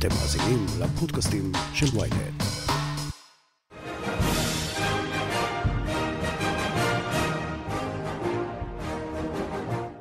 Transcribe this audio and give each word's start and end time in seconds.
אתם 0.00 0.08
מאזינים 0.08 0.66
לפודקאסטים 0.80 1.52
של 1.74 1.86
ויינט. 1.98 2.42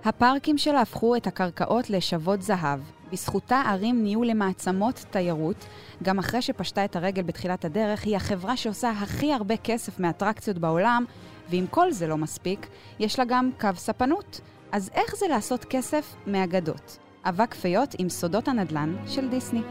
הפארקים 0.05 0.57
שלה 0.57 0.81
הפכו 0.81 1.15
את 1.15 1.27
הקרקעות 1.27 1.89
לשוות 1.89 2.41
זהב. 2.41 2.79
בזכותה 3.11 3.61
ערים 3.65 4.03
נהיו 4.03 4.23
למעצמות 4.23 5.05
תיירות. 5.09 5.65
גם 6.03 6.19
אחרי 6.19 6.41
שפשטה 6.41 6.85
את 6.85 6.95
הרגל 6.95 7.21
בתחילת 7.21 7.65
הדרך, 7.65 8.03
היא 8.03 8.15
החברה 8.15 8.57
שעושה 8.57 8.89
הכי 8.89 9.33
הרבה 9.33 9.57
כסף 9.57 9.99
מאטרקציות 9.99 10.57
בעולם, 10.57 11.05
ואם 11.49 11.65
כל 11.69 11.91
זה 11.91 12.07
לא 12.07 12.17
מספיק, 12.17 12.67
יש 12.99 13.19
לה 13.19 13.25
גם 13.25 13.49
קו 13.59 13.69
ספנות. 13.75 14.41
אז 14.71 14.89
איך 14.93 15.15
זה 15.15 15.25
לעשות 15.29 15.65
כסף 15.65 16.15
מאגדות? 16.27 16.97
אבק 17.25 17.53
פיות 17.53 17.95
עם 17.97 18.09
סודות 18.09 18.47
הנדל"ן 18.47 18.95
של 19.07 19.29
דיסני. 19.29 19.61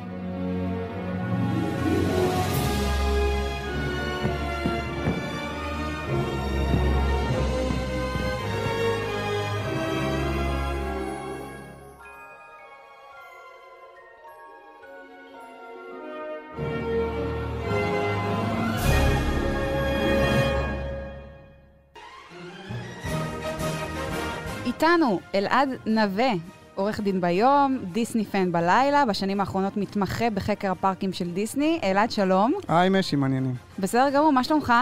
איתנו 24.83 25.21
אלעד 25.35 25.69
נווה, 25.87 26.31
עורך 26.75 27.01
דין 27.01 27.21
ביום, 27.21 27.79
דיסני 27.93 28.25
fan 28.25 28.53
בלילה, 28.53 29.05
בשנים 29.07 29.41
האחרונות 29.41 29.77
מתמחה 29.77 30.31
בחקר 30.31 30.71
הפארקים 30.71 31.13
של 31.13 31.31
דיסני. 31.31 31.81
אלעד, 31.85 32.11
שלום. 32.11 32.53
היי, 32.69 32.89
משי, 32.89 33.17
מה 33.17 33.24
העניינים. 33.24 33.55
בסדר 33.79 34.11
גמור, 34.15 34.33
מה 34.33 34.45
שלומך? 34.45 34.73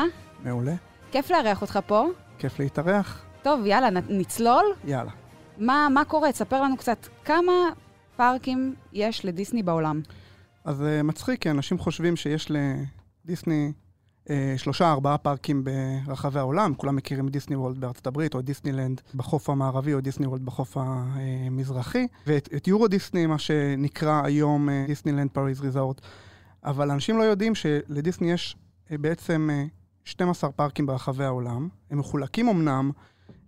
מעולה. 0.45 0.75
כיף 1.13 1.31
לארח 1.31 1.63
אותך 1.63 1.79
פה. 1.87 2.07
כיף 2.39 2.59
להתארח. 2.59 3.25
טוב, 3.43 3.67
יאללה, 3.67 4.01
נצלול. 4.09 4.65
יאללה. 4.85 5.11
מה, 5.59 5.89
מה 5.91 6.05
קורה? 6.05 6.33
תספר 6.33 6.63
לנו 6.63 6.77
קצת, 6.77 7.07
כמה 7.25 7.53
פארקים 8.17 8.75
יש 8.93 9.25
לדיסני 9.25 9.63
בעולם? 9.63 10.01
אז 10.65 10.81
אה, 10.81 11.03
מצחיק, 11.03 11.43
כי 11.43 11.51
אנשים 11.51 11.79
חושבים 11.79 12.17
שיש 12.17 12.51
לדיסני 12.51 13.73
שלושה, 14.57 14.93
ארבעה 14.93 15.19
פארקים 15.19 15.65
ברחבי 15.65 16.39
העולם. 16.39 16.75
כולם 16.75 16.97
מכירים 16.97 17.29
דיסני 17.29 17.57
וולד 17.57 17.79
בארצות 17.79 18.07
הברית, 18.07 18.35
או 18.35 18.43
דיסנילנד 18.43 19.01
בחוף 19.15 19.51
המערבי, 19.51 19.95
או 19.95 20.01
דיסני 20.01 20.27
וולד 20.27 20.45
בחוף 20.45 20.77
המזרחי. 20.81 22.07
ואת 22.27 22.49
את 22.57 22.69
יורו 22.69 22.89
דיסני, 22.89 23.27
מה 23.27 23.39
שנקרא 23.39 24.23
היום 24.25 24.69
אה, 24.69 24.73
דיסנילנד 24.87 25.31
פריז 25.31 25.61
ריזורט. 25.61 26.01
אבל 26.65 26.91
אנשים 26.91 27.19
לא 27.19 27.23
יודעים 27.23 27.55
שלדיסני 27.55 28.33
יש 28.33 28.57
uh, 28.89 28.99
בעצם 28.99 29.51
uh, 29.53 29.71
12 30.05 30.53
פארקים 30.53 30.87
ברחבי 30.87 31.25
העולם. 31.25 31.69
הם 31.91 31.99
מחולקים 31.99 32.49
אמנם 32.49 32.91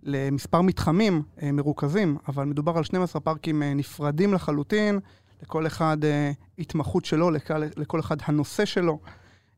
למספר 0.03 0.61
מתחמים 0.61 1.23
אה, 1.41 1.51
מרוכזים, 1.51 2.17
אבל 2.27 2.45
מדובר 2.45 2.77
על 2.77 2.83
12 2.83 3.21
פארקים 3.21 3.63
אה, 3.63 3.73
נפרדים 3.73 4.33
לחלוטין, 4.33 4.99
לכל 5.41 5.67
אחד 5.67 6.05
אה, 6.05 6.31
התמחות 6.59 7.05
שלו, 7.05 7.31
לכל, 7.31 7.63
לכל 7.77 7.99
אחד 7.99 8.17
הנושא 8.25 8.65
שלו, 8.65 8.99
אה, 9.05 9.11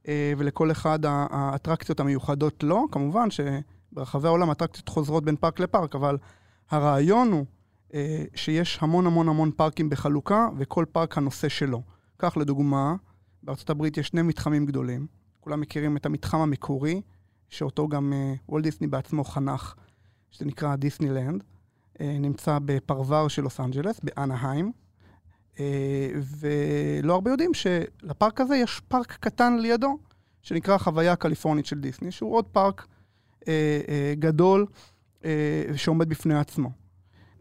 ולכל 0.07 0.71
אחד 0.71 0.99
האטרקציות 1.05 1.99
המיוחדות 1.99 2.63
לו. 2.63 2.87
כמובן 2.91 3.27
שברחבי 3.31 4.27
העולם 4.27 4.51
אטרקציות 4.51 4.89
חוזרות 4.89 5.25
בין 5.25 5.35
פארק 5.35 5.59
לפארק, 5.59 5.95
אבל 5.95 6.17
הרעיון 6.69 7.31
הוא 7.31 7.45
אה, 7.93 8.23
שיש 8.35 8.79
המון 8.81 9.07
המון 9.07 9.29
המון 9.29 9.51
פארקים 9.51 9.89
בחלוקה, 9.89 10.47
וכל 10.57 10.85
פארק 10.91 11.17
הנושא 11.17 11.49
שלו. 11.49 11.81
כך 12.19 12.37
לדוגמה, 12.37 12.95
בארצות 13.43 13.69
הברית 13.69 13.97
יש 13.97 14.07
שני 14.07 14.21
מתחמים 14.21 14.65
גדולים. 14.65 15.07
כולם 15.39 15.61
מכירים 15.61 15.97
את 15.97 16.05
המתחם 16.05 16.37
המקורי, 16.37 17.01
שאותו 17.49 17.87
גם 17.87 18.13
אה, 18.13 18.33
וולט 18.49 18.63
דיסני 18.63 18.87
בעצמו 18.87 19.23
חנך. 19.23 19.75
שזה 20.31 20.45
נקרא 20.45 20.75
דיסנילנד, 20.75 21.43
אה, 22.01 22.17
נמצא 22.19 22.59
בפרבר 22.65 23.27
של 23.27 23.41
לוס 23.41 23.59
אנג'לס, 23.59 23.99
באנהיים, 24.03 24.65
אה, 24.65 24.71
ולא 26.39 27.13
הרבה 27.13 27.31
יודעים 27.31 27.53
שלפארק 27.53 28.41
הזה 28.41 28.55
יש 28.55 28.81
פארק 28.87 29.17
קטן 29.19 29.57
לידו, 29.57 29.97
שנקרא 30.41 30.75
החוויה 30.75 31.11
הקליפורנית 31.11 31.65
של 31.65 31.79
דיסני, 31.79 32.11
שהוא 32.11 32.35
עוד 32.35 32.45
פארק 32.45 32.87
אה, 33.47 33.81
אה, 33.87 34.13
גדול 34.19 34.65
אה, 35.25 35.63
שעומד 35.75 36.09
בפני 36.09 36.39
עצמו. 36.39 36.71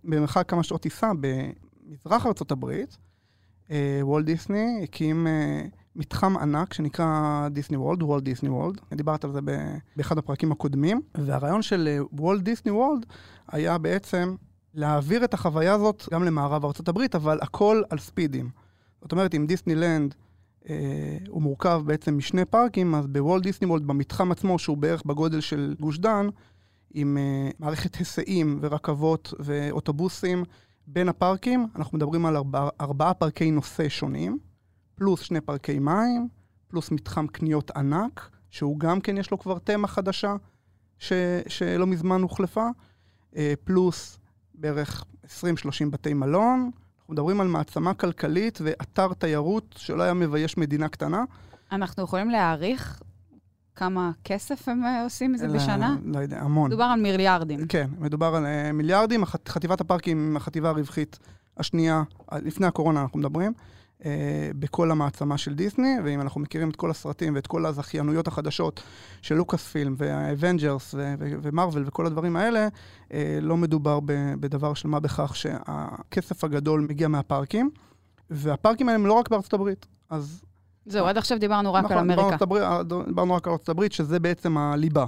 במרחק 0.04 0.48
כמה 0.48 0.62
שעות 0.62 0.82
טיסה 0.82 1.10
במזרח 1.20 2.26
הברית, 2.50 2.98
אה, 3.70 4.00
וולט 4.02 4.26
דיסני 4.26 4.80
הקים 4.82 5.26
אה, 5.26 5.62
מתחם 5.96 6.36
ענק 6.36 6.74
שנקרא 6.74 7.48
דיסני 7.50 7.76
וולד, 7.76 8.02
וולט 8.02 8.22
דיסני 8.22 8.48
וולד. 8.48 8.80
דיברת 8.94 9.24
על 9.24 9.32
זה 9.32 9.40
באחד 9.96 10.18
הפרקים 10.18 10.52
הקודמים. 10.52 11.00
והרעיון 11.14 11.62
של 11.62 11.88
אה, 11.88 12.04
וולט 12.12 12.42
דיסני 12.42 12.72
וולד 12.72 13.06
היה 13.48 13.78
בעצם 13.78 14.34
להעביר 14.74 15.24
את 15.24 15.34
החוויה 15.34 15.74
הזאת 15.74 16.08
גם 16.12 16.24
למערב 16.24 16.64
הברית, 16.86 17.14
אבל 17.14 17.38
הכל 17.42 17.82
על 17.90 17.98
ספידים. 17.98 18.50
זאת 19.02 19.12
אומרת, 19.12 19.34
אם 19.34 19.46
דיסנילנד 19.46 20.14
אה, 20.68 21.18
הוא 21.28 21.42
מורכב 21.42 21.82
בעצם 21.84 22.16
משני 22.16 22.44
פארקים, 22.44 22.94
אז 22.94 23.06
בוולט 23.06 23.42
דיסני 23.42 23.66
וולד, 23.66 23.86
במתחם 23.86 24.32
עצמו, 24.32 24.58
שהוא 24.58 24.76
בערך 24.76 25.02
בגודל 25.06 25.40
של 25.40 25.74
גוש 25.80 25.98
דן, 25.98 26.26
עם 26.94 27.18
אה, 27.18 27.50
מערכת 27.58 27.94
היסעים 27.94 28.58
ורכבות 28.62 29.34
ואוטובוסים 29.38 30.44
בין 30.86 31.08
הפארקים, 31.08 31.66
אנחנו 31.76 31.98
מדברים 31.98 32.26
על 32.26 32.36
ארבע, 32.36 32.68
ארבעה 32.80 33.14
פארקי 33.14 33.50
נושא 33.50 33.88
שונים. 33.88 34.38
פלוס 34.94 35.20
שני 35.20 35.40
פארקי 35.40 35.78
מים, 35.78 36.28
פלוס 36.68 36.90
מתחם 36.90 37.26
קניות 37.26 37.70
ענק, 37.70 38.30
שהוא 38.50 38.78
גם 38.78 39.00
כן 39.00 39.18
יש 39.18 39.30
לו 39.30 39.38
כבר 39.38 39.58
תמה 39.58 39.88
חדשה, 39.88 40.36
ש, 40.98 41.12
שלא 41.48 41.86
מזמן 41.86 42.22
הוחלפה, 42.22 42.66
אה, 43.36 43.54
פלוס 43.64 44.18
בערך 44.60 45.04
20-30 45.24 45.28
בתי 45.90 46.14
מלון. 46.14 46.70
אנחנו 46.98 47.12
מדברים 47.14 47.40
על 47.40 47.46
מעצמה 47.48 47.94
כלכלית 47.94 48.58
ואתר 48.62 49.12
תיירות 49.12 49.74
שלא 49.78 50.02
היה 50.02 50.14
מבייש 50.14 50.58
מדינה 50.58 50.88
קטנה. 50.88 51.24
אנחנו 51.72 52.02
יכולים 52.04 52.30
להעריך 52.30 53.00
כמה 53.74 54.10
כסף 54.24 54.68
הם 54.68 54.84
אה, 54.84 55.02
עושים 55.04 55.32
מזה 55.32 55.44
אלא- 55.44 55.54
בשנה? 55.54 55.96
לא 56.04 56.18
יודע, 56.18 56.40
המון. 56.40 56.70
מדובר 56.70 56.84
על 56.84 57.00
מיליארדים. 57.00 57.66
כן, 57.66 57.88
מדובר 57.98 58.34
על 58.34 58.46
אה, 58.46 58.72
מיליארדים. 58.72 59.24
חטיבת 59.24 59.80
הפארקים, 59.80 60.36
החטיבה 60.36 60.68
הרווחית 60.68 61.18
השנייה, 61.56 62.02
אה, 62.32 62.38
לפני 62.38 62.66
הקורונה 62.66 63.02
אנחנו 63.02 63.18
מדברים, 63.18 63.52
אה, 63.58 63.62
בכל 64.58 64.90
המעצמה 64.90 65.38
של 65.38 65.54
דיסני, 65.54 65.96
ואם 66.04 66.20
אנחנו 66.20 66.40
מכירים 66.40 66.70
את 66.70 66.76
כל 66.76 66.90
הסרטים 66.90 67.34
ואת 67.34 67.46
כל 67.46 67.66
הזכיינויות 67.66 68.28
החדשות 68.28 68.82
של 69.22 69.34
לוקאס 69.34 69.66
פילם 69.66 69.94
והאבנג'רס 69.98 70.94
ומרוויל 71.18 71.84
וכל 71.86 72.06
הדברים 72.06 72.36
האלה, 72.36 72.68
אה, 73.12 73.38
לא 73.42 73.56
מדובר 73.56 73.98
בדבר 74.40 74.74
של 74.74 74.88
מה 74.88 75.00
בכך 75.00 75.36
שהכסף 75.36 76.44
הגדול 76.44 76.86
מגיע 76.90 77.08
מהפארקים, 77.08 77.70
והפארקים 78.30 78.88
האלה 78.88 78.98
הם 79.00 79.06
לא 79.06 79.12
רק 79.12 79.28
בארצות 79.30 79.52
הברית. 79.54 79.86
אז 80.10 80.42
זהו, 80.86 81.06
עד 81.06 81.18
עכשיו 81.18 81.38
דיברנו 81.38 81.72
רק 81.74 81.84
נכון, 81.84 81.96
על 81.96 82.04
אמריקה. 82.04 82.22
בארצות 82.22 82.42
הברית- 82.42 82.62
דיברנו 83.06 83.34
רק 83.34 83.46
על 83.46 83.52
ארצות 83.52 83.68
הברית, 83.68 83.92
שזה 83.92 84.20
בעצם 84.20 84.58
הליבה. 84.58 85.06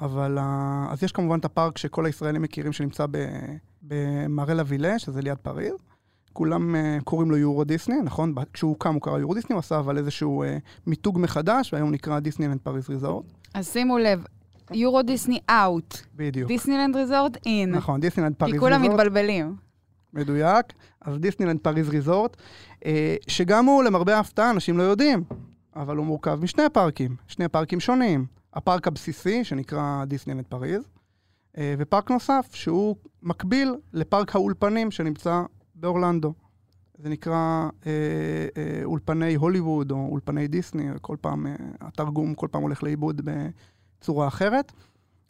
אבל 0.00 0.38
אה, 0.38 0.86
אז 0.90 1.02
יש 1.02 1.12
כמובן 1.12 1.38
את 1.38 1.44
הפארק 1.44 1.78
שכל 1.78 2.06
הישראלים 2.06 2.42
מכירים 2.42 2.72
שנמצא 2.72 3.06
במארן 3.82 4.62
לה 4.66 4.75
ואלה, 4.75 4.98
שזה 4.98 5.20
ליד 5.22 5.38
פריז. 5.38 5.74
כולם 6.34 6.76
אה, 6.76 6.98
קוראים 7.04 7.30
לו 7.30 7.36
יורו 7.36 7.64
דיסני, 7.64 7.94
נכון? 8.04 8.34
כשהוא 8.52 8.68
הוקם 8.68 8.94
הוא 8.94 9.02
קרא 9.02 9.18
יורו 9.18 9.34
דיסני, 9.34 9.54
הוא 9.54 9.58
עשה 9.58 9.78
אבל 9.78 9.98
איזשהו 9.98 10.42
אה, 10.42 10.56
מיתוג 10.86 11.18
מחדש, 11.18 11.72
והיום 11.72 11.90
נקרא 11.90 12.18
דיסנילנד 12.18 12.60
פריז 12.60 12.90
Resort. 12.90 13.24
אז 13.54 13.68
שימו 13.68 13.98
לב, 13.98 14.24
יורו 14.72 15.02
דיסני 15.02 15.38
out, 15.50 15.96
בדיוק. 16.16 16.48
דיסנילנד 16.48 16.96
Resort 16.96 17.36
in. 17.46 17.70
נכון, 17.70 18.00
דיסנילנד 18.00 18.34
פריז 18.34 18.52
כי 18.52 18.58
Resort. 18.58 18.72
כולם 18.72 18.90
מתבלבלים. 18.90 19.56
מדויק. 20.12 20.66
אז 21.00 21.18
דיסנילנד 21.18 21.60
פריז 21.60 21.88
Resort, 21.88 22.36
אה, 22.84 23.16
שגם 23.28 23.64
הוא, 23.64 23.82
למרבה 23.82 24.16
ההפתעה, 24.16 24.50
אנשים 24.50 24.78
לא 24.78 24.82
יודעים, 24.82 25.24
אבל 25.76 25.96
הוא 25.96 26.06
מורכב 26.06 26.38
משני 26.42 26.64
פארקים, 26.72 27.16
שני 27.26 27.48
פארקים 27.48 27.80
שונים. 27.80 28.26
הפארק 28.54 28.86
הבסיסי, 28.86 29.44
שנקרא 29.44 30.04
דיסנילנד 30.04 30.44
פריז, 30.48 30.82
אה, 31.58 31.74
ופארק 31.78 32.10
נוסף, 32.10 32.48
שהוא 32.52 32.96
מקביל 33.22 33.74
לפארק 33.92 34.34
האולפנים 34.36 34.90
שנמצא 34.90 35.42
באורלנדו. 35.74 36.32
זה 36.98 37.08
נקרא 37.08 37.68
אה, 37.86 37.92
אה, 38.56 38.80
אולפני 38.84 39.34
הוליווד 39.34 39.90
או 39.90 40.08
אולפני 40.10 40.48
דיסני, 40.48 40.86
כל 41.00 41.16
פעם, 41.20 41.46
אה, 41.46 41.54
התרגום 41.80 42.34
כל 42.34 42.48
פעם 42.50 42.62
הולך 42.62 42.82
לאיבוד 42.82 43.22
בצורה 43.24 44.28
אחרת. 44.28 44.72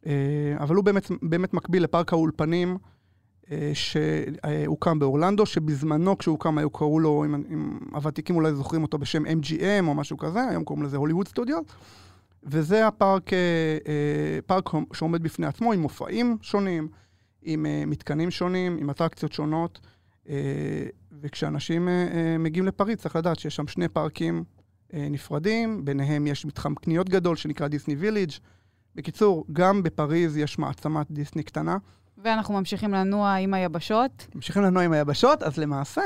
אה, 0.07 0.57
אבל 0.59 0.75
הוא 0.75 0.85
באמת, 0.85 1.11
באמת 1.23 1.55
מקביל 1.55 1.85
לפארק 1.85 2.13
האולפנים 2.13 2.79
אה, 3.51 3.71
שהוקם 3.75 4.99
באורלנדו, 4.99 5.47
שבזמנו 5.47 6.19
כשהוקם 6.19 6.59
היו 6.59 6.71
קראו 6.71 7.01
לו, 7.01 7.25
אם, 7.25 7.35
אם 7.35 7.79
הוותיקים 7.93 8.37
אולי 8.37 8.55
זוכרים 8.55 8.83
אותו 8.83 8.99
בשם 8.99 9.27
MGM 9.27 9.87
או 9.87 9.95
משהו 9.95 10.19
כזה, 10.19 10.49
היום 10.49 10.65
קוראים 10.65 10.85
לזה 10.85 10.97
הוליווד 10.97 11.29
סטודיו. 11.29 11.59
וזה 12.47 12.87
הפארק, 12.87 13.33
אה, 13.33 13.39
אה, 13.89 14.39
פארק 14.47 14.71
שעומד 14.93 15.23
בפני 15.23 15.47
עצמו 15.47 15.73
עם 15.73 15.81
מופעים 15.81 16.37
שונים, 16.43 16.89
עם 17.43 17.67
אה, 17.67 17.83
מתקנים 17.87 18.31
שונים, 18.31 18.77
עם 18.81 18.91
אטרקציות 18.91 19.33
שונות. 19.33 19.81
אה, 20.29 20.35
וכשאנשים 21.23 21.89
אה, 21.89 22.09
אה, 22.15 22.39
מגיעים 22.39 22.67
לפריז, 22.67 22.99
צריך 22.99 23.17
לדעת 23.17 23.39
שיש 23.39 23.57
שם 23.57 23.67
שני 23.67 23.89
פארקים 23.89 24.45
נפרדים, 24.93 25.85
ביניהם 25.85 26.27
יש 26.27 26.47
מתחם 26.47 26.75
קניות 26.75 27.09
גדול 27.09 27.37
שנקרא 27.37 27.69
דיסני 27.69 27.95
ויליג'. 27.95 28.31
בקיצור, 28.95 29.45
גם 29.53 29.83
בפריז 29.83 30.37
יש 30.37 30.59
מעצמת 30.59 31.11
דיסני 31.11 31.43
קטנה. 31.43 31.77
ואנחנו 32.19 32.55
ממשיכים 32.55 32.93
לנוע 32.93 33.35
עם 33.35 33.55
היבשות. 33.55 34.27
ממשיכים 34.35 34.63
לנוע 34.63 34.83
עם 34.83 34.93
היבשות, 34.93 35.43
אז 35.43 35.59
למעשה, 35.59 36.03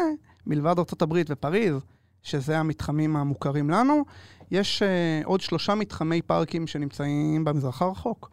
מלבד 0.47 0.75
ארה"ב 0.79 1.23
ופריז, 1.29 1.75
שזה 2.23 2.59
המתחמים 2.59 3.17
המוכרים 3.17 3.71
לנו, 3.71 4.05
יש 4.51 4.83
אה, 4.83 5.27
עוד 5.27 5.41
שלושה 5.41 5.75
מתחמי 5.75 6.23
פארקים 6.23 6.67
שנמצאים 6.67 7.45
במזרח 7.45 7.83
הרחוק. 7.83 8.31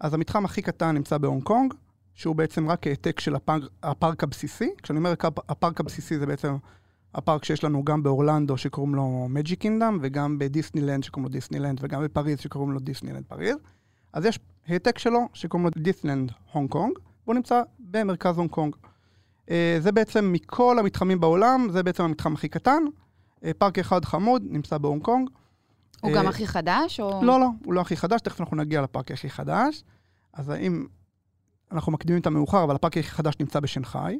אז 0.00 0.14
המתחם 0.14 0.44
הכי 0.44 0.62
קטן 0.62 0.94
נמצא 0.94 1.18
בהונג 1.18 1.42
קונג, 1.42 1.74
שהוא 2.14 2.36
בעצם 2.36 2.68
רק 2.68 2.86
העתק 2.86 3.20
של 3.20 3.34
הפארק, 3.34 3.62
הפארק 3.82 4.22
הבסיסי. 4.22 4.70
כשאני 4.82 4.98
אומר 4.98 5.14
הפארק 5.48 5.80
הבסיסי 5.80 6.18
זה 6.18 6.26
בעצם 6.26 6.56
הפארק 7.14 7.44
שיש 7.44 7.64
לנו 7.64 7.84
גם 7.84 8.02
באורלנדו 8.02 8.56
שקוראים 8.56 8.94
לו 8.94 9.26
Magic 9.30 9.56
Kingdom, 9.56 9.98
וגם 10.02 10.38
בדיסנילנד 10.38 11.04
שקוראים 11.04 11.24
לו 11.24 11.32
דיסנילנד, 11.32 11.78
וגם 11.82 12.04
בפריז 12.04 12.38
שקוראים 12.40 12.72
לו 12.72 12.80
דיסנילנד 12.80 13.24
פריז. 13.28 13.56
אז 14.12 14.24
יש 14.24 14.38
העתק 14.66 14.98
שלו 14.98 15.28
שקוראים 15.32 15.64
לו 15.64 15.82
דיסנילנד 15.82 16.32
הונג 16.52 16.70
קונג, 16.70 16.98
והוא 17.24 17.34
נמצא 17.34 17.62
במרכז 17.78 18.38
הונג 18.38 18.50
קונג. 18.50 18.76
אה, 19.46 19.50
זה 19.78 19.92
בעצם 19.92 20.32
מכל 20.32 20.78
המתחמים 20.78 21.20
בעולם, 21.20 21.68
זה 21.70 21.82
בעצם 21.82 22.02
המתחם 22.04 22.34
הכי 22.34 22.48
קטן. 22.48 22.82
אה, 22.84 23.46
פארק 23.58 23.78
אחד 23.78 24.04
חמוד, 24.04 24.42
נמצא 24.46 24.78
בהונג 24.78 25.02
קונג. 25.02 25.30
הוא 26.00 26.12
גם 26.12 26.26
הכי 26.26 26.46
חדש, 26.46 27.00
או... 27.00 27.20
לא, 27.24 27.40
לא, 27.40 27.48
הוא 27.64 27.74
לא 27.74 27.80
הכי 27.80 27.96
חדש, 27.96 28.20
תכף 28.20 28.40
אנחנו 28.40 28.56
נגיע 28.56 28.82
לפארק 28.82 29.10
הכי 29.10 29.30
חדש. 29.30 29.84
אז 30.32 30.48
האם... 30.48 30.86
אנחנו 31.74 31.92
מקדימים 31.92 32.20
את 32.20 32.26
המאוחר, 32.26 32.64
אבל 32.64 32.74
הפארק 32.74 32.96
הכי 32.96 33.10
חדש 33.10 33.34
נמצא 33.40 33.60
בשנגחאי. 33.60 34.18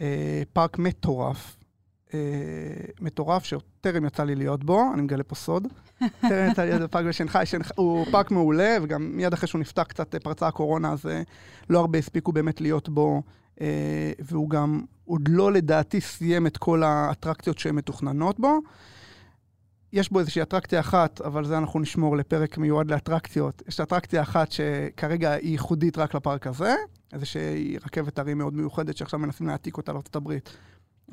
אה, 0.00 0.42
פארק 0.52 0.78
מטורף. 0.78 1.56
אה, 2.14 2.18
מטורף 3.00 3.44
שטרם 3.44 4.04
יצא 4.04 4.24
לי 4.24 4.34
להיות 4.34 4.64
בו, 4.64 4.82
אני 4.94 5.02
מגלה 5.02 5.22
פה 5.22 5.34
סוד. 5.34 5.66
טרם 6.28 6.50
יצא 6.50 6.62
לי 6.62 6.68
להיות 6.68 6.82
בפארק 6.82 7.06
בשנגחאי, 7.06 7.44
הוא 7.76 8.06
פארק 8.10 8.30
מעולה, 8.30 8.76
וגם 8.82 9.10
מיד 9.14 9.32
אחרי 9.32 9.48
שהוא 9.48 9.60
נפתח 9.60 9.82
קצת 9.82 10.14
פרצה 10.14 10.46
הקורונה, 10.46 10.92
אז 10.92 11.06
לא 11.70 11.80
הרבה 11.80 11.98
הספיקו 11.98 12.32
באמת 12.32 12.60
להיות 12.60 12.88
בו, 12.88 13.22
והוא 14.18 14.50
גם 14.50 14.80
עוד 15.04 15.28
לא 15.28 15.52
לדעתי 15.52 16.00
סיים 16.00 16.46
את 16.46 16.56
כל 16.56 16.82
האטרקציות 16.82 17.58
שהן 17.58 17.74
מתוכננות 17.74 18.40
בו. 18.40 18.58
יש 19.92 20.10
בו 20.10 20.20
איזושהי 20.20 20.42
אטרקציה 20.42 20.80
אחת, 20.80 21.20
אבל 21.20 21.44
זה 21.44 21.58
אנחנו 21.58 21.80
נשמור 21.80 22.16
לפרק 22.16 22.58
מיועד 22.58 22.90
לאטרקציות. 22.90 23.62
יש 23.68 23.80
אטרקציה 23.80 24.22
אחת 24.22 24.52
שכרגע 24.52 25.32
היא 25.32 25.50
ייחודית 25.50 25.98
רק 25.98 26.14
לפארק 26.14 26.46
הזה, 26.46 26.74
איזושהי 27.12 27.76
רכבת 27.86 28.18
הרים 28.18 28.38
מאוד 28.38 28.54
מיוחדת 28.54 28.96
שעכשיו 28.96 29.18
מנסים 29.18 29.46
להעתיק 29.46 29.76
אותה 29.76 29.92
לארצות 29.92 30.16
הברית, 30.16 30.50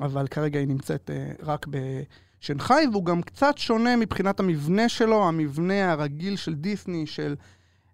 אבל 0.00 0.26
כרגע 0.26 0.58
היא 0.58 0.68
נמצאת 0.68 1.10
uh, 1.10 1.44
רק 1.44 1.66
בשנגחאי, 1.66 2.86
והוא 2.92 3.04
גם 3.04 3.22
קצת 3.22 3.58
שונה 3.58 3.96
מבחינת 3.96 4.40
המבנה 4.40 4.88
שלו, 4.88 5.28
המבנה 5.28 5.92
הרגיל 5.92 6.36
של 6.36 6.54
דיסני, 6.54 7.06
של 7.06 7.34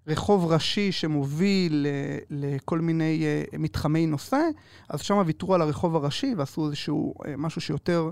רחוב 0.07 0.53
ראשי 0.53 0.93
שמוביל 0.93 1.87
uh, 1.87 2.25
לכל 2.31 2.81
מיני 2.81 3.23
uh, 3.53 3.59
מתחמי 3.59 4.07
נושא, 4.07 4.41
אז 4.89 5.01
שם 5.01 5.23
ויתרו 5.27 5.55
על 5.55 5.63
הרחוב 5.63 5.97
הראשי 5.97 6.35
ועשו 6.37 6.67
איזשהו 6.67 7.15
uh, 7.19 7.29
משהו 7.37 7.61
שיותר... 7.61 8.11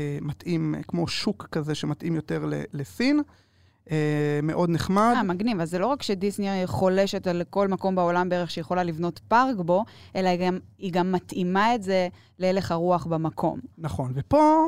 אה, 0.00 0.18
מתאים, 0.20 0.74
כמו 0.88 1.08
שוק 1.08 1.48
כזה 1.52 1.74
שמתאים 1.74 2.14
יותר 2.14 2.44
לסין. 2.72 3.20
אה, 3.90 4.40
מאוד 4.42 4.70
נחמד. 4.70 5.12
אה, 5.16 5.22
מגניב. 5.22 5.60
אז 5.60 5.70
זה 5.70 5.78
לא 5.78 5.86
רק 5.86 6.02
שדיסני 6.02 6.66
חולשת 6.66 7.26
על 7.26 7.42
כל 7.50 7.68
מקום 7.68 7.94
בעולם 7.94 8.28
בערך 8.28 8.50
שיכולה 8.50 8.82
לבנות 8.82 9.20
פארק 9.28 9.56
בו, 9.56 9.84
אלא 10.16 10.28
היא 10.28 10.46
גם, 10.46 10.58
היא 10.78 10.92
גם 10.92 11.12
מתאימה 11.12 11.74
את 11.74 11.82
זה 11.82 12.08
להלך 12.38 12.72
הרוח 12.72 13.06
במקום. 13.06 13.60
נכון. 13.78 14.12
ופה, 14.14 14.66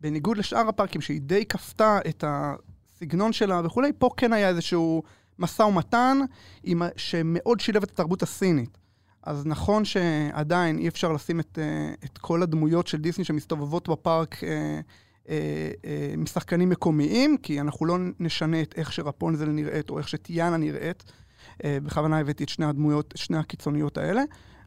בניגוד 0.00 0.36
לשאר 0.36 0.68
הפארקים, 0.68 1.00
שהיא 1.00 1.20
די 1.20 1.44
כפתה 1.44 1.98
את 2.08 2.24
הסגנון 2.26 3.32
שלה 3.32 3.60
וכולי, 3.64 3.92
פה 3.98 4.10
כן 4.16 4.32
היה 4.32 4.48
איזשהו 4.48 5.02
משא 5.38 5.62
ומתן 5.62 6.18
עם, 6.62 6.82
שמאוד 6.96 7.60
שילב 7.60 7.82
את 7.82 7.90
התרבות 7.90 8.22
הסינית. 8.22 8.78
אז 9.22 9.46
נכון 9.46 9.84
שעדיין 9.84 10.78
אי 10.78 10.88
אפשר 10.88 11.12
לשים 11.12 11.40
את, 11.40 11.58
אה, 11.62 11.94
את 12.04 12.18
כל 12.18 12.42
הדמויות 12.42 12.86
של 12.86 12.98
דיסני 12.98 13.24
שמסתובבות 13.24 13.88
בפארק 13.88 14.44
אה, 14.44 14.80
אה, 15.28 15.70
אה, 15.84 16.14
משחקנים 16.16 16.68
מקומיים, 16.68 17.36
כי 17.36 17.60
אנחנו 17.60 17.86
לא 17.86 17.96
נשנה 18.20 18.62
את 18.62 18.74
איך 18.76 18.92
שרפונזל 18.92 19.48
נראית 19.48 19.90
או 19.90 19.98
איך 19.98 20.08
שטיאנה 20.08 20.56
נראית. 20.56 21.04
אה, 21.64 21.78
בכוונה 21.82 22.18
הבאתי 22.18 22.44
את 22.44 22.48
שני 22.48 22.66
הדמויות, 22.66 23.14
שני 23.16 23.36
הקיצוניות 23.36 23.98
האלה. 23.98 24.22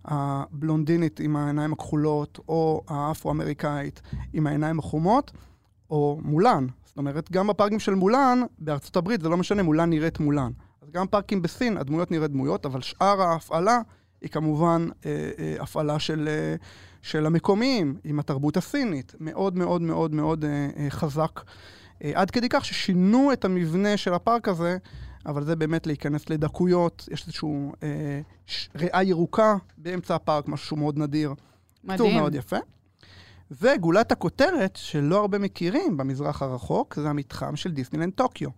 הבלונדינית 0.08 1.20
עם 1.20 1.36
העיניים 1.36 1.74
הכחולות, 1.74 2.40
או 2.50 2.84
האפרו-אמריקאית 2.88 4.02
עם 4.34 4.48
העיניים 4.48 4.80
החומות, 4.80 5.32
או 5.90 6.20
מולן. 6.24 6.68
זאת 6.86 6.98
אומרת, 6.98 7.32
גם 7.32 7.48
בפארקים 7.48 7.80
של 7.80 7.94
מולן, 7.94 8.42
בארצות 8.60 8.96
הברית, 8.96 9.22
זה 9.22 9.30
לא 9.30 9.38
משנה, 9.38 9.64
מולן 9.64 9.90
נראית 9.90 10.20
מולן. 10.20 10.52
אז 10.82 10.92
גם 10.92 11.08
פארקים 11.08 11.42
בסין, 11.42 11.78
הדמויות 11.78 12.12
נראית 12.12 12.32
דמויות, 12.32 12.66
אבל 12.66 12.82
שאר 12.82 13.22
ההפעלה 13.22 13.82
היא 14.22 14.30
כמובן 14.30 14.88
אה, 15.06 15.30
אה, 15.40 15.56
הפעלה 15.60 16.00
של, 16.00 16.28
אה, 16.28 16.56
של 17.02 17.26
המקומיים, 17.26 17.98
עם 18.04 18.20
התרבות 18.20 18.58
הסינית. 18.58 19.16
מאוד 19.20 19.58
מאוד 19.58 19.82
מאוד 19.82 20.14
מאוד 20.14 20.46
אה, 20.46 20.70
אה, 20.78 20.90
חזק. 20.90 21.42
אה, 22.04 22.12
עד 22.16 22.32
כדי 22.32 22.50
כך 22.50 22.66
ששינו 22.66 23.34
את 23.34 23.46
המבנה 23.46 23.98
של 23.98 24.14
הפארק 24.14 24.48
הזה, 24.48 24.78
אבל 25.26 25.44
זה 25.44 25.56
באמת 25.56 25.88
להיכנס 25.88 26.30
לדקויות. 26.30 27.08
יש 27.12 27.22
איזושהי 27.22 27.50
אה, 27.84 28.22
ריאה 28.76 29.04
ירוקה 29.04 29.56
באמצע 29.78 30.16
הפארק, 30.16 30.48
משהו 30.48 30.68
שהוא 30.68 30.80
מאוד 30.80 30.98
נדיר. 30.98 31.34
מדהים. 31.84 31.98
בקיצור 31.98 32.12
מאוד 32.12 32.36
יפה. 32.36 32.58
וגולת 33.52 34.12
הכותרת, 34.12 34.76
שלא 34.76 35.20
הרבה 35.22 35.38
מכירים 35.38 35.98
במזרח 35.98 36.42
הרחוק, 36.42 36.96
זה 36.96 37.10
המתחם 37.10 37.56
של 37.56 37.72
דיסנילנד 37.72 38.14
טוקיו. 38.14 38.50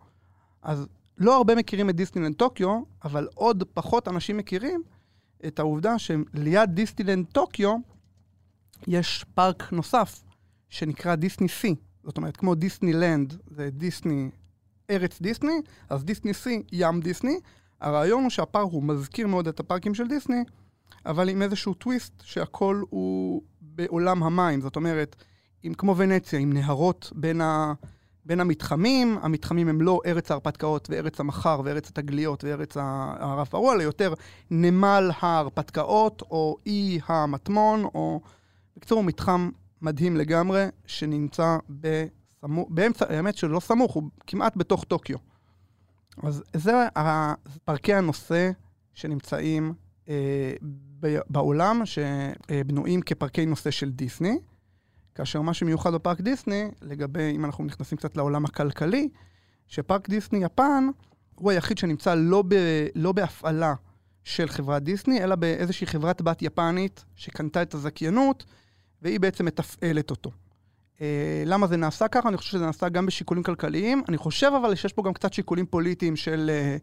אז 0.62 0.88
לא 1.18 1.38
הרבה 1.38 1.56
מכירים 1.56 1.89
את 1.89 1.95
דיסנילנד 1.95 2.36
טוקיו, 2.36 2.81
אבל 3.03 3.27
עוד 3.36 3.63
פחות 3.74 4.07
אנשים 4.07 4.38
מכירים 4.38 4.83
את 5.45 5.60
העובדה 5.60 6.00
שליד 6.00 6.69
דיסנילנד 6.69 7.25
טוקיו 7.25 7.78
יש 8.88 9.25
פארק 9.34 9.74
נוסף 9.74 10.24
שנקרא 10.69 11.16
דיסני 11.16 11.48
סי. 11.48 11.75
זאת 12.04 12.18
אומרת, 12.18 12.38
כמו 12.38 12.56
דיסנילנד 12.56 13.38
זה 13.48 13.69
דיסני, 13.69 14.30
ארץ 14.89 15.22
דיסני, 15.22 15.62
אז 15.89 16.04
דיסני 16.04 16.34
סי, 16.34 16.63
ים 16.72 17.00
דיסני. 17.00 17.39
הרעיון 17.81 18.24
הוא 18.24 18.30
שהפארק 18.30 18.72
הוא 18.72 18.84
מזכיר 18.84 19.28
מאוד 19.28 19.48
את 19.48 19.60
הפארקים 19.60 19.95
של 19.95 20.07
דיסני, 20.07 20.44
אבל 21.06 21.30
עם 21.30 21.42
איזשהו 21.42 21.74
טוויסט 21.74 22.13
שהכל 22.24 22.84
הוא 22.89 23.42
בעולם 23.62 24.24
המים. 24.24 24.62
זאת 24.62 24.75
אומרת, 24.75 25.16
עם, 25.63 25.74
כמו 25.74 25.98
ונציה, 25.98 26.39
עם 26.39 26.54
נהרות 26.54 27.12
בין 27.16 27.42
ה... 27.42 27.74
בין 28.27 28.39
המתחמים, 28.39 29.18
המתחמים 29.21 29.67
הם 29.67 29.81
לא 29.81 30.00
ארץ 30.05 30.31
ההרפתקאות 30.31 30.88
וארץ 30.91 31.19
המחר 31.19 31.62
וארץ 31.63 31.89
התגליות 31.89 32.43
וארץ 32.43 32.77
הרף 32.77 33.53
הרוע, 33.53 33.74
אלא 33.74 33.84
יותר 33.84 34.13
נמל 34.51 35.12
ההרפתקאות 35.22 36.22
או 36.22 36.57
אי 36.65 37.00
המטמון, 37.07 37.84
או 37.84 38.22
בקיצור, 38.77 39.03
מתחם 39.03 39.50
מדהים 39.81 40.17
לגמרי, 40.17 40.65
שנמצא 40.86 41.57
בסמוך, 41.69 42.67
באמצע, 42.69 43.05
האמת 43.10 43.38
שלא 43.38 43.60
סמוך, 43.60 43.93
הוא 43.93 44.03
כמעט 44.27 44.57
בתוך 44.57 44.84
טוקיו. 44.84 45.17
אז 46.24 46.43
זה 46.53 46.88
פרקי 47.65 47.93
הנושא 47.93 48.51
שנמצאים 48.93 49.74
אה, 50.10 50.53
בעולם, 51.29 51.81
שבנויים 51.86 53.01
כפרקי 53.01 53.46
נושא 53.46 53.72
של 53.72 53.91
דיסני. 53.91 54.39
כאשר 55.17 55.41
מה 55.41 55.53
שמיוחד 55.53 55.93
בפארק 55.93 56.21
דיסני, 56.21 56.71
לגבי, 56.81 57.31
אם 57.36 57.45
אנחנו 57.45 57.63
נכנסים 57.63 57.97
קצת 57.97 58.17
לעולם 58.17 58.45
הכלכלי, 58.45 59.09
שפארק 59.67 60.09
דיסני 60.09 60.43
יפן 60.43 60.88
הוא 61.36 61.51
היחיד 61.51 61.77
שנמצא 61.77 62.15
לא, 62.15 62.43
ב, 62.47 62.55
לא 62.95 63.12
בהפעלה 63.12 63.74
של 64.24 64.47
חברת 64.47 64.83
דיסני, 64.83 65.24
אלא 65.24 65.36
באיזושהי 65.36 65.88
חברת 65.88 66.21
בת 66.21 66.41
יפנית 66.41 67.05
שקנתה 67.15 67.62
את 67.62 67.74
הזכיינות, 67.74 68.45
והיא 69.01 69.19
בעצם 69.19 69.45
מתפעלת 69.45 70.12
אותו. 70.12 70.31
אה, 71.01 71.43
למה 71.45 71.67
זה 71.67 71.77
נעשה 71.77 72.07
ככה? 72.07 72.29
אני 72.29 72.38
חושב 72.38 72.51
שזה 72.51 72.65
נעשה 72.65 72.89
גם 72.89 73.05
בשיקולים 73.05 73.43
כלכליים. 73.43 74.03
אני 74.09 74.17
חושב 74.17 74.51
אבל 74.62 74.75
שיש 74.75 74.93
פה 74.93 75.03
גם 75.03 75.13
קצת 75.13 75.33
שיקולים 75.33 75.65
פוליטיים 75.65 76.15
של 76.15 76.51
אה, 76.53 76.77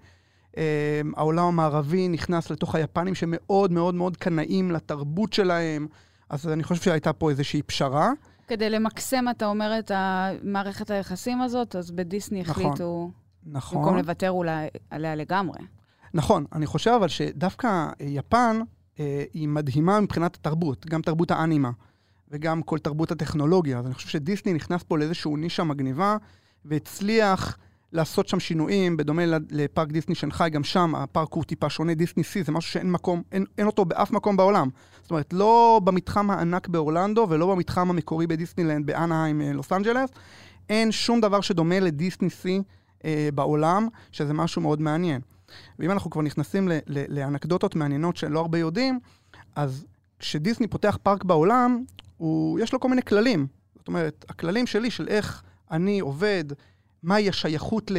אה, 0.57 1.01
העולם 1.17 1.45
המערבי 1.45 2.09
נכנס 2.09 2.51
לתוך 2.51 2.75
היפנים 2.75 3.15
שמאוד 3.15 3.73
מאוד 3.73 3.95
מאוד 3.95 4.17
קנאים 4.17 4.71
לתרבות 4.71 5.33
שלהם. 5.33 5.87
אז 6.29 6.49
אני 6.49 6.63
חושב 6.63 6.83
שהייתה 6.83 7.13
פה 7.13 7.31
איזושהי 7.31 7.63
פשרה. 7.63 8.11
כדי 8.49 8.71
למקסם, 8.71 9.25
אתה 9.31 9.47
אומר, 9.47 9.79
את 9.79 9.91
מערכת 10.43 10.91
היחסים 10.91 11.41
הזאת, 11.41 11.77
אז 11.77 11.91
בדיסני 11.91 12.41
נכון, 12.41 12.67
החליטו, 12.67 13.11
נכון. 13.47 13.79
במקום 13.79 13.97
לוותר 13.97 14.31
אולי 14.31 14.69
עליה 14.91 15.15
לגמרי. 15.15 15.59
נכון, 16.15 16.45
אני 16.53 16.67
חושב 16.67 16.91
אבל 16.91 17.09
שדווקא 17.09 17.87
יפן 18.01 18.61
אה, 19.01 19.25
היא 19.35 19.49
מדהימה 19.49 20.01
מבחינת 20.01 20.35
התרבות, 20.35 20.87
גם 20.87 21.03
תרבות 21.03 21.31
האנימה 21.31 21.71
וגם 22.29 22.63
כל 22.63 22.79
תרבות 22.79 23.13
הטכנולוגיה. 23.13 23.79
אז 23.79 23.87
אני 23.87 23.95
חושב 23.95 24.09
שדיסני 24.09 24.53
נכנס 24.53 24.83
פה 24.83 24.99
לאיזושהי 24.99 25.37
נישה 25.37 25.65
מגניבה 25.65 26.17
והצליח 26.65 27.59
לעשות 27.95 28.29
שם 28.29 28.41
שינויים, 28.41 28.97
בדומה 28.97 29.23
לפארק 29.51 29.93
דיסני 29.93 30.15
שנגחאי, 30.15 30.51
גם 30.51 30.65
שם 30.65 30.95
הפארק 30.95 31.33
הוא 31.33 31.45
טיפה 31.45 31.71
שונה, 31.71 31.95
דיסני 31.95 32.25
סי, 32.25 32.43
זה 32.43 32.53
משהו 32.53 32.73
שאין 32.73 32.93
מקום, 32.93 33.23
אין, 33.33 33.45
אין 33.59 33.67
אותו 33.67 33.85
באף 33.85 34.11
מקום 34.11 34.37
בעולם. 34.37 34.69
זאת 35.03 35.11
אומרת, 35.11 35.33
לא 35.33 35.81
במתחם 35.85 36.31
הענק 36.31 36.69
באורלנדו 36.69 37.27
ולא 37.31 37.47
במתחם 37.55 37.91
המקורי 37.91 38.27
בדיסנילנד 38.27 38.87
באנהיים, 38.87 39.41
אה, 39.41 39.53
לוס 39.53 39.73
אנג'לס, 39.73 40.11
אין 40.69 40.93
שום 40.93 41.21
דבר 41.21 41.41
שדומה 41.41 41.81
לדיסני 41.81 42.31
סי 42.31 42.63
אה, 43.05 43.29
בעולם, 43.35 43.89
שזה 44.13 44.33
משהו 44.33 44.63
מאוד 44.63 44.81
מעניין. 44.81 45.21
ואם 45.79 45.91
אנחנו 45.91 46.11
כבר 46.11 46.23
נכנסים 46.23 46.69
ל- 46.69 46.79
ל- 46.87 47.19
לאנקדוטות 47.19 47.77
מעניינות 47.77 48.17
שלא 48.17 48.41
הרבה 48.41 48.59
יודעים, 48.59 48.99
אז 49.57 49.87
כשדיסני 50.19 50.67
פותח 50.67 50.99
פארק 51.03 51.25
בעולם, 51.25 51.85
הוא, 52.17 52.61
יש 52.61 52.73
לו 52.73 52.81
כל 52.81 52.89
מיני 52.89 53.03
כללים. 53.03 53.47
זאת 53.77 53.89
אומרת, 53.89 54.25
הכללים 54.29 54.67
שלי 54.67 54.91
של 54.91 55.09
איך 55.09 55.43
אני 55.71 56.01
עובד, 56.01 56.45
מהי 57.05 57.29
השייכות 57.29 57.91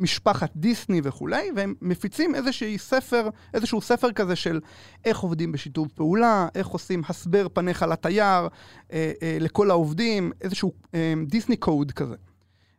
למשפחת 0.00 0.50
דיסני 0.56 1.00
וכולי, 1.04 1.50
והם 1.56 1.74
מפיצים 1.80 2.34
איזשהו 2.34 2.78
ספר, 2.78 3.28
איזשהו 3.54 3.80
ספר 3.80 4.12
כזה 4.12 4.36
של 4.36 4.60
איך 5.04 5.18
עובדים 5.18 5.52
בשיתוף 5.52 5.88
פעולה, 5.92 6.48
איך 6.54 6.66
עושים 6.66 7.02
הסבר 7.08 7.46
פניך 7.52 7.82
לתייר, 7.82 8.48
אה, 8.92 9.12
אה, 9.22 9.36
לכל 9.40 9.70
העובדים, 9.70 10.32
איזשהו 10.40 10.72
אה, 10.94 11.14
דיסני 11.26 11.56
קוד 11.56 11.92
כזה. 11.92 12.16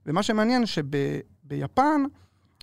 ומה 0.06 0.24
שמעניין 0.24 0.66
שביפן, 0.66 2.04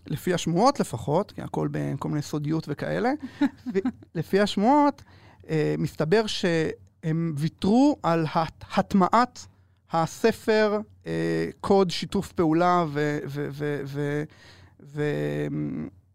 לפי 0.06 0.34
השמועות 0.34 0.80
לפחות, 0.80 1.32
כי 1.32 1.42
הכל 1.42 1.68
בכל 1.70 2.08
מיני 2.08 2.22
סודיות 2.22 2.64
וכאלה, 2.68 3.12
לפי 4.14 4.40
השמועות, 4.40 5.02
אה, 5.48 5.74
מסתבר 5.78 6.26
שהם 6.26 7.34
ויתרו 7.36 7.96
על 8.02 8.26
הט- 8.34 8.64
הטמעת 8.76 9.46
הספר 9.92 10.80
אה, 11.06 11.12
קוד 11.60 11.90
שיתוף 11.90 12.32
פעולה 12.32 12.84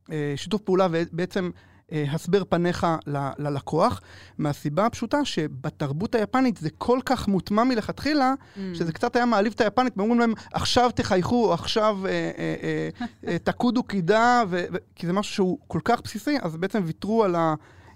ושיתוף 0.09 0.61
פעולה 0.61 0.87
ובעצם 0.91 1.49
אה, 1.91 2.05
הסבר 2.11 2.43
פניך 2.49 2.87
ל- 3.07 3.29
ללקוח, 3.37 4.01
מהסיבה 4.37 4.85
הפשוטה 4.85 5.25
שבתרבות 5.25 6.15
היפנית 6.15 6.57
זה 6.57 6.69
כל 6.77 6.99
כך 7.05 7.27
מוטמע 7.27 7.63
מלכתחילה, 7.63 8.33
Mm. 8.33 8.59
שזה 8.73 8.93
קצת 8.93 9.15
היה 9.15 9.25
מעליב 9.25 9.53
את 9.55 9.61
היפנית, 9.61 9.93
ואומרים 9.97 10.19
להם, 10.19 10.33
עכשיו 10.53 10.89
תחייכו, 10.95 11.53
עכשיו 11.53 11.97
אה, 12.05 12.11
אה, 12.11 12.55
אה, 12.63 12.89
אה, 13.27 13.37
תקודו 13.43 13.83
קידה, 13.83 14.43
ו- 14.49 14.65
ו- 14.73 14.77
כי 14.95 15.07
זה 15.07 15.13
משהו 15.13 15.33
שהוא 15.33 15.57
כל 15.67 15.79
כך 15.85 16.01
בסיסי, 16.03 16.37
אז 16.41 16.55
בעצם 16.57 16.81
ויתרו 16.85 17.23
על 17.23 17.35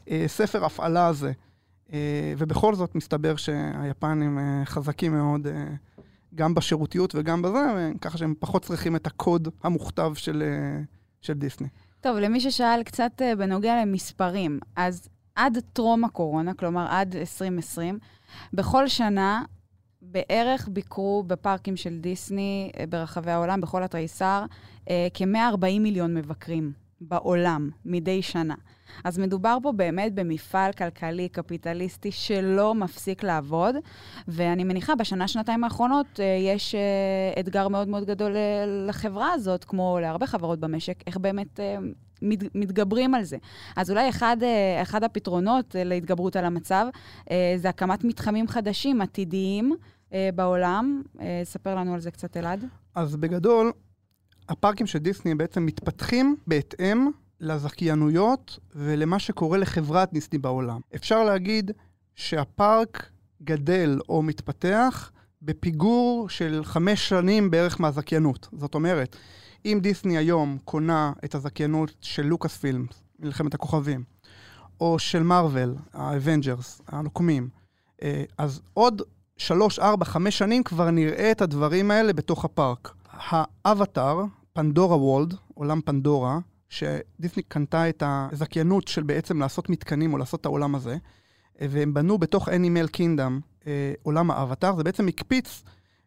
הספר 0.08 0.66
הפעלה 0.66 1.08
הזה. 1.08 1.32
אה, 1.94 2.34
ובכל 2.38 2.76
זאת 2.76 2.96
מסתבר 2.96 3.36
שהיפנים 3.36 4.40
אה, 4.40 4.62
חזקים 4.66 5.14
מאוד, 5.14 5.48
אה, 5.48 5.64
גם 6.36 6.54
בשירותיות 6.54 7.16
וגם 7.16 7.42
בזה, 7.42 7.92
ככה 8.02 8.18
שהם 8.18 8.34
פחות 8.40 8.64
צריכים 8.64 8.96
את 8.96 9.08
הקוד 9.08 9.48
המוכתב 9.64 10.12
של, 10.16 10.44
של 11.22 11.34
דיסני. 11.34 11.68
טוב, 12.02 12.18
למי 12.18 12.40
ששאל 12.40 12.84
קצת 12.84 13.22
בנוגע 13.38 13.82
למספרים, 13.82 14.60
אז 14.76 15.10
עד 15.36 15.58
טרום 15.74 16.04
הקורונה, 16.04 16.54
כלומר 16.54 16.88
עד 16.90 17.16
2020, 17.16 18.00
בכל 18.54 18.88
שנה 18.88 19.44
בערך 20.02 20.70
ביקרו 20.72 21.24
בפארקים 21.28 21.78
של 21.78 22.00
דיסני 22.00 22.72
ברחבי 22.90 23.32
העולם, 23.32 23.62
בכל 23.62 23.84
התריסר, 23.84 24.46
אה, 24.90 25.08
כ-140 25.14 25.80
מיליון 25.80 26.14
מבקרים 26.14 26.72
בעולם 27.02 27.70
מדי 27.86 28.22
שנה. 28.22 28.56
אז 29.04 29.20
מדובר 29.20 29.58
פה 29.64 29.72
באמת 29.72 30.14
במפעל 30.16 30.72
כלכלי 30.72 31.30
קפיטליסטי 31.30 32.12
שלא 32.12 32.76
מפסיק 32.76 33.24
לעבוד, 33.24 33.76
ואני 34.28 34.64
מניחה 34.64 34.96
בשנה-שנתיים 34.96 35.64
האחרונות 35.64 36.20
אה, 36.20 36.26
יש 36.26 36.76
אה, 36.76 37.40
אתגר 37.40 37.68
מאוד 37.68 37.88
מאוד 37.88 38.06
גדול 38.06 38.36
אה, 38.36 38.66
לחברה 38.88 39.32
הזאת, 39.34 39.64
כמו 39.64 39.98
להרבה 40.02 40.28
חברות 40.28 40.60
במשק, 40.60 41.04
איך 41.08 41.18
באמת 41.18 41.60
מת, 42.22 42.44
מתגברים 42.56 43.16
על 43.16 43.24
זה. 43.24 43.38
אז 43.76 43.92
אולי 43.92 44.10
אחד, 44.10 44.38
אחד 44.82 45.04
הפתרונות 45.04 45.76
להתגברות 45.80 46.36
על 46.36 46.46
המצב 46.46 46.86
זה 47.58 47.70
הקמת 47.70 48.04
מתחמים 48.04 48.48
חדשים, 48.48 49.02
עתידיים, 49.02 49.76
בעולם. 50.36 51.02
ספר 51.44 51.76
לנו 51.76 51.94
על 51.94 52.00
זה 52.00 52.12
קצת, 52.12 52.38
אלעד. 52.38 52.66
אז 52.96 53.16
בגדול, 53.16 53.72
הפארקים 54.50 54.88
של 54.88 55.00
דיסני 55.00 55.36
בעצם 55.36 55.66
מתפתחים 55.66 56.36
בהתאם 56.48 57.08
לזכיינויות 57.40 58.60
ולמה 58.76 59.20
שקורה 59.20 59.58
לחברת 59.58 60.14
דיסני 60.14 60.40
בעולם. 60.40 60.80
אפשר 60.96 61.24
להגיד 61.24 61.72
שהפארק 62.16 63.10
גדל 63.44 64.00
או 64.10 64.22
מתפתח 64.22 65.12
בפיגור 65.42 66.30
של 66.30 66.62
חמש 66.64 67.10
שנים 67.10 67.52
בערך 67.52 67.82
מהזכיינות. 67.82 68.50
זאת 68.54 68.76
אומרת, 68.76 69.16
אם 69.66 69.80
דיסני 69.82 70.18
היום 70.18 70.58
קונה 70.66 71.14
את 71.26 71.36
הזכיינות 71.36 71.92
של 72.02 72.26
Lucas 72.26 72.58
Films, 72.58 73.04
מלחמת 73.20 73.54
הכוכבים, 73.54 74.04
או 74.82 75.00
של 75.00 75.24
מארוול, 75.24 75.76
ה 75.94 76.02
Avengers, 76.02 76.82
הנוקמים, 76.88 77.50
אה, 78.04 78.24
אז 78.38 78.62
עוד 78.74 79.02
שלוש, 79.38 79.80
ארבע, 79.80 80.06
חמש 80.06 80.38
שנים 80.38 80.64
כבר 80.64 80.92
נראה 80.92 81.32
את 81.32 81.42
הדברים 81.42 81.92
האלה 81.92 82.14
בתוך 82.14 82.46
הפארק. 82.46 82.94
האבטאר, 83.66 84.24
Pandora 84.58 84.98
World, 84.98 85.34
עולם 85.54 85.82
פנדורה, 85.82 86.40
שדיסני 86.70 87.44
קנתה 87.44 87.90
את 87.90 88.04
הזכיינות 88.06 88.88
של 88.88 89.04
בעצם 89.04 89.40
לעשות 89.40 89.70
מתקנים 89.70 90.14
או 90.14 90.18
לעשות 90.18 90.42
את 90.42 90.46
העולם 90.46 90.76
הזה, 90.76 90.98
והם 91.62 91.94
בנו 91.94 92.18
בתוך 92.18 92.50
Animal 92.50 92.96
Kingdom 92.98 93.32
אה, 93.68 93.94
עולם 94.04 94.32
האבטאר, 94.32 94.76
זה 94.76 94.84
בעצם 94.84 95.08
הקפיץ 95.08 95.64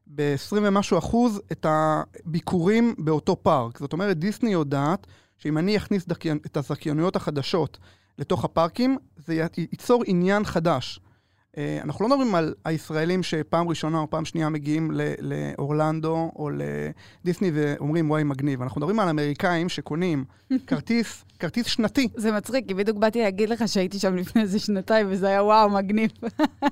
ב-20 0.07 0.57
ומשהו 0.63 0.99
אחוז 0.99 1.41
את 1.53 1.67
הביקורים 1.69 2.95
באותו 2.99 3.37
פארק. 3.43 3.79
זאת 3.79 3.93
אומרת, 3.93 4.19
דיסני 4.19 4.53
יודעת 4.53 5.07
שאם 5.39 5.59
אני 5.59 5.77
אכניס 5.77 6.07
דקיין, 6.07 6.39
את 6.47 6.57
הזכיינויות 6.57 7.17
החדשות 7.17 7.79
לתוך 8.19 8.45
הפארקים, 8.45 8.97
זה 9.17 9.47
ייצור 9.59 10.03
עניין 10.07 10.45
חדש. 10.45 11.01
אה, 11.59 11.79
אנחנו 11.83 12.09
לא 12.09 12.11
מדברים 12.11 12.35
על 12.35 12.55
הישראלים 12.65 13.23
שפעם 13.23 13.69
ראשונה 13.69 13.99
או 13.99 14.11
פעם 14.11 14.25
שנייה 14.25 14.49
מגיעים 14.49 14.91
לאורלנדו 15.21 16.33
או 16.37 16.51
לדיסני 16.51 17.51
ואומרים 17.55 18.11
וואי 18.11 18.25
מגניב. 18.25 18.63
אנחנו 18.63 18.81
מדברים 18.81 19.01
על 19.01 19.09
אמריקאים 19.09 19.69
שקונים 19.69 20.25
כרטיס, 20.67 21.25
כרטיס 21.39 21.67
שנתי. 21.67 22.09
זה 22.17 22.33
מצחיק, 22.33 22.67
כי 22.69 22.75
בדיוק 22.75 22.99
באתי 22.99 23.23
להגיד 23.23 23.49
לך 23.49 23.69
שהייתי 23.69 23.99
שם 23.99 24.17
לפני 24.17 24.43
איזה 24.43 24.59
שנתיים, 24.59 25.07
וזה 25.11 25.29
היה 25.29 25.45
וואו, 25.45 25.71
מגניב. 25.71 26.11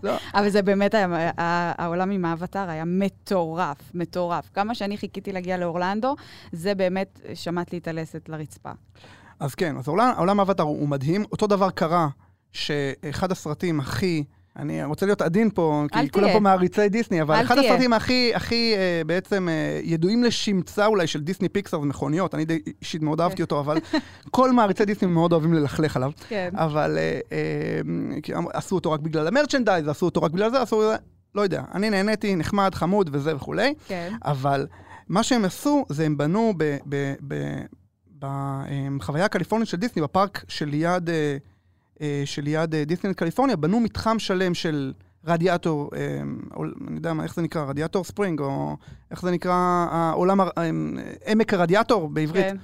לא. 0.03 0.17
אבל 0.35 0.49
זה 0.49 0.63
באמת 0.63 0.95
היה, 0.95 1.31
העולם 1.79 2.11
עם 2.11 2.25
האבטר 2.25 2.69
היה 2.71 2.85
מטורף, 2.87 3.77
מטורף. 3.95 4.51
כמה 4.55 4.75
שאני 4.75 4.99
חיכיתי 4.99 5.33
להגיע 5.33 5.57
לאורלנדו, 5.57 6.17
זה 6.53 6.75
באמת 6.75 7.21
שמט 7.35 7.73
לי 7.73 7.79
את 7.79 7.89
הלסת 7.89 8.29
לרצפה. 8.29 8.71
אז 9.41 9.55
כן, 9.55 9.77
אז 9.77 9.89
העולם, 9.89 10.13
העולם 10.17 10.41
האבטר 10.41 10.63
הוא 10.63 10.79
הוא 10.81 10.89
מדהים. 10.89 11.25
אותו 11.33 11.47
דבר 11.47 11.71
קרה 11.71 12.09
שאחד 12.53 13.33
הסרטים 13.33 13.81
הכי... 13.81 14.25
אני 14.59 14.85
רוצה 14.85 15.07
להיות 15.07 15.23
עדין 15.23 15.51
פה, 15.55 15.85
כי 15.93 16.11
כולם. 16.11 16.33
פה 16.33 16.41
מעריצי 16.41 16.89
דיסני, 16.89 17.23
אבל 17.23 17.43
אחד 17.43 17.55
תהיה. 17.55 17.73
הסרטים 17.73 17.93
הכי, 17.93 18.35
הכי 18.35 18.75
אה, 18.77 19.03
בעצם 19.07 19.49
אה, 19.49 19.81
ידועים 19.83 20.25
לשמצה 20.25 20.87
אולי 20.87 21.07
של 21.07 21.21
דיסני 21.21 21.49
פיקסר 21.49 21.81
זה 21.81 21.87
מכוניות, 21.87 22.35
אני 22.35 22.45
די 22.45 22.59
אישית 22.83 23.03
מאוד 23.03 23.21
אהבתי 23.21 23.43
אותו, 23.43 23.61
אבל 23.61 23.79
כל 24.31 24.53
מעריצי 24.53 24.85
דיסני 24.85 25.09
מאוד 25.09 25.33
אוהבים 25.33 25.55
ללכלך 25.55 25.97
עליו. 25.97 26.13
כן. 26.29 26.51
אבל 26.55 26.99
אה, 26.99 27.21
אה, 27.33 28.41
עשו 28.53 28.75
אותו 28.75 28.93
רק 28.93 29.01
בגלל 29.01 29.27
המרצ'נדייז, 29.27 29.89
עשו 29.89 30.07
אותו 30.07 30.23
רק 30.23 30.31
בגלל 30.31 30.51
זה, 30.51 30.63
עשו... 30.63 30.83
לא 31.35 31.43
יודע, 31.43 31.63
אני 31.75 31.91
נהניתי, 31.91 32.37
נחמד, 32.37 32.75
חמוד 32.75 33.11
וזה 33.13 33.37
וכולי. 33.37 33.75
כן. 33.89 34.13
אבל 34.25 34.67
מה 35.09 35.23
שהם 35.23 35.45
עשו, 35.45 35.85
זה 35.89 36.07
הם 36.07 36.17
בנו 36.17 36.55
ב- 36.57 36.77
ב- 36.89 37.15
ב- 37.29 37.63
בחוויה 38.19 39.25
הקליפורנית 39.25 39.69
של 39.69 39.77
דיסני, 39.77 40.03
בפארק 40.03 40.45
שליד, 40.49 41.11
אה, 41.11 41.15
אה, 41.15 41.37
שליד 42.25 42.75
אה, 42.75 42.85
דיסנילנד 42.85 43.17
קליפורניה, 43.17 43.57
בנו 43.57 43.81
מתחם 43.81 44.19
שלם 44.19 44.55
של 44.55 44.93
רדיאטור, 45.25 45.91
אה, 45.97 46.21
או- 46.57 46.65
אני 46.89 46.97
יודע 46.97 47.13
מה, 47.13 47.25
איך 47.25 47.35
זה 47.35 47.43
נקרא, 47.43 47.65
רדיאטור 47.65 48.05
ספרינג, 48.05 48.41
או 48.41 48.77
איך 49.11 49.23
זה 49.23 49.31
נקרא, 49.31 49.87
העולם, 49.91 50.41
אה, 50.41 50.47
עמק 51.27 51.55
הרדיאטור 51.55 52.09
בעברית. 52.09 52.45
כן. 52.45 52.57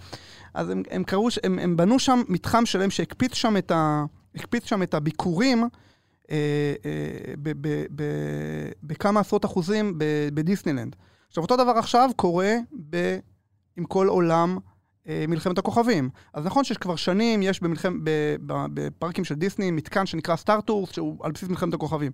אז 0.55 0.71
הם, 0.71 0.83
הם 0.91 1.05
קראו, 1.05 1.29
הם, 1.45 1.59
הם 1.59 1.77
בנו 1.77 1.99
שם 1.99 2.23
מתחם 2.29 2.67
שלם 2.67 2.91
שהקפיץ 2.91 3.35
שם 3.35 3.57
את, 3.57 3.71
ה, 3.71 4.05
הקפיץ 4.35 4.65
שם 4.65 4.83
את 4.83 4.95
הביקורים 4.95 5.65
אה, 6.31 6.37
אה, 6.85 7.35
בכמה 8.83 9.21
עשרות 9.21 9.45
אחוזים 9.45 9.95
בדיסנילנד. 10.35 10.97
עכשיו, 11.29 11.43
אותו 11.43 11.57
דבר 11.57 11.71
עכשיו 11.71 12.11
קורה 12.17 12.55
ב, 12.91 13.19
עם 13.77 13.85
כל 13.85 14.09
עולם 14.09 14.57
אה, 14.57 14.74
מלחמת 15.07 15.59
הכוכבים. 15.59 16.11
אז 16.35 16.45
נכון 16.45 16.65
שכבר 16.65 16.97
שנים 16.97 17.43
יש 17.43 17.61
במלחם, 17.63 18.05
ב, 18.05 18.11
ב, 18.47 18.67
בפארקים 18.75 19.25
של 19.25 19.35
דיסני 19.35 19.71
מתקן 19.71 20.07
שנקרא 20.07 20.37
Star 20.37 20.59
Tours, 20.59 20.93
שהוא 20.93 21.25
על 21.25 21.33
בסיס 21.33 21.49
מלחמת 21.49 21.75
הכוכבים. 21.75 22.13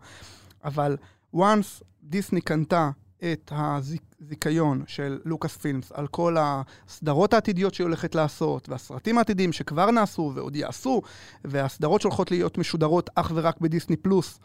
אבל 0.65 0.97
once 1.37 1.83
דיסני 2.03 2.41
קנתה 2.41 2.91
את 3.33 3.53
הזיכיון 3.55 4.83
של 4.87 5.21
Lucas 5.25 5.57
Films 5.57 5.93
על 5.93 6.07
כל 6.07 6.37
הסדרות 6.39 7.35
העתידיות 7.35 7.75
שהיא 7.75 7.85
הולכת 7.85 8.15
לעשות, 8.15 8.69
והסרטים 8.69 9.19
העתידיים 9.19 9.53
שכבר 9.53 9.91
נעשו 9.91 10.33
ועוד 10.35 10.57
יעשו, 10.57 11.03
והסדרות 11.45 12.01
שהולכות 12.01 12.31
להיות 12.31 12.59
משודרות 12.59 13.11
אך 13.15 13.33
ורק 13.35 13.61
בדיסני 13.61 13.97
פלוס, 13.97 14.41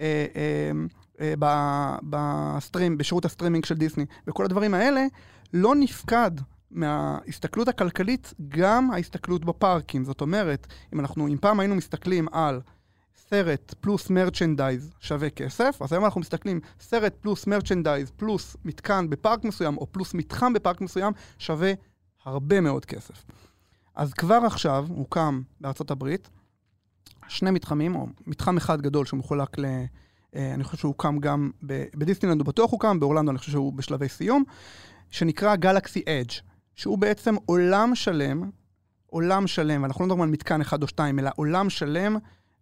אה, 0.00 0.26
אה, 1.20 1.34
אה, 1.42 1.98
ב 2.02 2.14
stream, 2.14 2.98
בשירות 2.98 3.24
הסטרימינג 3.24 3.64
של 3.64 3.74
דיסני, 3.74 4.04
וכל 4.26 4.44
הדברים 4.44 4.74
האלה, 4.74 5.04
לא 5.54 5.74
נפקד 5.74 6.30
מההסתכלות 6.70 7.68
הכלכלית, 7.68 8.34
גם 8.48 8.90
ההסתכלות 8.90 9.44
בפארקים. 9.44 10.04
זאת 10.04 10.20
אומרת, 10.20 10.66
אם 10.94 11.00
אנחנו, 11.00 11.28
אם 11.28 11.36
פעם 11.40 11.60
היינו 11.60 11.74
מסתכלים 11.74 12.28
על 12.32 12.60
סרט 13.16 13.74
פלוס 13.80 14.10
merchandise 14.10 14.92
שווה 15.00 15.30
כסף, 15.30 15.82
אז 15.82 15.92
היום 15.92 16.04
אנחנו 16.04 16.20
מסתכלים 16.20 16.60
סרט 16.80 17.14
פלוס 17.20 17.46
merchandise 17.46 18.10
פלוס 18.10 18.56
מתקן 18.64 19.10
בפארק 19.10 19.44
מסוים, 19.44 19.76
או 19.76 19.92
פלוס 19.92 20.14
מתחם 20.14 20.52
בפארק 20.52 20.80
מסוים, 20.80 21.12
שווה 21.38 21.72
הרבה 22.24 22.60
מאוד 22.60 22.84
כסף. 22.84 23.24
אז 23.94 24.14
כבר 24.14 24.40
עכשיו 24.46 24.86
הוקם 24.88 25.42
בארצות 25.60 25.90
הברית 25.90 26.28
שני 27.28 27.50
מתחמים, 27.50 27.94
או 27.94 28.06
מתחם 28.26 28.56
אחד 28.56 28.80
גדול 28.80 29.06
שמחולק 29.06 29.58
ל... 29.58 29.64
אה, 30.36 30.54
אני 30.54 30.64
חושב 30.64 30.78
שהוא 30.78 30.88
הוקם 30.88 31.18
גם 31.18 31.50
בדיסנילנד, 31.94 32.40
הוא 32.40 32.46
בטוח 32.46 32.70
הוקם, 32.70 33.00
באורלנדו 33.00 33.30
אני 33.30 33.38
חושב 33.38 33.52
שהוא 33.52 33.72
בשלבי 33.72 34.08
סיום, 34.08 34.44
שנקרא 35.10 35.56
גלקסי 35.56 36.02
אדג', 36.08 36.32
שהוא 36.80 36.98
בעצם 36.98 37.34
עולם 37.46 37.94
שלם, 37.94 38.50
עולם 39.06 39.46
שלם, 39.46 39.82
ואנחנו 39.82 40.00
לא 40.00 40.06
מדברים 40.06 40.22
על 40.22 40.28
מתקן 40.28 40.60
אחד 40.60 40.82
או 40.82 40.88
שתיים, 40.88 41.18
אלא 41.18 41.30
עולם 41.36 41.70
שלם 41.70 42.16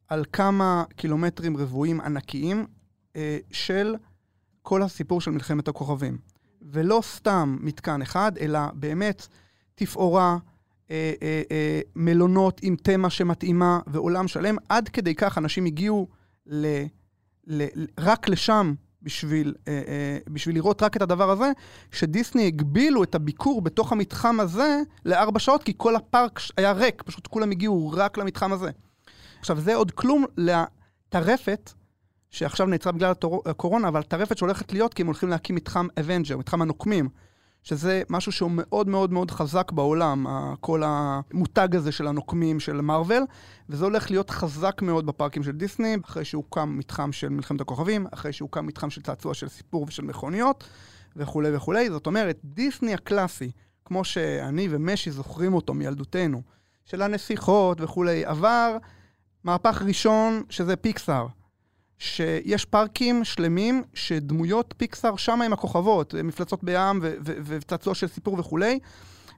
על 0.09 0.25
כמה 0.33 0.85
קילומטרים 0.97 1.57
רבועים 1.57 2.01
ענקיים 2.01 2.67
אה, 3.17 3.39
של 3.51 3.97
כל 4.63 4.83
הסיפור 4.83 5.21
של 5.21 5.31
מלחמת 5.31 5.69
הכוכבים. 5.69 6.19
ולא 6.63 7.01
סתם 7.03 7.57
מתקן 7.61 8.03
אחד, 8.03 8.33
אלא 8.41 8.61
באמת 8.75 9.27
תפאורה, 9.75 10.39
אה, 10.91 11.13
אה, 11.23 11.43
אה, 11.51 11.81
מלונות 11.97 12.61
עם 12.63 12.77
תמה 12.77 13.11
שמתאימה 13.11 13.81
ועולם 13.87 14.29
שלם. 14.29 14.57
עד 14.69 14.89
כדי 14.89 15.15
כך 15.15 15.39
אנשים 15.39 15.65
הגיעו 15.65 16.09
ל, 16.47 16.85
ל, 17.47 17.67
רק 17.99 18.29
לשם 18.29 18.75
בשביל, 19.03 19.55
אה, 19.69 19.73
אה, 19.73 20.19
בשביל 20.29 20.55
לראות 20.55 20.83
רק 20.83 20.97
את 20.97 21.03
הדבר 21.03 21.31
הזה, 21.31 21.53
שדיסני 21.93 22.47
הגבילו 22.47 23.03
את 23.03 23.15
הביקור 23.15 23.63
בתוך 23.63 23.93
המתחם 23.93 24.41
הזה 24.41 24.81
לארבע 25.05 25.39
שעות, 25.39 25.63
כי 25.63 25.73
כל 25.77 25.97
הפארק 25.97 26.41
היה 26.57 26.73
ריק, 26.73 27.03
פשוט 27.03 27.27
כולם 27.27 27.51
הגיעו 27.51 27.91
רק 27.95 28.19
למתחם 28.19 28.53
הזה. 28.53 28.71
עכשיו, 29.41 29.61
זה 29.61 29.75
עוד 29.75 29.91
כלום 29.91 30.25
לטרפת, 30.37 31.73
שעכשיו 32.31 32.67
נעצרה 32.67 32.93
בגלל 32.93 33.13
הקורונה, 33.47 33.89
אבל 33.89 34.03
טרפת 34.03 34.39
שהולכת 34.39 34.73
להיות 34.73 34.95
כי 34.95 35.03
הם 35.03 35.07
הולכים 35.07 35.29
להקים 35.29 35.57
מתחם 35.57 35.87
Avenger, 36.01 36.37
מתחם 36.37 36.63
הנוקמים. 36.63 37.09
שזה 37.69 38.03
משהו 38.09 38.33
שהוא 38.33 38.51
מאוד 38.55 38.89
מאוד 38.89 39.13
מאוד 39.13 39.31
חזק 39.31 39.73
בעולם, 39.73 40.27
כל 40.61 40.83
המותג 40.85 41.77
הזה 41.77 41.93
של 41.93 42.07
הנוקמים 42.07 42.61
של 42.61 42.81
מארוול, 42.81 43.23
וזה 43.69 43.85
הולך 43.85 44.11
להיות 44.11 44.31
חזק 44.31 44.83
מאוד 44.83 45.07
בפארקים 45.07 45.43
של 45.43 45.53
דיסני, 45.53 45.97
אחרי 46.05 46.25
שהוקם 46.25 46.79
מתחם 46.79 47.13
של 47.13 47.29
מלחמת 47.29 47.61
הכוכבים, 47.61 48.07
אחרי 48.15 48.33
שהוקם 48.33 48.67
מתחם 48.67 48.91
של 48.91 49.03
צעצוע 49.03 49.35
של 49.35 49.49
סיפור 49.49 49.85
ושל 49.89 50.03
מכוניות, 50.03 50.65
וכולי 51.17 51.57
וכולי. 51.57 51.91
זאת 51.91 52.07
אומרת, 52.07 52.39
דיסני 52.45 52.95
הקלאסי, 52.95 53.51
כמו 53.85 54.05
שאני 54.05 54.69
ומשי 54.71 55.11
זוכרים 55.11 55.55
אותו 55.55 55.75
מילדותנו, 55.75 56.43
של 56.85 57.03
הנסיכות 57.03 57.81
וכולי, 57.81 58.25
עבר 58.25 58.77
מהפך 59.45 59.83
ראשון 59.87 60.43
שזה 60.51 60.77
פיקסאר. 60.77 61.27
שיש 61.99 62.65
פארקים 62.65 63.25
שלמים 63.25 63.83
שדמויות 63.95 64.75
פיקסאר 64.77 65.17
שם 65.17 65.43
עם 65.43 65.53
הכוכבות, 65.53 66.15
מפלצות 66.25 66.65
בים 66.65 67.01
וצעצוע 67.23 67.95
של 67.95 68.07
סיפור 68.07 68.39
וכולי, 68.39 68.79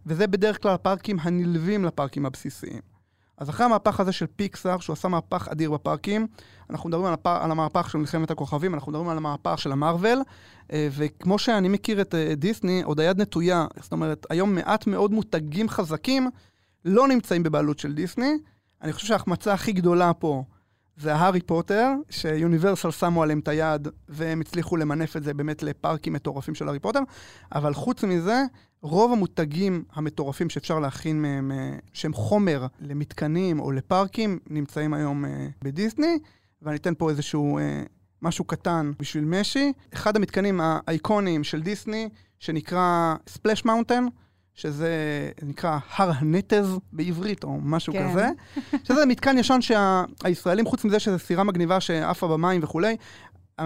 וזה 0.07 0.27
בדרך 0.27 0.63
כלל 0.63 0.75
הפארקים 0.75 1.17
הנלווים 1.21 1.85
לפארקים 1.85 2.27
הבסיסיים. 2.27 2.81
אז 3.39 3.51
אחרי 3.51 3.67
המהפך 3.67 4.01
הזה 4.01 4.13
של 4.13 4.27
פיקסאר, 4.37 4.79
שהוא 4.79 4.95
עשה 4.95 5.09
מהפך 5.09 5.49
אדיר 5.49 5.71
בפארקים, 5.71 6.27
אנחנו 6.71 6.89
מדברים 6.89 7.07
על, 7.07 7.15
הפ... 7.15 7.27
על 7.27 7.51
המהפך 7.51 7.91
של 7.91 7.99
מלחמת 7.99 8.31
הכוכבים, 8.31 8.75
אנחנו 8.75 8.93
מדברים 8.93 9.09
על 9.09 9.17
המהפך 9.17 9.59
של 9.59 9.73
המרוויל, 9.73 10.19
אה, 10.73 10.89
וכמו 10.97 11.39
שאני 11.39 11.69
מכיר 11.69 12.01
את 12.01 12.15
אה, 12.15 12.35
דיסני, 12.35 12.83
עוד 12.83 13.01
היד 13.01 13.21
נטויה. 13.21 13.67
זאת 13.81 13.93
אומרת, 13.93 14.27
היום 14.31 14.55
מעט 14.55 14.87
מאוד 14.87 15.13
מותגים 15.13 15.69
חזקים 15.69 16.31
לא 16.85 17.09
נמצאים 17.09 17.43
בבעלות 17.43 17.79
של 17.79 17.95
דיסני. 17.95 18.33
אני 18.83 18.93
חושב 18.93 19.07
שההחמצה 19.07 19.53
הכי 19.53 19.73
גדולה 19.73 20.13
פה 20.13 20.45
זה 21.01 21.15
ההארי 21.15 21.41
פוטר, 21.41 21.93
שיוניברסל 22.11 22.91
שמו 22.91 23.23
עליהם 23.23 23.39
את 23.39 23.49
היד, 23.49 23.89
והם 24.09 24.41
הצליחו 24.41 24.77
למנף 24.77 25.17
את 25.17 25.23
זה 25.23 25.35
באמת 25.35 25.63
לפארקים 25.63 26.13
מטורפים 26.13 26.55
של 26.55 26.69
הארי 26.69 26.79
פוטר, 26.79 27.01
אבל 27.55 27.75
חוץ 27.75 28.05
מזה, 28.05 28.43
רוב 28.83 29.13
המותגים 29.13 29.85
המטורפים 29.93 30.51
שאפשר 30.51 30.79
להכין 30.79 31.23
מהם, 31.23 31.53
אה, 31.53 31.77
שהם 31.93 32.13
חומר 32.13 32.67
למתקנים 32.81 33.61
או 33.61 33.73
לפארקים, 33.73 34.39
נמצאים 34.51 34.95
היום 34.95 35.25
אה, 35.25 35.49
בדיסני, 35.63 36.19
ואני 36.63 36.77
אתן 36.77 36.95
פה 36.95 37.11
איזשהו 37.11 37.59
אה, 37.59 37.83
משהו 38.23 38.45
קטן 38.45 38.93
בשביל 38.99 39.25
משי. 39.25 39.73
אחד 39.95 40.17
המתקנים 40.17 40.61
האייקוניים 40.63 41.45
של 41.45 41.63
דיסני, 41.63 42.09
שנקרא 42.39 43.15
Splash 43.29 43.65
Mountain, 43.65 44.07
שזה 44.55 44.91
נקרא 45.43 45.79
הר 45.97 46.11
הנתז 46.15 46.79
בעברית, 46.93 47.45
או 47.45 47.59
משהו 47.63 47.93
כן. 47.93 48.11
כזה, 48.11 48.29
שזה 48.87 49.07
מתקן 49.07 49.39
ישן 49.39 49.59
שהישראלים, 49.61 50.67
חוץ 50.67 50.85
מזה 50.85 51.01
שזו 51.01 51.19
סירה 51.19 51.45
מגניבה 51.45 51.81
שעפה 51.81 52.29
במים 52.29 52.61
וכולי, 52.65 52.97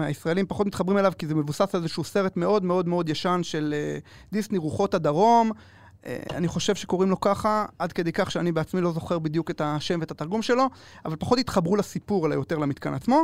הישראלים 0.03 0.45
פחות 0.47 0.67
מתחברים 0.67 0.97
אליו 0.97 1.13
כי 1.17 1.27
זה 1.27 1.35
מבוסס 1.35 1.75
על 1.75 1.81
איזשהו 1.81 2.03
סרט 2.03 2.37
מאוד 2.37 2.63
מאוד 2.63 2.87
מאוד 2.87 3.09
ישן 3.09 3.39
של 3.43 3.73
אה, 3.73 4.31
דיסני 4.31 4.57
רוחות 4.57 4.93
הדרום. 4.93 5.51
אה, 5.51 6.07
אני 6.33 6.47
חושב 6.47 6.75
שקוראים 6.75 7.09
לו 7.09 7.19
ככה, 7.19 7.65
עד 7.79 7.93
כדי 7.93 8.11
כך 8.11 8.31
שאני 8.31 8.51
בעצמי 8.51 8.81
לא 8.81 8.91
זוכר 8.91 9.19
בדיוק 9.19 9.51
את 9.51 9.61
השם 9.61 9.99
ואת 9.99 10.11
התרגום 10.11 10.41
שלו, 10.41 10.65
אבל 11.05 11.15
פחות 11.15 11.39
התחברו 11.39 11.75
לסיפור, 11.75 12.27
אלא 12.27 12.33
יותר 12.33 12.57
למתקן 12.57 12.93
עצמו. 12.93 13.23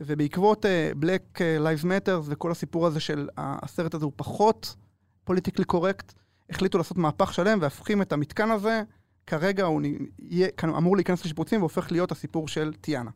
ובעקבות 0.00 0.64
uh, 0.64 1.04
Black 1.04 1.38
Lives 1.38 1.84
Matter 1.84 2.20
וכל 2.24 2.50
הסיפור 2.50 2.86
הזה 2.86 3.00
של 3.00 3.28
הסרט 3.36 3.94
הזה 3.94 4.04
הוא 4.04 4.12
פחות 4.16 4.76
פוליטיקלי 5.24 5.64
קורקט, 5.64 6.12
החליטו 6.50 6.78
לעשות 6.78 6.96
מהפך 6.96 7.34
שלם 7.34 7.58
והפכים 7.62 8.02
את 8.02 8.12
המתקן 8.12 8.50
הזה, 8.50 8.82
כרגע 9.26 9.64
הוא 9.64 9.82
יהיה, 10.18 10.48
אמור 10.64 10.96
להיכנס 10.96 11.24
לשיפוצים 11.24 11.60
והופך 11.60 11.92
להיות 11.92 12.12
הסיפור 12.12 12.48
של 12.48 12.72
טיאנה. 12.80 13.10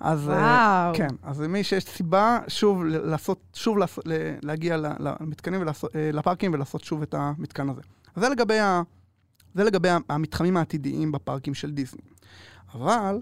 אז, 0.00 0.28
אה, 0.28 0.34
וואו. 0.34 0.94
כן, 0.96 1.16
אז 1.22 1.40
מי 1.40 1.64
שיש 1.64 1.84
סיבה 1.84 2.38
שוב 2.48 2.84
לעשות, 2.84 3.40
שוב 3.54 3.78
לעשות, 3.78 4.04
להגיע 4.42 4.76
למתקנים, 4.76 5.60
ולעשות, 5.60 5.96
אה, 5.96 6.10
לפארקים 6.12 6.54
ולעשות 6.54 6.84
שוב 6.84 7.02
את 7.02 7.14
המתקן 7.14 7.68
הזה. 7.68 7.80
אז 8.14 8.22
זה 8.22 8.28
לגבי, 8.28 8.58
ה, 8.58 8.82
זה 9.54 9.64
לגבי 9.64 9.88
המתחמים 10.08 10.56
העתידיים 10.56 11.12
בפארקים 11.12 11.54
של 11.54 11.70
דיסני. 11.70 12.02
אבל 12.74 13.20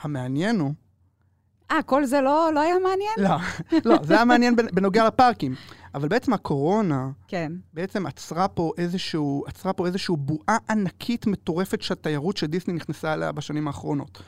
המעניין 0.00 0.60
הוא... 0.60 0.74
אה, 1.70 1.82
כל 1.82 2.04
זה 2.04 2.20
לא, 2.20 2.50
לא 2.54 2.60
היה 2.60 2.74
מעניין? 2.78 3.14
לא, 3.18 3.36
לא, 3.84 4.02
זה 4.02 4.14
היה 4.14 4.24
מעניין 4.24 4.56
בנוגע 4.56 5.06
לפארקים. 5.06 5.54
אבל 5.94 6.08
בעצם 6.08 6.32
הקורונה, 6.32 7.10
כן. 7.28 7.52
בעצם 7.74 8.06
עצרה 8.06 8.48
פה 8.48 8.72
איזשהו, 8.78 9.44
עצרה 9.46 9.72
פה 9.72 9.86
איזשהו 9.86 10.16
בועה 10.16 10.56
ענקית 10.70 11.26
מטורפת 11.26 11.82
של 11.82 11.94
תיירות 11.94 12.36
שדיסני 12.36 12.74
נכנסה 12.74 13.14
אליה 13.14 13.32
בשנים 13.32 13.66
האחרונות. 13.66 14.22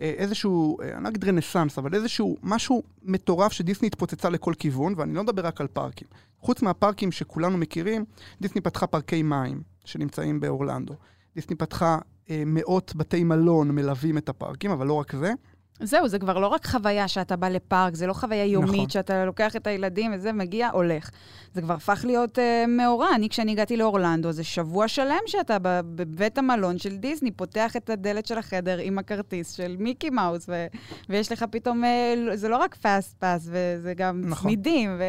אה, 0.00 0.14
איזשהו, 0.16 0.80
אה, 0.82 0.94
אני 0.96 1.04
לא 1.04 1.08
אגיד 1.08 1.24
רנסאנס, 1.24 1.78
אבל 1.78 1.94
איזשהו 1.94 2.36
משהו 2.42 2.82
מטורף 3.02 3.52
שדיסני 3.52 3.86
התפוצצה 3.86 4.28
לכל 4.28 4.54
כיוון, 4.58 4.94
ואני 4.96 5.14
לא 5.14 5.22
מדבר 5.22 5.46
רק 5.46 5.60
על 5.60 5.66
פארקים. 5.66 6.08
חוץ 6.40 6.62
מהפארקים 6.62 7.12
שכולנו 7.12 7.58
מכירים, 7.58 8.04
דיסני 8.40 8.60
פתחה 8.60 8.86
פארקי 8.86 9.22
מים 9.22 9.62
שנמצאים 9.84 10.40
באורלנדו. 10.40 10.94
דיסני 11.34 11.56
פתחה 11.56 11.98
אה, 12.30 12.42
מאות 12.46 12.92
בתי 12.96 13.24
מלון 13.24 13.70
מלווים 13.70 14.18
את 14.18 14.28
הפארקים, 14.28 14.70
אבל 14.70 14.86
לא 14.86 14.92
רק 14.92 15.16
זה. 15.16 15.32
זהו, 15.80 16.08
זה 16.08 16.18
כבר 16.18 16.38
לא 16.38 16.46
רק 16.46 16.66
חוויה 16.66 17.08
שאתה 17.08 17.36
בא 17.36 17.48
לפארק, 17.48 17.94
זה 17.94 18.06
לא 18.06 18.12
חוויה 18.12 18.44
יומית 18.44 18.72
נכון. 18.74 18.88
שאתה 18.88 19.24
לוקח 19.24 19.56
את 19.56 19.66
הילדים 19.66 20.12
וזה, 20.14 20.32
מגיע, 20.32 20.70
הולך. 20.72 21.10
זה 21.54 21.62
כבר 21.62 21.74
הפך 21.74 22.00
להיות 22.04 22.38
uh, 22.38 22.42
מאורע. 22.68 23.08
אני, 23.14 23.28
כשאני 23.28 23.52
הגעתי 23.52 23.76
לאורלנדו, 23.76 24.32
זה 24.32 24.44
שבוע 24.44 24.88
שלם 24.88 25.20
שאתה 25.26 25.56
בבית 25.62 26.38
המלון 26.38 26.78
של 26.78 26.96
דיסני, 26.96 27.30
פותח 27.30 27.76
את 27.76 27.90
הדלת 27.90 28.26
של 28.26 28.38
החדר 28.38 28.78
עם 28.78 28.98
הכרטיס 28.98 29.52
של 29.52 29.76
מיקי 29.78 30.10
מאוס, 30.10 30.46
ו- 30.48 30.66
ויש 31.08 31.32
לך 31.32 31.44
פתאום, 31.50 31.84
uh, 31.84 32.36
זה 32.36 32.48
לא 32.48 32.56
רק 32.56 32.74
פאסט 32.74 33.16
פאס, 33.18 33.46
וזה 33.46 33.94
גם 33.96 34.20
נכון. 34.24 34.42
צמידים. 34.42 34.96
ו... 34.98 35.02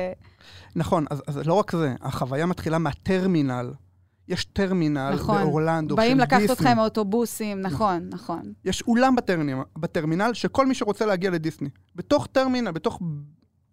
נכון, 0.75 1.05
אז, 1.09 1.23
אז 1.27 1.47
לא 1.47 1.53
רק 1.53 1.71
זה, 1.71 1.93
החוויה 2.01 2.45
מתחילה 2.45 2.77
מהטרמינל 2.77 3.71
יש 4.27 4.45
טרמינל 4.45 5.11
נכון. 5.13 5.41
באורלנדו 5.41 5.95
באים 5.95 6.19
לקחת 6.19 6.49
אותך 6.49 6.65
עם 6.65 6.79
האוטובוסים, 6.79 7.61
נכון, 7.61 8.09
נכון. 8.09 8.53
יש 8.65 8.81
אולם 8.81 9.15
בטרמינל, 9.15 9.61
בטרמינל 9.77 10.33
שכל 10.33 10.65
מי 10.65 10.75
שרוצה 10.75 11.05
להגיע 11.05 11.29
לדיסני. 11.29 11.69
בתוך 11.95 12.27
טרמינל, 12.31 12.71
בתוך 12.71 12.99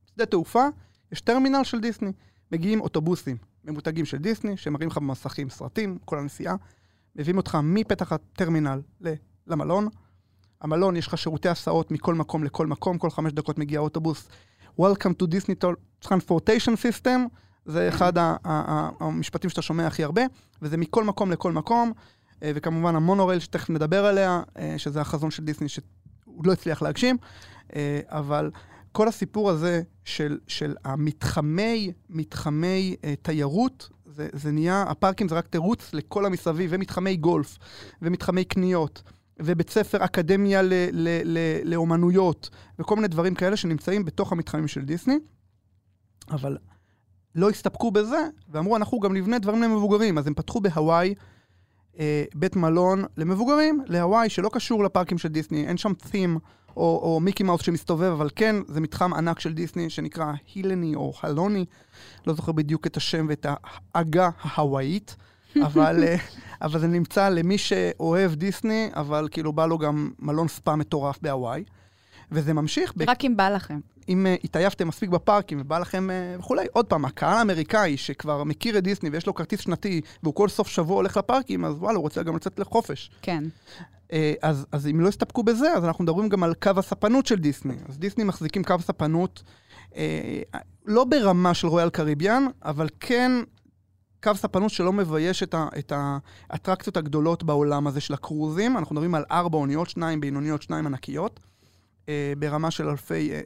שדה 0.06 0.26
תעופה, 0.26 0.64
יש 1.12 1.20
טרמינל 1.20 1.64
של 1.64 1.80
דיסני. 1.80 2.12
מגיעים 2.52 2.80
אוטובוסים 2.80 3.36
ממותגים 3.64 4.04
של 4.04 4.16
דיסני, 4.16 4.56
שמראים 4.56 4.88
לך 4.88 4.98
במסכים 4.98 5.50
סרטים, 5.50 5.98
כל 6.04 6.18
הנסיעה. 6.18 6.56
מביאים 7.16 7.36
אותך 7.36 7.58
מפתח 7.62 8.12
הטרמינל 8.12 8.80
למלון. 9.46 9.88
המלון, 10.60 10.96
יש 10.96 11.06
לך 11.06 11.18
שירותי 11.18 11.48
הסעות 11.48 11.90
מכל 11.90 12.14
מקום 12.14 12.44
לכל 12.44 12.66
מקום, 12.66 12.98
כל 12.98 13.10
חמש 13.10 13.32
דקות 13.32 13.58
מגיע 13.58 13.80
אוטובוס. 13.80 14.28
Welcome 14.80 15.14
to 15.22 15.26
Disney 15.26 15.66
Transportation 16.04 16.74
System. 16.76 17.28
זה 17.66 17.88
אחד 17.88 18.12
המשפטים 19.00 19.50
שאתה 19.50 19.62
שומע 19.62 19.86
הכי 19.86 20.04
הרבה, 20.04 20.22
וזה 20.62 20.76
מכל 20.76 21.04
מקום 21.04 21.30
לכל 21.30 21.52
מקום, 21.52 21.92
אה, 22.42 22.52
וכמובן 22.54 22.96
המונורייל 22.96 23.40
שתכף 23.40 23.70
נדבר 23.70 24.04
עליה, 24.04 24.42
אה, 24.58 24.74
שזה 24.78 25.00
החזון 25.00 25.30
של 25.30 25.44
דיסני 25.44 25.68
שהוא 25.68 26.44
לא 26.44 26.52
הצליח 26.52 26.82
להגשים, 26.82 27.16
אה, 27.76 28.00
אבל 28.06 28.50
כל 28.92 29.08
הסיפור 29.08 29.50
הזה 29.50 29.82
של, 30.04 30.38
של 30.46 30.74
המתחמי, 30.84 31.92
מתחמי 32.08 32.96
תיירות, 33.22 33.88
זה, 34.06 34.28
זה 34.32 34.52
נהיה, 34.52 34.82
הפארקים 34.82 35.28
זה 35.28 35.34
רק 35.34 35.46
תירוץ 35.46 35.94
לכל 35.94 36.26
המסביב, 36.26 36.70
ומתחמי 36.74 37.16
גולף, 37.16 37.58
ומתחמי 38.02 38.44
קניות, 38.44 39.02
ובית 39.42 39.70
ספר, 39.70 40.04
אקדמיה 40.04 40.62
ל, 40.62 40.72
ל, 40.92 41.08
ל, 41.24 41.38
לאומנויות, 41.64 42.50
וכל 42.78 42.96
מיני 42.96 43.08
דברים 43.08 43.34
כאלה 43.34 43.56
שנמצאים 43.56 44.04
בתוך 44.04 44.32
המתחמים 44.32 44.68
של 44.68 44.84
דיסני. 44.84 45.18
אבל 46.30 46.56
לא 47.34 47.50
הסתפקו 47.50 47.90
בזה, 47.90 48.26
ואמרו, 48.48 48.76
אנחנו 48.76 49.00
גם 49.00 49.16
נבנה 49.16 49.38
דברים 49.38 49.62
למבוגרים. 49.62 50.18
אז 50.18 50.26
הם 50.26 50.34
פתחו 50.34 50.60
בהוואי 50.60 51.14
אה, 51.98 52.24
בית 52.34 52.56
מלון 52.56 53.04
למבוגרים, 53.16 53.80
להוואי, 53.86 54.28
שלא 54.28 54.50
קשור 54.52 54.84
לפארקים 54.84 55.18
של 55.18 55.28
דיסני, 55.28 55.66
אין 55.66 55.76
שם 55.76 55.92
תים 55.94 56.38
או, 56.76 57.00
או 57.02 57.20
מיקי 57.20 57.42
מאוס 57.42 57.62
שמסתובב, 57.62 58.12
אבל 58.12 58.28
כן, 58.36 58.56
זה 58.66 58.80
מתחם 58.80 59.14
ענק 59.14 59.40
של 59.40 59.52
דיסני 59.52 59.90
שנקרא 59.90 60.32
הילני 60.54 60.94
או 60.94 61.12
הלוני, 61.22 61.64
לא 62.26 62.34
זוכר 62.34 62.52
בדיוק 62.52 62.86
את 62.86 62.96
השם 62.96 63.26
ואת 63.28 63.46
העגה 63.94 64.30
ההוואית, 64.40 65.16
אבל, 65.66 66.04
אה, 66.04 66.16
אבל 66.62 66.80
זה 66.80 66.86
נמצא 66.86 67.28
למי 67.28 67.58
שאוהב 67.58 68.34
דיסני, 68.34 68.90
אבל 68.94 69.28
כאילו 69.30 69.52
בא 69.52 69.66
לו 69.66 69.78
גם 69.78 70.10
מלון 70.18 70.48
ספא 70.48 70.74
מטורף 70.74 71.18
בהוואי. 71.22 71.64
וזה 72.32 72.52
ממשיך. 72.52 72.92
רק 73.08 73.22
ב... 73.22 73.24
אם 73.24 73.36
בא 73.36 73.48
לכם. 73.48 73.80
אם 74.08 74.26
uh, 74.26 74.40
התעייפתם 74.44 74.88
מספיק 74.88 75.10
בפארקים 75.10 75.60
ובא 75.60 75.78
לכם 75.78 76.08
uh, 76.10 76.40
וכולי, 76.40 76.66
עוד 76.72 76.86
פעם, 76.86 77.04
הקהל 77.04 77.38
האמריקאי 77.38 77.96
שכבר 77.96 78.44
מכיר 78.44 78.78
את 78.78 78.82
דיסני 78.82 79.10
ויש 79.10 79.26
לו 79.26 79.34
כרטיס 79.34 79.60
שנתי 79.60 80.00
והוא 80.22 80.34
כל 80.34 80.48
סוף 80.48 80.68
שבוע 80.68 80.96
הולך 80.96 81.16
לפארקים, 81.16 81.64
אז 81.64 81.74
וואלה, 81.74 81.96
הוא 81.96 82.02
רוצה 82.02 82.22
גם 82.22 82.36
לצאת 82.36 82.58
לחופש. 82.58 83.10
כן. 83.22 83.44
Uh, 84.08 84.12
אז, 84.42 84.66
אז 84.72 84.86
אם 84.86 85.00
לא 85.00 85.08
הסתפקו 85.08 85.42
בזה, 85.42 85.72
אז 85.72 85.84
אנחנו 85.84 86.04
מדברים 86.04 86.28
גם 86.28 86.42
על 86.42 86.54
קו 86.54 86.70
הספנות 86.76 87.26
של 87.26 87.36
דיסני. 87.36 87.76
אז 87.88 87.98
דיסני 87.98 88.24
מחזיקים 88.24 88.64
קו 88.64 88.74
ספנות 88.80 89.42
uh, 89.90 89.94
לא 90.86 91.04
ברמה 91.04 91.54
של 91.54 91.66
רויאל 91.66 91.90
קריביאן, 91.90 92.46
אבל 92.64 92.88
כן 93.00 93.32
קו 94.22 94.34
ספנות 94.34 94.70
שלא 94.70 94.92
מבייש 94.92 95.42
את, 95.42 95.54
ה, 95.54 95.68
את 95.78 95.92
האטרקציות 96.50 96.96
הגדולות 96.96 97.42
בעולם 97.42 97.86
הזה 97.86 98.00
של 98.00 98.14
הקרוזים. 98.14 98.76
אנחנו 98.76 98.94
מדברים 98.94 99.14
על 99.14 99.24
ארבע 99.30 99.58
אוניות, 99.58 99.90
שניים 99.90 100.20
בינוניות, 100.20 100.62
שניים 100.62 100.86
ענקיות. 100.86 101.40
אה, 102.10 102.32
ברמה 102.38 102.70
של 102.70 102.88
אלפי 102.88 103.32
אה, 103.32 103.38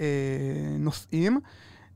אה, 0.00 0.06
נוסעים. 0.78 1.40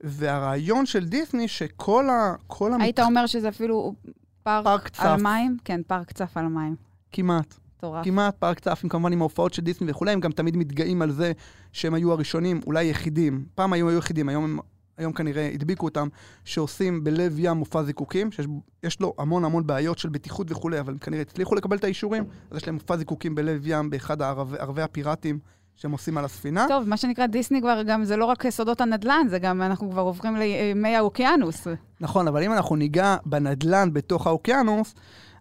והרעיון 0.01 0.87
של 0.87 1.05
דיסני, 1.05 1.49
שכל 1.49 2.11
ה... 2.11 2.35
כל 2.47 2.73
המת... 2.73 2.83
היית 2.83 3.01
אומר 3.01 3.27
שזה 3.27 3.49
אפילו 3.49 3.95
פארק, 4.43 4.65
פארק 4.65 4.89
צף. 4.89 5.03
על 5.03 5.23
מים? 5.23 5.57
כן, 5.65 5.81
פארק 5.87 6.13
צף 6.13 6.37
על 6.37 6.47
מים. 6.47 6.77
כמעט. 7.13 7.55
מטורף. 7.79 8.05
כמעט 8.05 8.37
פארק 8.39 8.61
צף, 8.61 8.83
כמובן 8.89 9.13
עם 9.13 9.21
ההופעות 9.21 9.55
של 9.55 9.63
דיסני 9.63 9.91
וכולי, 9.91 10.13
הם 10.13 10.21
גם 10.21 10.33
תמיד 10.33 10.57
מתגאים 10.57 11.03
על 11.03 11.11
זה 11.11 11.33
שהם 11.73 11.95
היו 11.95 12.13
הראשונים, 12.13 12.61
אולי 12.67 12.85
יחידים. 12.85 13.45
פעם 13.55 13.73
היו, 13.73 13.89
היו 13.89 13.99
יחידים, 13.99 14.29
היום 14.29 14.45
הם 14.45 14.59
היום 14.99 15.13
כנראה 15.13 15.51
הדביקו 15.55 15.87
אותם, 15.87 16.09
שעושים 16.45 17.05
בלב 17.05 17.35
ים 17.39 17.57
מופע 17.57 17.83
זיקוקים, 17.83 18.31
שיש 18.33 19.01
לו 19.01 19.15
המון 19.19 19.45
המון 19.45 19.67
בעיות 19.67 19.99
של 19.99 20.09
בטיחות 20.09 20.51
וכולי, 20.51 20.81
אבל 20.81 20.95
כנראה 21.01 21.23
הצליחו 21.23 21.55
לקבל 21.55 21.77
את 21.77 21.85
האישורים, 21.85 22.25
אז 22.51 22.57
יש 22.57 22.67
להם 22.67 22.75
מופע 22.75 22.97
זיקוקים 22.97 23.35
בלב 23.35 23.63
ים 23.65 23.91
באחד 23.91 24.23
ערבי 24.23 24.83
הפיראטים. 24.83 25.39
שהם 25.79 25.93
עושים 25.93 26.19
על 26.19 26.25
הספינה. 26.25 26.67
טוב, 26.69 26.89
מה 26.89 26.97
שנקרא 26.97 27.27
דיסני 27.27 27.61
כבר 27.61 27.83
גם, 27.83 28.05
זה 28.05 28.17
לא 28.17 28.25
רק 28.25 28.51
סודות 28.51 28.81
הנדל"ן, 28.81 29.27
זה 29.29 29.39
גם, 29.39 29.63
אנחנו 29.63 29.91
כבר 29.91 30.03
עוברים 30.03 30.37
לימי 30.37 30.97
האוקיינוס. 30.97 31.67
נכון, 32.01 32.29
אבל 32.29 32.43
אם 32.43 32.53
אנחנו 32.53 32.77
ניגע 32.77 33.17
בנדל"ן 33.27 33.93
בתוך 33.93 34.27
האוקיינוס, 34.27 34.95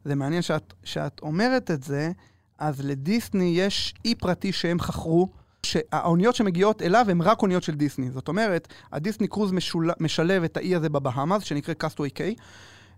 זה 0.06 0.16
מעניין 0.16 0.42
שאת, 0.42 0.74
שאת 0.84 1.20
אומרת 1.22 1.72
את 1.72 1.84
זה, 1.84 2.12
אז 2.58 2.86
לדיסני 2.86 3.54
יש 3.58 3.94
אי 4.06 4.16
פרטי 4.16 4.52
שהם 4.52 4.80
חכרו, 4.80 5.30
שהאוניות 5.68 6.36
שמגיעות 6.36 6.82
אליו 6.82 7.06
הן 7.10 7.22
רק 7.22 7.42
אוניות 7.42 7.64
של 7.64 7.76
דיסני. 7.76 8.12
זאת 8.12 8.28
אומרת, 8.28 8.68
ה 8.92 8.97
Disney 8.97 9.28
Cruise 9.28 9.52
משול... 9.52 9.92
משלב 10.00 10.44
את 10.44 10.58
האי 10.58 10.76
הזה 10.76 10.90
בבהאמאס, 10.90 11.44
שנקרא 11.44 11.74
Castaway 11.74 12.10
Cay, 12.10 12.36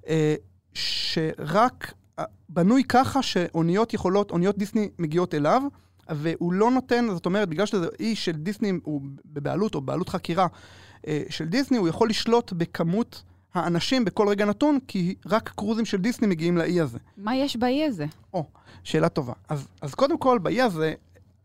אה, 0.07 0.35
שרק 0.73 1.93
אה, 2.19 2.23
בנוי 2.49 2.83
ככה 2.83 3.21
שאוניות 3.21 3.93
יכולות, 3.93 4.31
אוניות 4.31 4.57
דיסני 4.57 4.89
מגיעות 4.99 5.33
אליו, 5.33 5.61
והוא 6.09 6.53
לא 6.53 6.71
נותן, 6.71 7.07
זאת 7.11 7.25
אומרת, 7.25 7.49
בגלל 7.49 7.65
שזה 7.65 7.87
אי 7.99 8.15
של 8.15 8.31
דיסני, 8.31 8.71
הוא 8.83 9.01
בבעלות 9.25 9.75
או 9.75 9.81
בעלות 9.81 10.09
חקירה 10.09 10.47
אה, 11.07 11.23
של 11.29 11.45
דיסני, 11.45 11.77
הוא 11.77 11.87
יכול 11.87 12.09
לשלוט 12.09 12.53
בכמות 12.53 13.23
האנשים 13.53 14.05
בכל 14.05 14.27
רגע 14.27 14.45
נתון, 14.45 14.79
כי 14.87 15.15
רק 15.25 15.51
קרוזים 15.55 15.85
של 15.85 15.97
דיסני 15.97 16.27
מגיעים 16.27 16.57
לאי 16.57 16.81
הזה. 16.81 16.97
מה 17.17 17.35
יש 17.35 17.55
באי 17.55 17.83
הזה? 17.83 18.05
או, 18.33 18.45
שאלה 18.83 19.09
טובה. 19.09 19.33
אז, 19.49 19.67
אז 19.81 19.93
קודם 19.93 20.17
כל, 20.17 20.39
באי 20.39 20.61
הזה, 20.61 20.93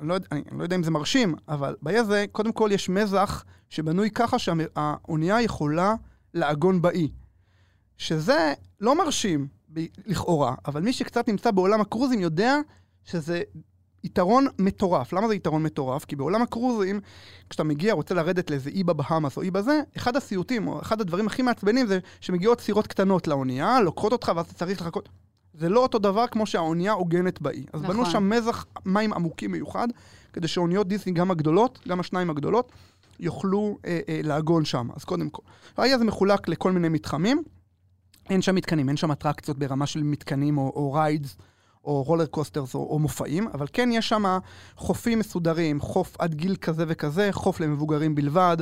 אני 0.04 0.08
לא, 0.10 0.16
אני, 0.32 0.42
אני 0.50 0.58
לא 0.58 0.62
יודע 0.62 0.76
אם 0.76 0.82
זה 0.82 0.90
מרשים, 0.90 1.34
אבל 1.48 1.76
באי 1.82 1.98
הזה, 1.98 2.24
קודם 2.32 2.52
כל 2.52 2.70
יש 2.72 2.88
מזח 2.88 3.44
שבנוי 3.70 4.10
ככה 4.10 4.38
שהאונייה 4.38 5.42
יכולה 5.42 5.94
לעגון 6.34 6.82
באי. 6.82 7.08
שזה 7.98 8.54
לא 8.80 8.98
מרשים 8.98 9.48
ב- 9.72 9.86
לכאורה, 10.06 10.54
אבל 10.66 10.82
מי 10.82 10.92
שקצת 10.92 11.28
נמצא 11.28 11.50
בעולם 11.50 11.80
הקרוזים 11.80 12.20
יודע 12.20 12.56
שזה 13.04 13.42
יתרון 14.04 14.46
מטורף. 14.58 15.12
למה 15.12 15.28
זה 15.28 15.34
יתרון 15.34 15.62
מטורף? 15.62 16.04
כי 16.04 16.16
בעולם 16.16 16.42
הקרוזים, 16.42 17.00
כשאתה 17.50 17.64
מגיע, 17.64 17.94
רוצה 17.94 18.14
לרדת 18.14 18.50
לאיזה 18.50 18.70
אי 18.70 18.84
בבהאמאס 18.84 19.36
או 19.36 19.42
אי 19.42 19.50
בזה, 19.50 19.80
אחד 19.96 20.16
הסיוטים, 20.16 20.68
או 20.68 20.80
אחד 20.80 21.00
הדברים 21.00 21.26
הכי 21.26 21.42
מעצבנים 21.42 21.86
זה 21.86 21.98
שמגיעות 22.20 22.60
סירות 22.60 22.86
קטנות 22.86 23.26
לאונייה, 23.26 23.80
לוקחות 23.80 24.12
אותך 24.12 24.32
ואז 24.36 24.46
אתה 24.46 24.54
צריך 24.54 24.80
לחכות. 24.80 25.08
זה 25.58 25.68
לא 25.68 25.80
אותו 25.80 25.98
דבר 25.98 26.26
כמו 26.26 26.46
שהאונייה 26.46 26.92
עוגנת 26.92 27.42
באי. 27.42 27.64
אז 27.72 27.82
נכון. 27.82 27.96
בנו 27.96 28.06
שם 28.06 28.30
מזח 28.30 28.66
מים 28.84 29.12
עמוקים 29.12 29.52
מיוחד, 29.52 29.88
כדי 30.32 30.48
שאוניות 30.48 30.88
דיסני, 30.88 31.12
גם 31.12 31.30
הגדולות, 31.30 31.78
גם 31.88 32.00
השניים 32.00 32.30
הגדולות, 32.30 32.72
יוכלו 33.20 33.78
אה, 33.86 34.00
אה, 34.08 34.20
לעגון 34.24 34.64
שם. 34.64 34.88
אז 34.96 35.04
קודם 35.04 35.30
כל. 35.30 35.42
האי 35.76 35.92
הזה 35.92 36.04
מחולק 36.04 36.48
לכל 36.48 36.72
מיני 36.72 36.88
מתחמים. 36.88 37.42
אין 38.30 38.42
שם 38.42 38.54
מתקנים, 38.54 38.88
אין 38.88 38.96
שם 38.96 39.12
אטרקציות 39.12 39.58
ברמה 39.58 39.86
של 39.86 40.02
מתקנים 40.02 40.58
או, 40.58 40.72
או 40.76 40.92
rides. 40.92 41.37
או 41.84 42.02
roller 42.02 42.26
coasters 42.26 42.74
או, 42.74 42.86
או 42.90 42.98
מופעים, 42.98 43.48
אבל 43.48 43.66
כן 43.72 43.88
יש 43.92 44.08
שם 44.08 44.38
חופים 44.76 45.18
מסודרים, 45.18 45.80
חוף 45.80 46.16
עד 46.18 46.34
גיל 46.34 46.56
כזה 46.56 46.84
וכזה, 46.88 47.28
חוף 47.32 47.60
למבוגרים 47.60 48.14
בלבד, 48.14 48.56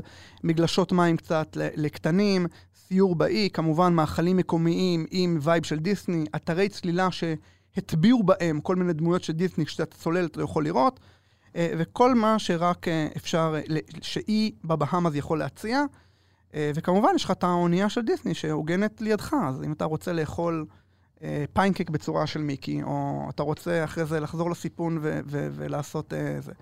מגלשות 0.44 0.92
מים 0.92 1.16
קצת 1.16 1.56
לקטנים, 1.76 2.46
סיור 2.92 3.14
באי, 3.16 3.48
כמובן 3.52 3.94
מאכלים 3.94 4.36
מקומיים 4.36 5.06
עם 5.10 5.38
vibe 5.42 5.64
של 5.64 5.78
דיסני, 5.78 6.24
אתרי 6.36 6.68
צלילה 6.68 7.08
שהטביעו 7.10 8.22
בהם 8.22 8.60
כל 8.60 8.76
מיני 8.76 8.92
דמויות 8.92 9.24
של 9.24 9.32
דיסני, 9.32 9.66
כשאתה 9.66 9.96
צולל 9.96 10.24
אתה 10.24 10.42
יכול 10.42 10.64
לראות, 10.64 11.00
אה, 11.56 11.72
וכל 11.78 12.14
מה 12.14 12.38
שרק 12.38 12.88
אה, 12.88 13.08
אפשר, 13.16 13.54
שאי 14.02 14.52
בבהאמאז 14.64 15.16
יכול 15.16 15.38
להציע. 15.38 15.84
אה, 16.54 16.70
וכמובן, 16.74 17.10
יש 17.14 17.24
לך 17.24 17.30
את 17.30 17.44
האונייה 17.44 17.88
של 17.88 18.00
דיסני 18.00 18.34
שהוגנת 18.34 19.00
לידך, 19.00 19.34
אז 19.48 19.62
אם 19.62 19.72
אתה 19.72 19.84
רוצה 19.84 20.12
לאכול 20.12 20.66
פיינקק 21.52 21.90
בצורה 21.90 22.26
של 22.26 22.40
מיקי, 22.40 22.82
או 22.82 23.26
אתה 23.30 23.42
רוצה 23.42 23.84
אחרי 23.84 24.04
זה 24.04 24.20
לחזור 24.20 24.50
לסיפון 24.50 24.98
ולעשות 25.32 26.12
זה. 26.40 26.52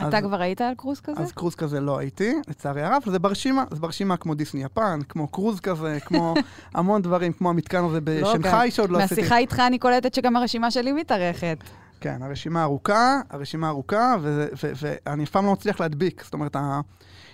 אתה 0.00 0.18
אז, 0.18 0.24
כבר 0.24 0.40
היית 0.40 0.60
על 0.60 0.74
קרוז 0.74 1.00
כזה? 1.00 1.22
אז 1.22 1.32
קרוז 1.32 1.54
כזה 1.54 1.80
לא 1.80 1.98
הייתי, 1.98 2.34
לצערי 2.48 2.82
הרב, 2.82 3.02
זה 3.06 3.18
ברשימה, 3.18 3.64
זה 3.70 3.80
ברשימה 3.80 4.16
כמו 4.16 4.34
דיסני 4.34 4.64
יפן, 4.64 5.00
כמו 5.08 5.28
קרוז 5.28 5.60
כזה, 5.60 5.98
כמו 6.04 6.34
המון 6.74 7.02
דברים, 7.02 7.32
כמו 7.32 7.50
המתקן 7.50 7.84
הזה 7.84 8.00
בשנגחאי 8.04 8.66
לא, 8.66 8.70
שעוד 8.70 8.90
לא 8.90 8.98
עשיתי. 8.98 9.20
מהשיחה 9.20 9.38
איתך 9.38 9.62
אני 9.66 9.78
קולטת 9.78 10.14
שגם 10.14 10.36
הרשימה 10.36 10.70
שלי 10.70 10.92
מתארכת. 10.92 11.58
כן, 12.00 12.22
הרשימה 12.22 12.62
ארוכה, 12.62 13.20
הרשימה 13.30 13.68
ארוכה, 13.68 14.16
ואני 14.62 15.24
אף 15.24 15.30
פעם 15.30 15.46
לא 15.46 15.52
מצליח 15.52 15.80
להדביק. 15.80 16.22
זאת 16.24 16.34
אומרת, 16.34 16.56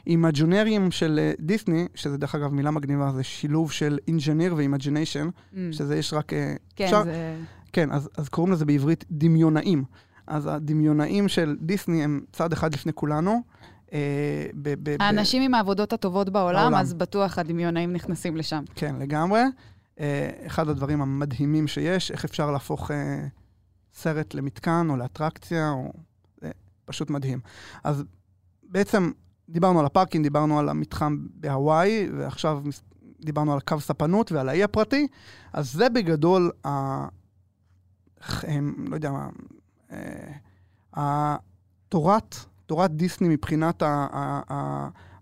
אימג'ינירס 0.07 0.90
של 0.90 1.18
אה, 1.22 1.33
דיסני, 1.40 1.87
שזה 1.94 2.18
דרך 2.18 2.35
אגב 2.35 2.53
מילה 2.53 2.70
מגניבה, 2.70 3.12
זה 3.12 3.22
שילוב 3.22 3.72
של 3.72 3.98
engineer 4.09 4.55
ו 4.57 4.62
imagination, 4.62 5.29
mm. 5.29 5.57
שזה 5.72 5.96
יש 5.96 6.12
רק... 6.12 6.33
אה, 6.33 6.55
כן, 6.77 6.85
אפשר, 6.85 7.05
זה... 7.05 7.37
כן, 7.72 7.92
אז, 7.92 8.09
אז 8.16 8.29
קוראים 8.29 8.53
לזה 8.53 8.64
בעברית 8.64 9.05
דמיונאים. 9.11 9.85
אז 10.27 10.47
הדמיונאים 10.47 11.29
של 11.29 11.57
דיסני 11.61 12.05
הם 12.05 12.21
צעד 12.33 12.53
אחד 12.53 12.75
לפני 12.75 12.93
כולנו. 12.93 13.43
אה, 13.93 14.47
ב- 14.55 14.75
ב- 14.91 14.97
האנשים 15.03 15.43
ב- 15.43 15.45
עם 15.45 15.55
העבודות 15.55 15.93
הטובות 15.93 16.29
בעולם, 16.31 16.63
בעולם, 16.63 16.75
אז 16.75 16.95
בטוח 16.95 17.39
הדמיונאים 17.39 17.93
נכנסים 17.93 18.37
לשם. 18.37 18.65
כן, 18.75 18.97
לגמרי. 18.99 19.41
אה, 20.01 20.31
אחד 20.47 20.69
הדברים 20.69 21.03
המדהימים 21.03 21.69
שיש, 21.69 22.11
איך 22.11 22.25
אפשר 22.25 22.51
להפוך 22.51 22.91
אה, 22.91 23.27
סרט 23.95 24.35
למתקן 24.35 24.87
או 24.91 24.97
לאטרקציה, 24.97 25.71
או... 25.71 25.93
זה 26.41 26.51
פשוט 26.85 27.11
מדהים. 27.11 27.41
אז 27.85 28.05
בעצם 28.63 29.11
דיברנו 29.49 29.81
על 29.81 29.87
הפארקינג, 29.87 30.25
דיברנו 30.25 30.59
על 30.59 30.69
המתחם 30.69 31.17
בהוואי, 31.35 32.09
ועכשיו 32.17 32.63
דיברנו 33.21 33.53
על 33.53 33.61
קו 33.61 33.81
ספנות 33.81 34.33
ועל 34.33 34.49
האי 34.49 34.63
הפרטי, 34.63 35.07
אז 35.53 35.73
זה 35.73 35.89
בגדול, 35.89 36.51
ה... 36.67 36.69
הם, 38.43 38.85
לא 38.89 38.95
יודע 38.95 39.11
מה, 39.11 39.29
התורת, 40.92 42.37
תורת 42.66 42.90
דיסני 42.90 43.28
מבחינת 43.28 43.83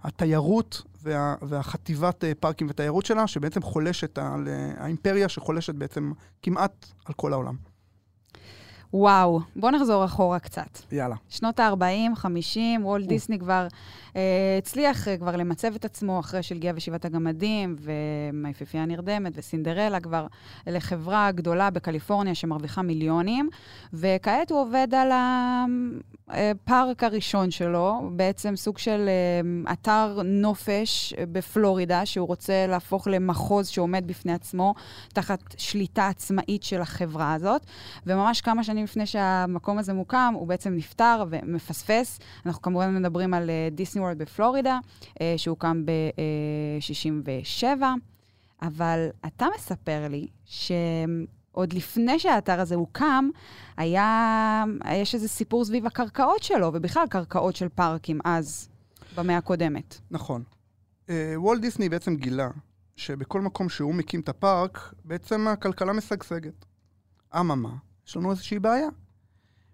התיירות 0.03 0.83
וה, 1.03 1.35
והחטיבת 1.43 2.25
אה, 2.25 2.33
פארקים 2.41 2.67
ותיירות 2.71 3.07
שלה, 3.07 3.27
שבעצם 3.27 3.63
חולשת 3.63 4.19
על, 4.19 4.49
אה, 4.49 4.73
האימפריה 4.77 5.29
שחולשת 5.29 5.75
בעצם 5.75 6.13
כמעט 6.43 6.87
על 7.05 7.15
כל 7.15 7.33
העולם. 7.33 7.57
וואו, 8.95 9.41
בוא 9.57 9.71
נחזור 9.71 10.05
אחורה 10.05 10.39
קצת. 10.39 10.79
יאללה. 10.93 11.17
שנות 11.29 11.61
ה-40, 11.61 12.15
50, 12.17 12.87
וולט 12.87 13.07
דיסני 13.07 13.39
כבר 13.39 13.67
אה, 14.17 14.57
הצליח 14.59 15.09
אה, 15.09 15.17
כבר 15.17 15.37
למצב 15.37 15.75
את 15.75 15.85
עצמו 15.85 16.21
אחרי 16.21 16.43
שהגיע 16.43 16.73
ושבעת 16.77 17.05
הגמדים, 17.05 17.77
ומהיפיפייה 17.81 18.83
הנרדמת, 18.83 19.33
וסינדרלה 19.37 20.01
כבר 20.01 20.27
לחברה 20.67 21.31
גדולה 21.33 21.71
בקליפורניה 21.71 22.35
שמרוויחה 22.35 22.83
מיליונים, 22.83 23.49
וכעת 23.93 24.51
הוא 24.51 24.61
עובד 24.61 24.89
על 24.95 25.11
הפארק 26.29 27.05
הראשון 27.05 27.51
שלו, 27.51 28.11
בעצם 28.13 28.57
סוג 28.57 28.79
של 28.79 29.09
אה, 29.09 29.73
אתר 29.73 30.21
נופש 30.25 31.15
בפלורידה, 31.33 32.07
שהוא 32.07 32.27
רוצה 32.27 32.67
להפוך 32.69 33.09
למחוז 33.09 33.69
שעומד 33.69 34.07
בפני 34.07 34.33
עצמו, 34.33 34.75
תחת 35.13 35.55
שליטה 35.59 36.09
עצמאית 36.09 36.63
של 36.63 36.81
החברה 36.81 37.35
הזאת, 37.35 37.67
וממש 38.07 38.41
כמה 38.41 38.65
שנים 38.65 38.80
לפני 38.85 39.07
שהמקום 39.07 39.79
הזה 39.79 39.93
מוקם, 39.93 40.35
הוא 40.37 40.47
בעצם 40.47 40.75
נפטר 40.75 41.25
ומפספס. 41.31 42.19
אנחנו 42.47 42.63
כמובן 42.63 42.95
מדברים 42.95 43.35
על 43.35 43.51
דיסני 43.71 44.03
וורד 44.03 44.19
בפלורידה, 44.19 44.79
אה, 45.21 45.35
שהוקם 45.37 45.85
ב-67, 45.87 47.65
אבל 48.63 49.09
אתה 49.27 49.47
מספר 49.57 50.07
לי 50.11 50.27
שעוד 50.45 51.73
לפני 51.73 52.19
שהאתר 52.19 52.61
הזה 52.61 52.75
הוקם, 52.75 53.29
היה, 53.77 54.65
יש 54.93 55.15
איזה 55.15 55.29
סיפור 55.29 55.65
סביב 55.65 55.87
הקרקעות 55.87 56.43
שלו, 56.43 56.71
ובכלל 56.75 57.07
קרקעות 57.11 57.57
של 57.57 57.69
פארקים 57.69 58.19
אז, 58.25 58.69
במאה 59.17 59.37
הקודמת. 59.37 60.01
נכון. 60.11 60.43
אה, 61.11 61.35
וולט 61.37 61.61
דיסני 61.61 61.89
בעצם 61.89 62.17
גילה 62.17 62.49
שבכל 62.97 63.41
מקום 63.41 63.69
שהוא 63.69 63.95
מקים 63.95 64.21
את 64.21 64.29
הפארק, 64.29 64.95
בעצם 65.05 65.49
הכלכלה 65.49 65.93
משגשגת. 65.93 66.65
אממה, 67.41 67.71
יש 68.11 68.17
לנו 68.17 68.31
איזושהי 68.31 68.59
בעיה. 68.59 68.89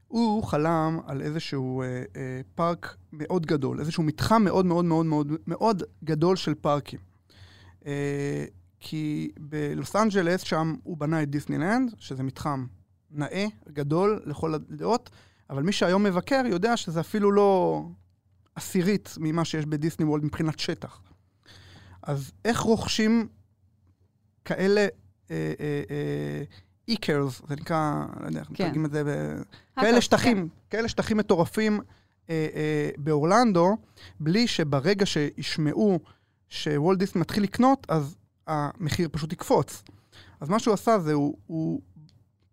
הוא 0.08 0.44
חלם 0.44 1.00
על 1.06 1.22
איזשהו 1.22 1.82
אה, 1.82 1.86
אה, 2.16 2.40
פארק 2.54 2.96
מאוד 3.12 3.46
גדול, 3.46 3.80
איזשהו 3.80 4.02
מתחם 4.02 4.42
מאוד 4.44 4.66
מאוד 4.66 4.84
מאוד 4.84 5.06
מאוד 5.06 5.32
מאוד 5.46 5.82
גדול 6.04 6.36
של 6.36 6.54
פארקים. 6.54 7.00
אה, 7.86 8.44
כי 8.80 9.30
בלוס 9.40 9.96
אנג'לס, 9.96 10.40
שם 10.40 10.74
הוא 10.82 10.96
בנה 10.96 11.22
את 11.22 11.30
דיסנילנד, 11.30 11.94
שזה 11.98 12.22
מתחם 12.22 12.66
נאה, 13.10 13.46
גדול, 13.72 14.22
לכל 14.26 14.54
הדעות, 14.54 15.10
אבל 15.50 15.62
מי 15.62 15.72
שהיום 15.72 16.02
מבקר 16.02 16.42
יודע 16.46 16.76
שזה 16.76 17.00
אפילו 17.00 17.32
לא 17.32 17.82
עשירית 18.54 19.14
ממה 19.20 19.44
שיש 19.44 19.66
בדיסני 19.66 20.04
וולד 20.06 20.24
מבחינת 20.24 20.58
שטח. 20.58 21.02
אז 22.02 22.32
איך 22.44 22.60
רוכשים 22.60 23.28
כאלה 24.44 24.80
אה, 25.30 25.52
אה, 25.60 25.82
אה, 25.90 26.42
איקרס, 26.88 27.42
זה 27.48 27.54
נקרא, 27.56 28.06
לא 28.20 28.26
יודע 28.26 28.40
איך 28.40 28.48
כן. 28.54 28.64
מתרגים 28.64 28.84
את 28.84 28.90
זה, 28.90 29.04
ב... 29.04 29.08
כאלה 29.80 30.00
שטחים, 30.00 30.48
כן. 30.48 30.76
כאלה 30.76 30.88
שטחים 30.88 31.16
מטורפים 31.16 31.80
אה, 32.30 32.46
אה, 32.54 32.90
באורלנדו, 32.98 33.76
בלי 34.20 34.46
שברגע 34.46 35.06
שישמעו 35.06 35.98
שוולט 36.48 36.98
דיסני 36.98 37.20
מתחיל 37.20 37.42
לקנות, 37.42 37.86
אז 37.88 38.16
המחיר 38.46 39.08
פשוט 39.12 39.32
יקפוץ. 39.32 39.82
אז 40.40 40.48
מה 40.48 40.58
שהוא 40.58 40.74
עשה 40.74 40.98
זה, 40.98 41.12
הוא, 41.12 41.36
הוא 41.46 41.80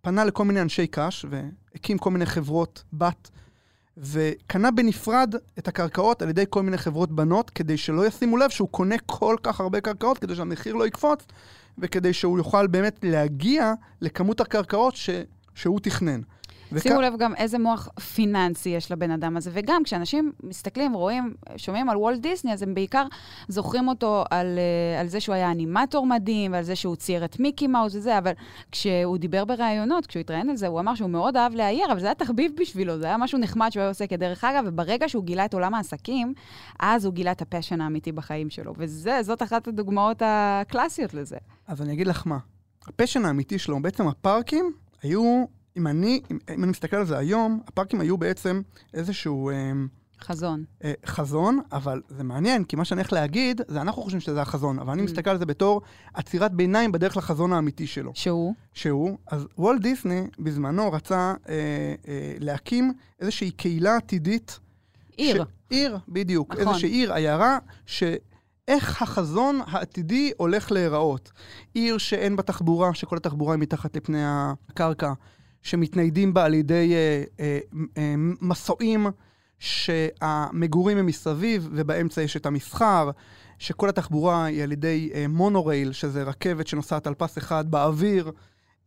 פנה 0.02 0.26
לכל 0.26 0.46
מיני 0.46 0.62
אנשי 0.62 0.88
קש, 0.88 1.26
והקים 1.30 1.98
כל 1.98 2.12
מיני 2.12 2.26
חברות 2.26 2.84
בת, 2.94 3.30
וקנה 3.98 4.72
בנפרד 4.72 5.36
את 5.60 5.68
הקרקעות 5.68 6.22
על 6.22 6.30
ידי 6.30 6.44
כל 6.50 6.64
מיני 6.64 6.78
חברות 6.78 7.12
בנות, 7.12 7.50
כדי 7.50 7.78
שלא 7.78 8.08
ישימו 8.08 8.38
לב 8.38 8.50
שהוא 8.50 8.70
קונה 8.70 8.96
כל 9.06 9.36
כך 9.44 9.60
הרבה 9.60 9.82
קרקעות, 9.82 10.18
כדי 10.18 10.36
שהמחיר 10.36 10.74
לא 10.76 10.88
יקפוץ, 10.88 11.26
וכדי 11.78 12.14
שהוא 12.14 12.38
יוכל 12.38 12.68
באמת 12.68 13.00
להגיע 13.04 13.74
לכמות 14.02 14.42
הקרקעות 14.42 14.96
ש, 14.96 15.10
שהוא 15.56 15.80
תכנן. 15.80 16.22
שימו 16.78 16.96
וכ... 16.96 17.02
לב 17.02 17.18
גם 17.18 17.36
איזה 17.36 17.60
מוח 17.60 17.90
פיננסי 18.16 18.70
יש 18.70 18.92
לבן 18.92 19.12
אדם 19.12 19.38
הזה, 19.38 19.52
וגם 19.54 19.84
כשאנשים 19.84 20.32
מסתכלים, 20.44 20.94
רואים, 20.94 21.34
שומעים 21.58 21.90
על 21.90 21.98
וולט 21.98 22.20
דיסני, 22.20 22.54
אז 22.54 22.64
הם 22.64 22.74
בעיקר 22.74 23.06
זוכרים 23.48 23.88
אותו 23.88 24.24
על, 24.30 24.60
uh, 24.98 25.00
על 25.00 25.08
זה 25.08 25.20
שהוא 25.20 25.36
היה 25.36 25.52
אנימטור 25.52 26.06
מדהים, 26.06 26.54
ועל 26.54 26.64
זה 26.64 26.76
שהוא 26.76 26.96
צייר 26.96 27.26
את 27.26 27.40
מיקי 27.40 27.68
מאוס 27.68 27.96
וזה, 27.96 28.18
אבל 28.18 28.32
כשהוא 28.72 29.18
דיבר 29.18 29.46
בראיונות, 29.46 30.06
כשהוא 30.06 30.22
התראיין 30.22 30.50
על 30.50 30.56
זה, 30.56 30.68
הוא 30.68 30.80
אמר 30.80 30.96
שהוא 30.96 31.10
מאוד 31.10 31.38
אהב 31.38 31.56
לאייר, 31.56 31.92
אבל 31.92 32.00
זה 32.00 32.06
היה 32.06 32.16
תחביב 32.16 32.52
בשבילו, 32.62 33.00
זה 33.00 33.06
היה 33.06 33.18
משהו 33.18 33.40
נחמד 33.40 33.70
שהוא 33.72 33.82
היה 33.82 33.90
עושה 33.90 34.08
כדרך 34.08 34.44
אגב, 34.44 34.64
וברגע 34.68 35.10
שהוא 35.10 35.24
גילה 35.24 35.46
את 35.46 35.54
עולם 35.54 35.74
העסקים, 35.74 36.34
אז 36.80 37.06
הוא 37.06 37.14
גילה 37.14 37.32
את 37.32 37.42
ה 37.42 37.47
passion 37.47 37.82
האמיתי 37.82 38.12
בחיים 38.12 38.50
שלו, 38.50 38.74
וזאת 38.78 39.44
אחת 39.44 39.68
הדוגמאות 39.68 40.22
הקלאסיות 40.26 41.14
לזה. 41.14 41.38
אז 41.68 41.82
אני 41.82 41.94
אגיד 41.94 42.08
לך 42.08 42.28
מה, 42.28 42.38
ה 42.88 42.92
passion 42.93 43.26
האמיתי 43.26 43.60
שלו, 43.60 43.82
בעצם 43.82 44.08
הפארקים 44.08 44.72
היו 45.02 45.46
אם 45.78 45.88
אני, 45.88 46.22
אם, 46.32 46.38
אם 46.56 46.64
אני 46.64 46.72
מסתכל 46.72 46.98
על 46.98 47.06
זה 47.06 47.18
היום, 47.18 47.60
הפארקים 47.68 48.02
היו 48.02 48.18
בעצם 48.18 48.62
איזשהו... 48.94 49.50
אה, 49.50 49.72
חזון. 50.24 50.64
אה, 50.84 50.94
חזון, 51.06 51.60
אבל 51.72 52.02
זה 52.10 52.24
מעניין, 52.24 52.64
כי 52.64 52.76
מה 52.76 52.86
שאני 52.86 53.02
הולך 53.02 53.14
להגיד, 53.14 53.62
זה 53.68 53.82
אנחנו 53.82 54.02
חושבים 54.02 54.22
שזה 54.22 54.42
החזון, 54.42 54.80
אבל 54.80 54.94
אני 54.94 55.02
mm. 55.02 55.06
מסתכל 55.06 55.30
על 55.30 55.38
זה 55.38 55.46
בתור 55.46 55.82
עצירת 56.14 56.52
ביניים 56.52 56.92
בדרך 56.92 57.18
לחזון 57.18 57.54
האמיתי 57.54 57.88
שלו. 57.88 58.12
שהוא? 58.16 58.54
שהוא. 58.74 59.18
אז 59.28 59.48
וולט 59.58 59.82
דיסני 59.82 60.22
בזמנו 60.40 60.92
רצה 60.92 61.34
אה, 61.50 61.54
אה, 62.08 62.34
להקים 62.40 62.94
איזושהי 63.20 63.52
קהילה 63.52 63.96
עתידית. 63.96 64.60
עיר. 65.18 65.44
ש... 65.44 65.48
עיר, 65.70 65.98
בדיוק. 66.08 66.54
נכון. 66.54 66.68
איזושהי 66.68 66.90
עיר, 66.90 67.14
עיירה, 67.14 67.58
ש... 67.86 68.04
איך 68.68 69.02
החזון 69.02 69.60
העתידי 69.68 70.32
הולך 70.38 70.72
להיראות. 70.72 71.32
עיר 71.74 71.98
שאין 71.98 72.36
בה 72.36 72.44
תחבורה, 72.44 72.94
שכל 72.94 73.18
התחבורה 73.18 73.54
היא 73.54 73.62
מתחת 73.62 73.96
לפני 73.96 74.22
הקרקע. 74.24 75.14
שמתניידים 75.64 76.34
בה 76.34 76.46
על 76.46 76.54
ידי 76.54 76.94
אה, 76.94 77.24
אה, 77.40 77.60
אה, 77.98 78.16
מסועים 78.42 79.08
שהמגורים 79.60 80.98
הם 80.98 81.06
מסביב 81.06 81.70
ובאמצע 81.72 82.22
יש 82.22 82.38
את 82.38 82.46
המסחר, 82.46 83.10
שכל 83.60 83.90
התחבורה 83.90 84.46
היא 84.46 84.64
על 84.64 84.72
ידי 84.72 85.10
אה, 85.14 85.26
מונורייל, 85.28 85.92
שזה 85.92 86.24
רכבת 86.24 86.68
שנוסעת 86.68 87.08
על 87.08 87.14
פס 87.14 87.38
אחד 87.38 87.72
באוויר. 87.72 88.32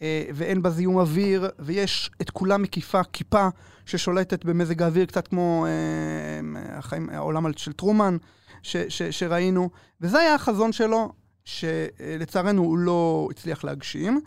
אה, 0.02 0.24
ואין 0.34 0.62
בה 0.62 0.70
זיהום 0.70 0.96
אוויר, 0.96 1.48
ויש 1.58 2.10
את 2.22 2.30
כולה 2.30 2.56
מקיפה 2.56 3.02
כיפה 3.12 3.48
ששולטת 3.86 4.44
במזג 4.44 4.82
האוויר, 4.82 5.04
קצת 5.06 5.28
כמו 5.28 5.66
אה, 5.66 6.78
החיים, 6.78 7.10
העולם 7.10 7.46
של 7.56 7.72
טרומן 7.72 8.16
ש, 8.62 8.76
ש, 8.76 9.02
שראינו. 9.02 9.70
וזה 10.00 10.18
היה 10.18 10.34
החזון 10.34 10.72
שלו, 10.72 11.12
שלצערנו 11.44 12.62
הוא 12.62 12.78
לא 12.78 13.28
הצליח 13.30 13.64
להגשים, 13.64 14.20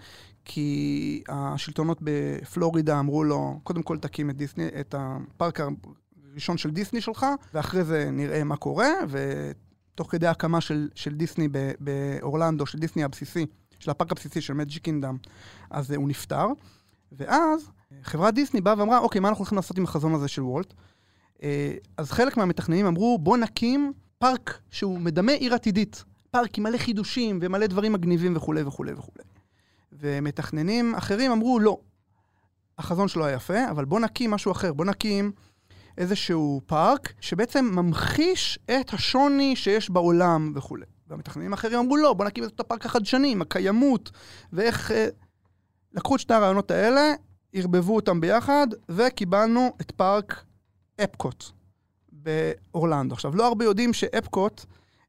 כי 0.52 1.24
השלטונות 1.28 1.98
בפלורידה 2.02 3.00
אמרו 3.00 3.24
לו, 3.24 3.60
קודם 3.64 3.84
כל 3.84 3.98
תקים 3.98 4.30
את 4.30 4.38
דיסני, 4.38 4.68
את 4.80 4.96
הפארק 4.98 5.60
הראשון 5.60 6.58
של 6.58 6.72
דיסני 6.72 7.02
שלך, 7.02 7.26
ואחרי 7.54 7.84
זה 7.84 8.10
נראה 8.12 8.44
מה 8.44 8.58
קורה, 8.58 8.90
ותוך 9.10 10.12
כדי 10.12 10.28
הקמה 10.28 10.62
של, 10.62 10.90
של 10.96 11.16
דיסני 11.16 11.48
באורלנדו, 11.80 12.66
של 12.66 12.80
דיסני 12.80 13.04
הבסיסי, 13.04 13.46
של 13.80 13.92
הפארק 13.92 14.12
הבסיסי 14.12 14.42
של 14.42 14.54
מג'י 14.54 14.80
קינדאם, 14.80 15.18
אז 15.70 15.92
הוא 15.92 16.10
נפטר. 16.10 16.48
ואז 17.12 17.70
חברת 18.04 18.34
דיסני 18.34 18.62
באה 18.62 18.74
ואמרה, 18.78 19.00
אוקיי, 19.00 19.22
מה 19.22 19.30
אנחנו 19.30 19.42
הולכים 19.42 19.56
לעשות 19.56 19.78
עם 19.78 19.84
החזון 19.84 20.16
הזה 20.16 20.28
של 20.28 20.42
וולט? 20.42 20.74
אה, 21.44 21.74
אז 21.98 22.12
חלק 22.12 22.38
מהמתכננים 22.38 22.86
אמרו, 22.86 23.18
בוא 23.22 23.38
נקים 23.38 23.94
פארק 24.18 24.60
שהוא 24.72 25.00
מדמה 25.00 25.32
עיר 25.32 25.54
עתידית. 25.54 26.04
פארק 26.32 26.58
עם 26.58 26.64
מלא 26.64 26.78
חידושים 26.78 27.40
ומלא 27.42 27.68
דברים 27.68 27.94
מגניבים 27.94 28.36
וכולי 28.36 28.64
וכולי 28.64 28.94
וכולי. 28.94 29.24
ומתכננים 29.92 30.96
אחרים 30.96 31.32
אמרו, 31.32 31.60
לא, 31.60 31.78
החזון 32.78 33.08
שלו 33.08 33.26
היה 33.26 33.36
יפה, 33.36 33.70
אבל 33.70 33.86
בוא 33.86 34.00
נקים 34.00 34.32
משהו 34.32 34.52
אחר, 34.52 34.74
בוא 34.74 34.86
נקים 34.86 35.32
איזשהו 35.98 36.62
פארק 36.66 37.14
שבעצם 37.20 37.66
ממחיש 37.74 38.60
את 38.66 38.94
השוני 38.94 39.56
שיש 39.56 39.90
בעולם 39.90 40.52
וכולי. 40.56 40.86
והמתכננים 41.08 41.54
האחרים 41.54 41.80
אמרו, 41.80 41.98
לא, 41.98 42.14
בוא 42.14 42.26
נקים 42.26 42.44
את 42.44 42.60
הפארק 42.60 42.86
החדשני, 42.86 43.32
עם 43.32 43.42
הקיימות, 43.42 44.12
ואיך... 44.54 44.92
אה, 44.92 45.08
לקחו 45.94 46.16
את 46.16 46.20
שני 46.20 46.36
הרעיונות 46.36 46.72
האלה, 46.72 47.14
ערבבו 47.54 47.96
אותם 47.96 48.22
ביחד, 48.22 48.68
וקיבלנו 48.90 49.74
את 49.82 49.92
פארק 49.92 50.44
אפקוט 51.04 51.44
באורלנדו. 52.12 53.16
עכשיו, 53.16 53.36
לא 53.36 53.48
הרבה 53.48 53.66
יודעים 53.66 53.94
שאפקוט 53.94 54.66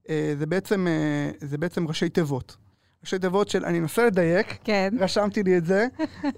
אה, 0.08 0.34
זה, 0.38 0.46
בעצם, 0.46 0.86
אה, 0.86 1.30
זה 1.40 1.58
בעצם 1.58 1.88
ראשי 1.88 2.08
תיבות. 2.08 2.56
ראשי 3.02 3.18
תיבות 3.18 3.48
של, 3.48 3.64
אני 3.64 3.78
אנסה 3.78 4.06
לדייק, 4.06 4.58
כן. 4.64 4.94
רשמתי 4.98 5.42
לי 5.42 5.58
את 5.58 5.66
זה. 5.66 5.86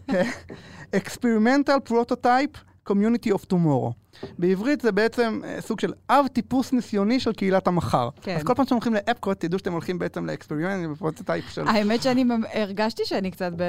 Experimental 1.01 1.90
Prototype 1.90 2.59
Community 2.90 3.33
of 3.35 3.44
Tomorrow. 3.53 3.92
בעברית 4.38 4.81
זה 4.81 4.92
בעצם 4.92 5.40
uh, 5.42 5.61
סוג 5.61 5.81
של 5.81 5.92
אב 6.11 6.27
טיפוס 6.33 6.72
ניסיוני 6.72 7.20
של 7.20 7.33
קהילת 7.33 7.66
המחר. 7.66 8.09
כן. 8.22 8.37
אז 8.37 8.42
כל 8.42 8.55
פעם 8.55 8.64
שאתם 8.64 8.75
הולכים 8.75 8.94
לאפקוט, 8.94 9.40
תדעו 9.40 9.59
שאתם 9.59 9.72
הולכים 9.72 9.98
בעצם 9.98 10.27
ל 10.26 10.32
experiment 10.32 10.88
ו 10.92 10.98
prototype 10.98 11.44
של... 11.48 11.68
האמת 11.68 12.03
שאני 12.03 12.25
הרגשתי 12.53 13.03
שאני 13.05 13.31
קצת 13.31 13.53
ב... 13.57 13.62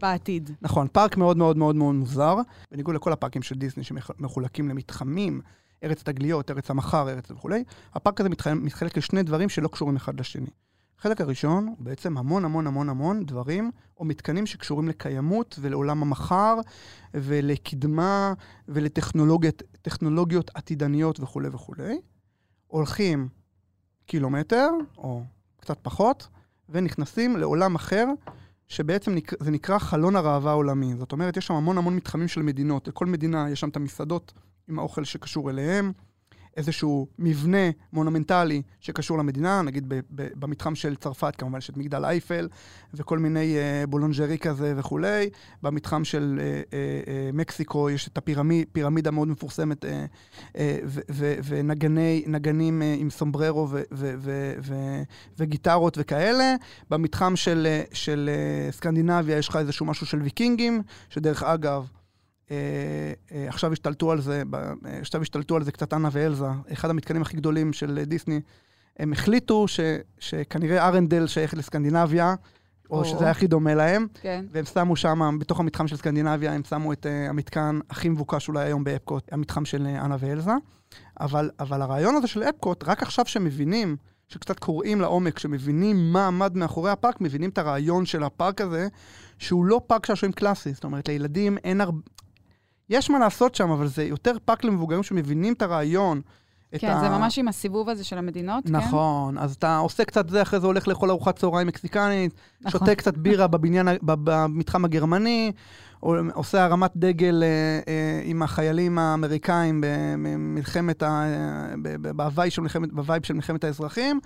בעתיד. 0.00 0.50
נכון, 0.62 0.86
פארק 0.92 1.16
מאוד 1.16 1.36
מאוד 1.36 1.56
מאוד 1.56 1.76
מאוד 1.76 1.94
מוזר, 1.94 2.36
בניגוד 2.72 2.94
לכל 2.94 3.12
הפארקים 3.12 3.42
של 3.42 3.54
דיסני 3.54 3.84
שמחולקים 3.84 4.68
למתחמים, 4.68 5.40
ארץ 5.84 6.02
תגליות, 6.02 6.50
ארץ 6.50 6.70
המחר, 6.70 7.08
ארץ 7.08 7.30
וכולי, 7.30 7.64
הפארק 7.94 8.20
הזה 8.20 8.28
מתחלק 8.54 8.96
לשני 8.96 9.22
דברים 9.22 9.48
שלא 9.48 9.68
קשורים 9.68 9.96
אחד 9.96 10.20
לשני. 10.20 10.50
החלק 10.98 11.20
הראשון 11.20 11.66
הוא 11.66 11.76
בעצם 11.78 12.18
המון 12.18 12.44
המון 12.44 12.66
המון 12.66 12.88
המון 12.88 13.26
דברים 13.26 13.70
או 13.98 14.04
מתקנים 14.04 14.46
שקשורים 14.46 14.88
לקיימות 14.88 15.58
ולעולם 15.60 16.02
המחר 16.02 16.54
ולקדמה 17.14 18.34
ולטכנולוגיות 18.68 20.50
עתידניות 20.54 21.20
וכולי 21.20 21.48
וכולי. 21.52 22.00
הולכים 22.66 23.28
קילומטר, 24.06 24.68
או 24.96 25.22
קצת 25.60 25.78
פחות, 25.82 26.28
ונכנסים 26.68 27.36
לעולם 27.36 27.74
אחר, 27.74 28.06
שבעצם 28.68 29.14
נקרא, 29.14 29.38
זה 29.44 29.50
נקרא 29.50 29.78
חלון 29.78 30.16
הראווה 30.16 30.50
העולמי. 30.50 30.96
זאת 30.96 31.12
אומרת, 31.12 31.36
יש 31.36 31.46
שם 31.46 31.54
המון 31.54 31.78
המון 31.78 31.96
מתחמים 31.96 32.28
של 32.28 32.42
מדינות. 32.42 32.88
לכל 32.88 33.06
מדינה 33.06 33.50
יש 33.50 33.60
שם 33.60 33.68
את 33.68 33.76
המסעדות 33.76 34.32
עם 34.68 34.78
האוכל 34.78 35.04
שקשור 35.04 35.50
אליהם. 35.50 35.92
איזשהו 36.58 37.06
מבנה 37.18 37.70
מונומנטלי 37.92 38.62
שקשור 38.80 39.18
למדינה, 39.18 39.62
נגיד 39.62 39.88
ב- 39.88 40.00
ב- 40.14 40.28
במתחם 40.34 40.74
של 40.74 40.96
צרפת 40.96 41.36
כמובן 41.36 41.58
יש 41.58 41.70
את 41.70 41.76
מגדל 41.76 42.04
אייפל 42.04 42.48
וכל 42.94 43.18
מיני 43.18 43.56
uh, 43.56 43.86
boulangerie 43.86 44.38
כזה 44.38 44.74
וכולי, 44.76 45.30
במתחם 45.62 46.04
של 46.04 46.40
uh, 46.40 46.70
uh, 46.70 46.72
uh, 46.72 47.36
מקסיקו 47.36 47.90
יש 47.90 48.08
את 48.08 48.18
הפירמידה 48.18 49.10
מאוד 49.10 49.28
מפורסמת 49.28 49.84
uh, 49.84 49.88
uh, 50.52 50.58
ונגנים 51.44 52.82
uh, 52.82 53.00
עם 53.00 53.10
סומבררו 53.10 53.68
ו- 53.70 53.82
ו- 53.92 54.14
ו- 54.18 54.54
ו- 54.62 55.02
וגיטרות 55.38 55.98
וכאלה, 56.00 56.54
במתחם 56.90 57.36
של, 57.36 57.66
uh, 57.66 57.94
של 57.94 58.30
uh, 58.70 58.72
סקנדינביה 58.74 59.38
יש 59.38 59.48
לך 59.48 59.56
איזשהו 59.56 59.86
משהו 59.86 60.06
של 60.06 60.22
ויקינגים, 60.22 60.82
שדרך 61.08 61.42
אגב, 61.42 61.74
אה, 61.74 61.84
אה, 61.84 62.07
עכשיו 63.48 63.72
השתלטו 63.72 64.12
על 64.12 64.20
זה, 64.20 64.42
אה, 64.54 64.98
עכשיו 65.00 65.22
השתלטו 65.22 65.56
על 65.56 65.64
זה 65.64 65.72
קצת 65.72 65.94
אנה 65.94 66.08
ואלזה, 66.12 66.46
אחד 66.72 66.90
המתקנים 66.90 67.22
הכי 67.22 67.36
גדולים 67.36 67.72
של 67.72 68.04
דיסני. 68.06 68.40
הם 68.96 69.12
החליטו 69.12 69.68
ש, 69.68 69.80
שכנראה 70.18 70.88
ארנדל 70.88 71.26
שייך 71.26 71.54
לסקנדינביה, 71.54 72.34
או, 72.90 72.98
או 72.98 73.04
שזה 73.04 73.24
היה 73.24 73.30
הכי 73.30 73.46
דומה 73.46 73.74
להם, 73.74 74.06
כן. 74.20 74.44
והם 74.50 74.64
שמו 74.64 74.96
שם, 74.96 75.38
בתוך 75.40 75.60
המתחם 75.60 75.88
של 75.88 75.96
סקנדינביה, 75.96 76.52
הם 76.52 76.64
שמו 76.64 76.92
את 76.92 77.06
uh, 77.06 77.30
המתקן 77.30 77.78
הכי 77.90 78.08
מבוקש 78.08 78.48
אולי 78.48 78.64
היום 78.64 78.84
באפקוט, 78.84 79.32
המתחם 79.32 79.64
של 79.64 79.86
uh, 79.86 80.04
אנה 80.04 80.16
ואלזה. 80.20 80.52
אבל, 81.20 81.50
אבל 81.60 81.82
הרעיון 81.82 82.16
הזה 82.16 82.26
של 82.26 82.42
אפקוט, 82.42 82.84
רק 82.86 83.02
עכשיו 83.02 83.26
שמבינים, 83.26 83.96
שקצת 84.28 84.58
קוראים 84.58 85.00
לעומק, 85.00 85.38
שמבינים 85.38 86.12
מה 86.12 86.26
עמד 86.26 86.56
מאחורי 86.56 86.90
הפארק, 86.90 87.20
מבינים 87.20 87.50
את 87.50 87.58
הרעיון 87.58 88.06
של 88.06 88.22
הפארק 88.22 88.60
הזה, 88.60 88.88
שהוא 89.38 89.64
לא 89.64 89.80
פארק 89.86 90.06
שעשועים 90.06 90.32
קלאסי. 90.32 90.72
זאת 90.72 90.84
אומרת, 90.84 91.08
לילדים 91.08 91.58
אין 91.58 91.80
הרבה... 91.80 92.00
יש 92.90 93.10
מה 93.10 93.18
לעשות 93.18 93.54
שם, 93.54 93.70
אבל 93.70 93.86
זה 93.86 94.04
יותר 94.04 94.36
פארק 94.44 94.64
למבוגרים 94.64 95.02
שמבינים 95.02 95.52
את 95.52 95.62
הרעיון. 95.62 96.20
כן, 96.78 96.92
את 96.96 97.00
זה 97.00 97.06
ה... 97.06 97.18
ממש 97.18 97.38
עם 97.38 97.48
הסיבוב 97.48 97.88
הזה 97.88 98.04
של 98.04 98.18
המדינות, 98.18 98.64
נכון, 98.66 98.80
כן? 98.80 98.86
נכון, 98.86 99.38
אז 99.38 99.54
אתה 99.54 99.76
עושה 99.76 100.04
קצת 100.04 100.28
זה, 100.28 100.42
אחרי 100.42 100.60
זה 100.60 100.66
הולך 100.66 100.88
לאכול 100.88 101.10
ארוחת 101.10 101.38
צהריים 101.38 101.66
מקסיקנית, 101.66 102.34
נכון. 102.60 102.80
שותה 102.80 102.94
קצת 102.94 103.16
בירה 103.16 103.46
בבניין, 103.46 103.88
במתחם 104.02 104.84
הגרמני, 104.84 105.52
עושה 106.34 106.64
הרמת 106.64 106.90
דגל 106.96 107.42
אה, 107.42 107.48
אה, 107.88 108.20
עם 108.24 108.42
החיילים 108.42 108.98
האמריקאים 108.98 109.80
במלחמת, 109.84 111.02
ה... 111.02 111.26
בהוואי 112.00 112.50
של 112.50 112.62
מלחמת, 112.62 112.92
ב 112.92 112.98
vibe 112.98 113.24
של 113.24 113.34
מלחמת 113.34 113.64
האזרחים, 113.64 114.20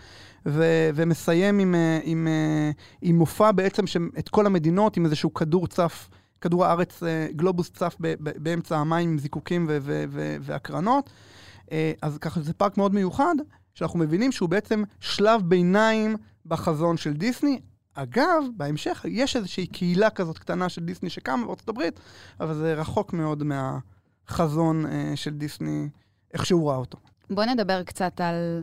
ו... 0.46 0.64
ומסיים 0.94 1.58
עם, 1.58 1.74
אה, 1.74 1.98
עם, 2.02 2.28
אה, 2.28 2.70
עם 3.02 3.18
מופע 3.18 3.52
בעצם 3.52 3.86
שאת 3.86 4.28
כל 4.28 4.46
המדינות 4.46 4.96
עם 4.96 5.04
איזשהו 5.04 5.34
כדור 5.34 5.66
צף. 5.66 6.08
כדור 6.42 6.64
הארץ, 6.64 7.02
אה, 7.02 7.26
גלובוס 7.36 7.70
צף 7.70 7.96
באמצע 8.18 8.76
המים 8.76 9.10
עם 9.10 9.18
זיקוקים 9.18 9.66
והקרנות. 10.40 11.10
אה, 11.72 11.92
אז 12.02 12.18
ככה 12.18 12.40
זה 12.40 12.52
פארק 12.52 12.76
מאוד 12.76 12.94
מיוחד, 12.94 13.34
שאנחנו 13.74 13.98
מבינים 13.98 14.32
שהוא 14.32 14.48
בעצם 14.48 14.82
שלב 15.00 15.42
ביניים 15.44 16.16
בחזון 16.46 16.96
של 16.96 17.12
דיסני. 17.12 17.60
אגב, 17.94 18.44
בהמשך 18.56 19.04
יש 19.08 19.36
איזושהי 19.36 19.66
קהילה 19.66 20.10
כזאת 20.10 20.38
קטנה 20.38 20.68
של 20.68 20.84
דיסני 20.84 21.10
שקמה 21.10 21.46
בארצות 21.46 21.68
הברית, 21.68 22.00
אבל 22.40 22.54
זה 22.54 22.74
רחוק 22.74 23.12
מאוד 23.12 23.42
מהחזון 23.42 24.86
אה, 24.86 25.12
של 25.14 25.30
דיסני, 25.30 25.88
איך 26.34 26.46
שהוא 26.46 26.68
ראה 26.68 26.76
אותו. 26.76 26.98
בוא 27.30 27.44
נדבר 27.44 27.82
קצת 27.82 28.20
על 28.20 28.62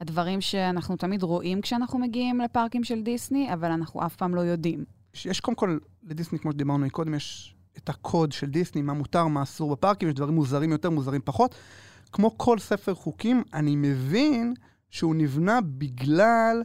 הדברים 0.00 0.40
שאנחנו 0.40 0.96
תמיד 0.96 1.22
רואים 1.22 1.60
כשאנחנו 1.60 1.98
מגיעים 1.98 2.40
לפארקים 2.40 2.84
של 2.84 3.02
דיסני, 3.02 3.52
אבל 3.52 3.70
אנחנו 3.70 4.06
אף 4.06 4.16
פעם 4.16 4.34
לא 4.34 4.40
יודעים. 4.40 4.99
יש 5.24 5.40
קודם 5.40 5.54
כל, 5.54 5.78
לדיסני, 6.02 6.38
כמו 6.38 6.52
שדיברנו 6.52 6.90
קודם, 6.90 7.14
יש 7.14 7.54
את 7.76 7.88
הקוד 7.88 8.32
של 8.32 8.46
דיסני, 8.46 8.82
מה 8.82 8.92
מותר, 8.92 9.26
מה 9.26 9.42
אסור 9.42 9.76
בפארקים, 9.76 10.08
יש 10.08 10.14
דברים 10.14 10.34
מוזרים 10.34 10.72
יותר, 10.72 10.90
מוזרים 10.90 11.20
פחות. 11.24 11.54
כמו 12.12 12.38
כל 12.38 12.58
ספר 12.58 12.94
חוקים, 12.94 13.42
אני 13.54 13.76
מבין 13.76 14.54
שהוא 14.90 15.14
נבנה 15.14 15.60
בגלל 15.60 16.62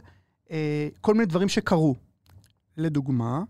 אה, 0.50 0.88
כל 1.00 1.14
מיני 1.14 1.26
דברים 1.26 1.48
שקרו. 1.48 1.94
לדוגמה, 2.76 3.42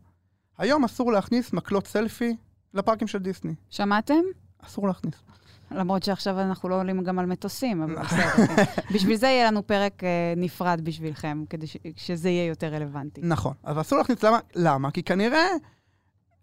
היום 0.59 0.85
אסור 0.85 1.13
להכניס 1.13 1.53
מקלות 1.53 1.87
סלפי 1.87 2.37
לפארקים 2.75 3.09
של 3.09 3.19
דיסני. 3.19 3.55
שמעתם? 3.71 4.21
אסור 4.59 4.87
להכניס. 4.87 5.15
למרות 5.71 6.03
שעכשיו 6.03 6.41
אנחנו 6.41 6.69
לא 6.69 6.81
עולים 6.81 7.03
גם 7.03 7.19
על 7.19 7.27
מטוסים, 7.27 7.83
אבל 7.83 7.95
בסדר. 8.05 8.47
כן. 8.57 8.65
בשביל 8.95 9.17
זה 9.17 9.27
יהיה 9.27 9.47
לנו 9.51 9.67
פרק 9.67 10.05
אה, 10.05 10.09
נפרד 10.37 10.81
בשבילכם, 10.85 11.45
כדי 11.51 11.67
ש- 11.67 11.77
שזה 11.97 12.29
יהיה 12.29 12.47
יותר 12.47 12.67
רלוונטי. 12.75 13.21
נכון, 13.25 13.53
אבל 13.65 13.81
אסור 13.81 13.99
להכניס, 13.99 14.23
למה? 14.23 14.39
למה? 14.57 14.91
כי 14.91 15.03
כנראה 15.03 15.47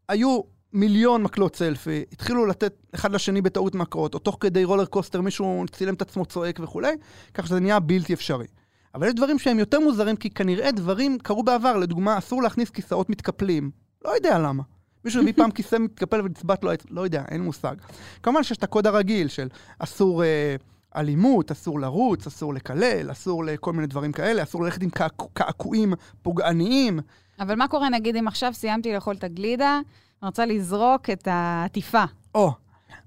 היו 0.10 0.40
מיליון 0.74 1.24
מקלות 1.24 1.56
סלפי, 1.56 2.04
התחילו 2.12 2.46
לתת 2.46 2.74
אחד 2.96 3.12
לשני 3.12 3.42
בטעות 3.42 3.76
מקרות, 3.76 4.14
או 4.14 4.20
תוך 4.20 4.38
כדי 4.40 4.64
רולר 4.64 4.86
קוסטר 4.86 5.22
מישהו 5.22 5.66
צילם 5.72 5.94
את 5.94 6.02
עצמו 6.02 6.26
צועק 6.26 6.60
וכולי, 6.64 6.94
כך 7.34 7.48
שזה 7.48 7.60
נהיה 7.60 7.80
בלתי 7.80 8.14
אפשרי. 8.14 8.48
אבל 8.96 9.08
יש 9.08 9.14
דברים 9.14 9.40
שהם 9.40 9.60
יותר 9.60 9.80
מוזרים, 9.80 10.16
כי 10.16 10.30
כנראה 10.30 10.72
דברים 10.72 11.18
קרו 11.20 11.44
בעבר. 11.44 11.78
לדוגמה, 11.78 12.18
אסור 12.18 12.42
להכניס 12.44 12.70
כיסאות 12.70 13.10
מתקפלים. 13.10 13.72
לא 14.06 14.10
יודע 14.10 14.40
למה. 14.40 14.64
מישהו 15.06 15.22
הביא 15.22 15.34
פעם 15.36 15.52
כיסא 15.52 15.76
מתקפל 15.76 16.22
ונצבט 16.22 16.64
לו, 16.64 16.72
לא 16.90 17.02
יודע, 17.02 17.24
אין 17.30 17.42
מושג. 17.42 17.76
כמובן 18.24 18.44
שיש 18.44 18.58
את 18.58 18.64
הקוד 18.64 18.88
הרגיל 18.88 19.28
של 19.28 19.48
אסור 19.80 20.24
אה, 20.24 20.56
אלימות, 20.96 21.52
אסור 21.52 21.80
לרוץ, 21.80 22.28
אסור 22.28 22.54
לקלל, 22.54 23.12
אסור 23.12 23.44
לכל 23.44 23.74
מיני 23.74 23.88
דברים 23.88 24.12
כאלה, 24.12 24.44
אסור 24.44 24.64
ללכת 24.64 24.84
עם 24.84 24.90
קעקועים 25.34 25.94
פוגעניים. 26.22 27.00
אבל 27.40 27.56
מה 27.56 27.68
קורה, 27.68 27.90
נגיד, 27.90 28.16
אם 28.16 28.28
עכשיו 28.28 28.54
סיימתי 28.54 28.94
לאכול 28.94 29.16
את 29.16 29.24
הגלידה, 29.24 29.82
אני 30.22 30.28
רוצה 30.28 30.46
לזרוק 30.46 31.10
את 31.10 31.28
העטיפה. 31.32 32.04
או, 32.36 32.52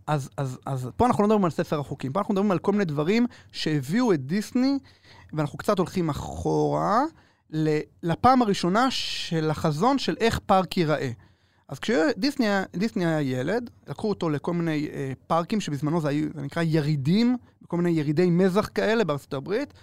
אז, 0.07 0.31
אז, 0.37 0.59
אז 0.67 0.89
פה 0.97 1.07
אנחנו 1.07 1.23
לא 1.23 1.29
מדברים 1.29 1.45
על 1.45 1.51
ספר 1.51 1.81
החוקים, 1.81 2.13
פה 2.13 2.21
אנחנו 2.21 2.35
מדברים 2.35 2.51
על 2.51 2.59
כל 2.59 2.73
מיני 2.73 2.85
דברים 2.85 3.27
שהביאו 3.53 4.13
את 4.13 4.27
דיסני, 4.27 4.79
ואנחנו 5.33 5.59
קצת 5.59 5.79
הולכים 5.79 6.09
אחורה, 6.09 7.03
לפעם 8.03 8.43
הראשונה 8.43 8.91
של 8.91 9.51
החזון 9.51 9.99
של 9.99 10.15
איך 10.21 10.39
פארק 10.39 10.77
ייראה. 10.77 11.11
אז 11.69 11.79
כשדיסני 11.79 13.07
היה 13.07 13.21
ילד, 13.21 13.71
לקחו 13.89 14.09
אותו 14.09 14.31
לכל 14.31 14.53
מיני 14.53 14.89
אה, 14.93 15.13
פארקים, 15.27 15.61
שבזמנו 15.61 16.01
זה, 16.01 16.09
היה, 16.09 16.27
זה 16.35 16.43
נקרא 16.43 16.63
ירידים, 16.63 17.37
כל 17.67 17.77
מיני 17.77 17.91
ירידי 17.91 18.31
מזח 18.31 18.69
כאלה 18.75 19.05
בארצות 19.05 19.35
הברית, 19.35 19.75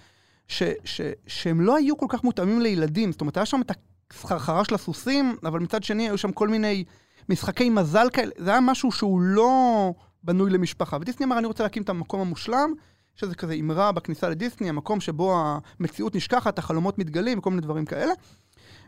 ש, 0.48 0.62
ש, 0.84 1.00
שהם 1.26 1.60
לא 1.60 1.76
היו 1.76 1.96
כל 1.96 2.06
כך 2.08 2.24
מותאמים 2.24 2.60
לילדים. 2.60 3.12
זאת 3.12 3.20
אומרת, 3.20 3.36
היה 3.36 3.46
שם 3.46 3.60
את 3.60 3.72
הסחרחרה 4.10 4.64
של 4.64 4.74
הסוסים, 4.74 5.36
אבל 5.42 5.60
מצד 5.60 5.82
שני 5.82 6.08
היו 6.08 6.18
שם 6.18 6.32
כל 6.32 6.48
מיני 6.48 6.84
משחקי 7.28 7.70
מזל 7.70 8.06
כאלה. 8.12 8.30
זה 8.38 8.50
היה 8.50 8.60
משהו 8.60 8.92
שהוא 8.92 9.20
לא 9.20 9.92
בנוי 10.22 10.50
למשפחה. 10.50 10.96
ודיסני 11.00 11.26
אמר, 11.26 11.38
אני 11.38 11.46
רוצה 11.46 11.62
להקים 11.62 11.82
את 11.82 11.88
המקום 11.88 12.20
המושלם, 12.20 12.72
שזה 13.16 13.34
כזה 13.34 13.54
אמרה 13.54 13.92
בכניסה 13.92 14.28
לדיסני, 14.28 14.68
המקום 14.68 15.00
שבו 15.00 15.42
המציאות 15.80 16.14
נשכחת, 16.14 16.58
החלומות 16.58 16.98
מתגלים 16.98 17.38
וכל 17.38 17.50
מיני 17.50 17.62
דברים 17.62 17.84
כאלה. 17.84 18.12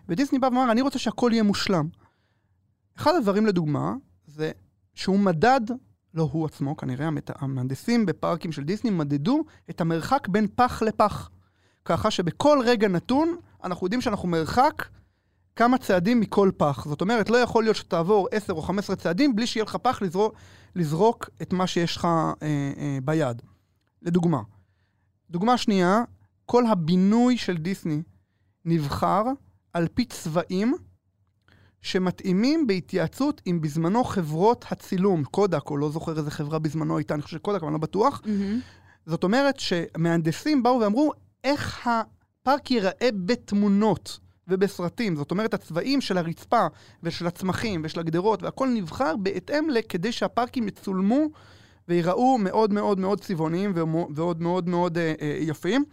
ודיסני 0.08 0.38
בא 0.38 0.46
ואמר, 0.46 0.70
אני 0.70 0.80
רוצה 0.80 0.98
שהכל 0.98 1.30
יהיה 1.32 1.42
מושלם. 1.42 1.88
אחד 2.98 3.14
הדברים 3.14 3.46
לדוגמה, 3.46 3.94
זה 4.26 4.50
שהוא 4.94 5.18
מדד, 5.18 5.60
לא 6.14 6.28
הוא 6.32 6.46
עצמו, 6.46 6.76
כנראה 6.76 7.08
המהנדסים 7.28 8.06
בפארקים 8.06 8.52
של 8.52 8.64
דיסני 8.64 8.90
מדדו 8.90 9.44
את 9.70 9.80
המרחק 9.80 10.28
בין 10.28 10.46
פח 10.54 10.82
לפח. 10.82 11.30
ככה 11.84 12.10
שבכל 12.10 12.58
רגע 12.64 12.88
נתון, 12.88 13.36
אנחנו 13.64 13.86
יודעים 13.86 14.00
שאנחנו 14.00 14.28
מרחק 14.28 14.84
כמה 15.56 15.78
צעדים 15.78 16.20
מכל 16.20 16.50
פח. 16.56 16.84
זאת 16.88 17.00
אומרת, 17.00 17.30
לא 17.30 17.36
יכול 17.36 17.64
להיות 17.64 17.76
שתעבור 17.76 18.28
10 18.30 18.52
או 18.52 18.62
15 18.62 18.96
צעדים 18.96 19.36
בלי 19.36 19.46
שיהיה 19.46 19.64
לך 19.64 19.76
פח 19.76 20.02
לזרוק, 20.02 20.34
לזרוק 20.74 21.30
את 21.42 21.52
מה 21.52 21.66
שיש 21.66 21.96
לך 21.96 22.04
אה, 22.04 22.32
אה, 22.42 22.98
ביד. 23.04 23.42
לדוגמה. 24.02 24.40
דוגמה 25.30 25.58
שנייה, 25.58 26.02
כל 26.46 26.66
הבינוי 26.66 27.36
של 27.36 27.56
דיסני 27.56 28.02
נבחר 28.64 29.24
על 29.72 29.88
פי 29.94 30.04
צבעים 30.04 30.74
שמתאימים 31.86 32.66
בהתייעצות 32.66 33.42
עם 33.44 33.60
בזמנו 33.60 34.04
חברות 34.04 34.64
הצילום, 34.70 35.24
קודק, 35.24 35.70
או 35.70 35.76
לא 35.76 35.90
זוכר 35.90 36.18
איזה 36.18 36.30
חברה 36.30 36.58
בזמנו 36.58 36.98
הייתה, 36.98 37.14
אני 37.14 37.22
חושב 37.22 37.36
שקודק, 37.36 37.58
אבל 37.58 37.66
אני 37.66 37.72
לא 37.72 37.78
בטוח. 37.78 38.22
Mm-hmm. 38.24 39.06
זאת 39.06 39.24
אומרת 39.24 39.60
שמהנדסים 39.60 40.62
באו 40.62 40.80
ואמרו, 40.80 41.12
איך 41.44 41.86
הפארק 41.86 42.70
ייראה 42.70 43.08
בתמונות 43.12 44.18
ובסרטים. 44.48 45.16
זאת 45.16 45.30
אומרת, 45.30 45.54
הצבעים 45.54 46.00
של 46.00 46.18
הרצפה 46.18 46.66
ושל 47.02 47.26
הצמחים 47.26 47.80
ושל 47.84 48.00
הגדרות 48.00 48.42
והכל 48.42 48.68
נבחר 48.68 49.16
בהתאם 49.16 49.70
לכדי 49.70 50.12
שהפארקים 50.12 50.68
יצולמו 50.68 51.26
וייראו 51.88 52.38
מאוד 52.38 52.72
מאוד 52.72 52.98
מאוד 52.98 53.20
צבעוניים 53.20 53.72
ומאוד 53.74 54.42
מאוד 54.42 54.68
מאוד 54.68 54.98
אה, 54.98 55.14
אה, 55.20 55.36
יפים. 55.40 55.84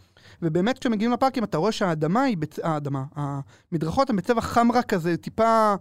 ובאמת 0.44 0.80
כשמגיעים 0.80 1.12
לפארקים 1.12 1.44
אתה 1.44 1.58
רואה 1.58 1.72
שהאדמה 1.72 2.22
היא, 2.22 2.38
בצ... 2.38 2.60
האדמה, 2.60 3.04
המדרכות 3.16 4.10
הן 4.10 4.16
בצבע 4.16 4.42
חמרה 4.42 4.84
כזה, 4.84 5.18
טיפה 5.18 5.76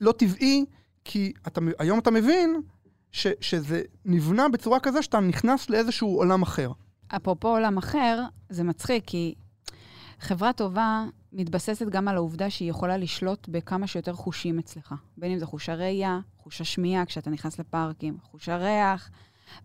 לא 0.00 0.12
טבעי, 0.12 0.64
כי 1.04 1.32
אתה, 1.46 1.60
היום 1.78 1.98
אתה 1.98 2.10
מבין 2.10 2.60
ש, 3.12 3.26
שזה 3.40 3.82
נבנה 4.04 4.48
בצורה 4.48 4.80
כזה 4.80 5.02
שאתה 5.02 5.20
נכנס 5.20 5.70
לאיזשהו 5.70 6.16
עולם 6.16 6.42
אחר. 6.42 6.72
אפרופו 7.08 7.48
עולם 7.48 7.78
אחר, 7.78 8.22
זה 8.48 8.64
מצחיק, 8.64 9.04
כי 9.06 9.34
חברה 10.20 10.52
טובה 10.52 11.04
מתבססת 11.32 11.86
גם 11.86 12.08
על 12.08 12.16
העובדה 12.16 12.50
שהיא 12.50 12.70
יכולה 12.70 12.96
לשלוט 12.96 13.48
בכמה 13.48 13.86
שיותר 13.86 14.12
חושים 14.12 14.58
אצלך. 14.58 14.94
בין 15.16 15.32
אם 15.32 15.38
זה 15.38 15.46
חוש 15.46 15.68
הראייה, 15.68 16.20
חוש 16.38 16.60
השמיעה 16.60 17.04
כשאתה 17.04 17.30
נכנס 17.30 17.58
לפארקים, 17.60 18.18
חוש 18.22 18.48
הריח, 18.48 19.10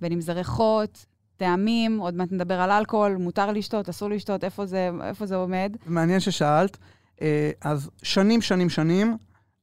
בין 0.01 0.11
אם 0.11 0.21
זה 0.21 0.33
ריחות, 0.33 1.05
טעמים, 1.37 1.97
עוד 1.97 2.13
מעט 2.13 2.31
נדבר 2.31 2.61
על 2.61 2.71
אלכוהול, 2.71 3.15
מותר 3.15 3.51
לשתות, 3.51 3.89
אסור 3.89 4.09
לשתות, 4.09 4.43
איפה 4.43 4.65
זה, 4.65 4.89
איפה 5.03 5.25
זה 5.25 5.35
עומד. 5.35 5.77
מעניין 5.85 6.19
ששאלת. 6.19 6.77
אה, 7.21 7.51
אז 7.61 7.89
שנים, 8.03 8.41
שנים, 8.41 8.69
שנים 8.69 9.17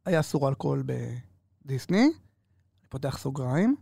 היה 0.07 0.21
אסור 0.21 0.49
אלכוהול 0.49 0.83
בדיסני. 0.87 2.03
אני 2.03 2.89
פותח 2.89 3.19
סוגריים. 3.19 3.77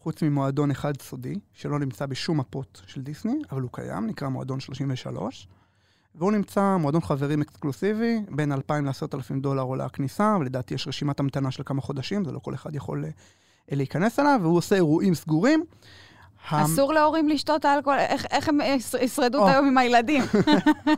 חוץ 0.00 0.22
ממועדון 0.22 0.70
אחד 0.70 1.00
סודי, 1.00 1.34
שלא 1.52 1.78
נמצא 1.78 2.06
בשום 2.06 2.40
מפות 2.40 2.82
של 2.86 3.02
דיסני, 3.02 3.38
אבל 3.52 3.62
הוא 3.62 3.70
קיים, 3.72 4.06
נקרא 4.06 4.28
מועדון 4.28 4.60
33. 4.60 5.48
והוא 6.14 6.32
נמצא 6.32 6.76
מועדון 6.76 7.00
חברים 7.00 7.42
אקסקלוסיבי, 7.42 8.20
בין 8.30 8.52
2,000 8.52 8.86
ל-10,000 8.86 9.40
דולר 9.40 9.62
עולה 9.62 9.84
הכניסה, 9.84 10.36
ולדעתי 10.40 10.74
יש 10.74 10.88
רשימת 10.88 11.20
המתנה 11.20 11.50
של 11.50 11.62
כמה 11.66 11.80
חודשים, 11.80 12.24
זה 12.24 12.32
לא 12.32 12.38
כל 12.38 12.54
אחד 12.54 12.74
יכול 12.74 13.04
אה, 13.04 13.10
להיכנס 13.76 14.18
אליו, 14.18 14.40
והוא 14.42 14.56
עושה 14.56 14.76
אירועים 14.76 15.14
סגורים. 15.14 15.64
אסור 16.50 16.92
להורים 16.92 17.28
לשתות 17.28 17.64
אלכוהול, 17.64 17.98
איך, 17.98 18.26
איך 18.30 18.48
הם 18.48 18.58
ישרדו 19.00 19.44
את 19.44 19.52
היום 19.52 19.66
עם 19.66 19.78
הילדים? 19.78 20.22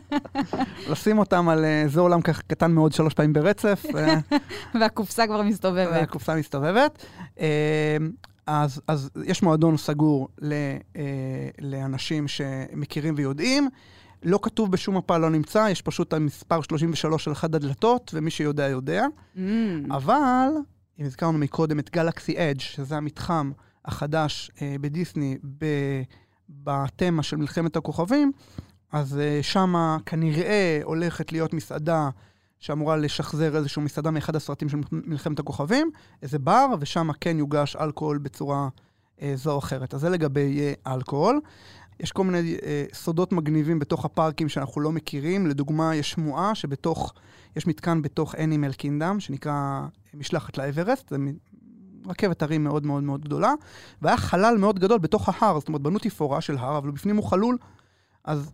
לשים 0.91 1.19
אותם 1.19 1.49
על 1.49 1.65
איזה 1.65 2.01
עולם 2.01 2.21
קטן 2.23 2.73
מאוד 2.73 2.93
שלוש 2.93 3.15
פעמים 3.15 3.33
ברצף. 3.33 3.85
והקופסה 4.81 5.27
כבר 5.27 5.43
מסתובבת. 5.43 5.89
והקופסה 5.93 6.35
מסתובבת. 6.35 7.07
אז, 8.47 8.81
אז 8.89 9.11
יש 9.25 9.43
מועדון 9.43 9.77
סגור 9.77 10.29
ל, 10.43 10.55
לאנשים 11.61 12.29
שמכירים 12.29 13.15
ויודעים. 13.17 13.69
לא 14.23 14.39
כתוב 14.43 14.73
בשום 14.73 14.97
מפה, 14.97 15.19
לא 15.19 15.31
נמצא, 15.31 15.69
יש 15.71 15.83
פשוט 15.83 16.13
המספר 16.13 16.61
33 16.63 17.25
של 17.25 17.33
אחד 17.33 17.55
הדלתות, 17.55 18.11
ומי 18.15 18.31
שיודע, 18.31 18.69
יודע. 18.69 19.07
Mm. 19.37 19.41
אבל, 19.91 20.49
אם 21.01 21.05
הזכרנו 21.05 21.39
מקודם 21.39 21.79
את 21.79 21.91
גלקסי 21.91 22.35
אדג', 22.39 22.61
שזה 22.61 22.97
המתחם 22.97 23.51
החדש 23.85 24.51
אה, 24.63 24.77
בדיסני 24.81 25.39
בתמה 26.49 27.23
של 27.23 27.37
מלחמת 27.37 27.77
הכוכבים, 27.77 28.33
אז 28.93 29.19
אה, 29.19 29.39
שמה 29.43 29.99
כנראה 30.07 30.81
הולכת 30.83 31.33
להיות 31.33 31.55
מסעדה 31.55 32.11
שאמורה 32.59 32.97
לשחזר 32.97 33.57
איזושהי 33.57 33.83
מסעדה 33.83 34.11
מאחד 34.11 34.37
הסרטים 34.37 34.69
של 34.69 34.79
מלחמת 34.93 35.39
הכוכבים, 35.39 35.91
איזה 36.23 36.39
בר, 36.39 36.67
ושם 36.81 37.09
כן 37.21 37.39
יוגש 37.39 37.77
אלכוהול 37.77 38.19
בצורה 38.19 38.69
אה, 39.23 39.33
זו 39.37 39.53
או 39.53 39.59
אחרת. 39.59 39.95
אז 39.95 40.01
זה 40.01 40.09
לגבי 40.09 40.61
אה, 40.61 40.95
אלכוהול. 40.95 41.41
יש 42.01 42.13
כל 42.13 42.25
מיני 42.25 42.57
אה, 42.63 42.85
סודות 42.93 43.33
מגניבים 43.33 43.79
בתוך 43.79 44.05
הפארקים 44.05 44.49
שאנחנו 44.49 44.81
לא 44.81 44.93
מכירים. 44.93 45.47
לדוגמה, 45.47 45.95
יש 45.95 46.11
שמועה 46.11 46.55
שבתוך, 46.55 47.15
יש 47.57 47.67
מתקן 47.67 48.03
בתוך 48.03 48.35
Animal 48.35 48.83
Kingdom, 48.83 49.21
שנקרא 49.21 49.87
משלחת 50.15 50.59
לאברסט, 50.59 51.09
זה 51.09 51.17
רכבת 52.07 52.43
הרים 52.43 52.65
מאוד 52.65 52.87
מאוד 52.87 53.03
מאוד 53.03 53.25
גדולה, 53.25 53.53
והיה 54.03 54.17
חלל 54.17 54.57
מאוד 54.59 54.79
גדול 54.79 54.99
בתוך 54.99 55.29
ההר, 55.29 55.59
זאת 55.59 55.69
אומרת, 55.69 55.81
בנו 55.81 55.99
תפאורה 55.99 56.41
של 56.41 56.59
הר, 56.59 56.79
אבל 56.79 56.91
בפנים 56.91 57.17
הוא 57.17 57.25
חלול, 57.25 57.59
אז 58.25 58.53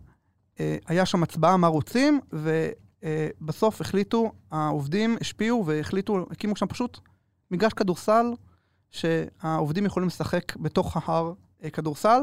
אה, 0.59 0.77
היה 0.87 1.05
שם 1.05 1.23
הצבעה 1.23 1.57
מה 1.57 1.67
רוצים, 1.67 2.19
ובסוף 2.33 3.81
אה, 3.81 3.85
החליטו, 3.87 4.31
העובדים 4.51 5.17
השפיעו 5.21 5.65
והחליטו, 5.65 6.25
הקימו 6.31 6.55
שם 6.55 6.67
פשוט 6.67 6.99
מגרש 7.51 7.73
כדורסל, 7.73 8.25
שהעובדים 8.91 9.85
יכולים 9.85 10.07
לשחק 10.07 10.55
בתוך 10.55 10.97
ההר 10.97 11.33
אה, 11.63 11.69
כדורסל. 11.69 12.21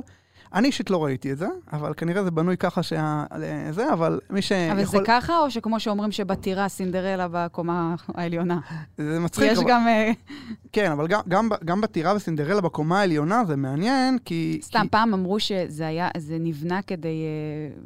אני 0.53 0.66
אישית 0.66 0.90
לא 0.90 1.05
ראיתי 1.05 1.32
את 1.32 1.38
זה, 1.38 1.49
אבל 1.72 1.95
כנראה 1.97 2.24
זה 2.24 2.30
בנוי 2.30 2.57
ככה 2.57 2.82
שזה, 2.82 3.92
אבל 3.92 4.20
מי 4.30 4.42
שיכול... 4.42 4.78
אבל 4.78 4.84
זה 4.84 4.99
ככה, 5.05 5.38
או 5.38 5.51
שכמו 5.51 5.80
שאומרים 5.80 6.12
שבטירה 6.12 6.68
סינדרלה 6.68 7.26
בקומה 7.30 7.95
העליונה? 8.14 8.59
זה 8.99 9.20
מצחיק. 9.20 9.53
יש 9.53 9.59
אבל... 9.59 9.68
גם... 9.68 9.88
אה, 9.88 10.12
כן, 10.72 10.90
אבל 10.90 11.07
גם, 11.07 11.20
גם, 11.28 11.49
גם 11.64 11.80
בטירה 11.80 12.14
וסינדרלה 12.16 12.61
בקומה 12.61 13.01
העליונה 13.01 13.45
זה 13.45 13.57
מעניין, 13.57 14.18
כי... 14.24 14.59
סתם, 14.62 14.82
כי... 14.82 14.88
פעם 14.88 15.14
אמרו 15.14 15.40
שזה 15.40 15.86
היה, 15.86 16.09
זה 16.16 16.36
נבנה 16.40 16.82
כדי 16.82 17.24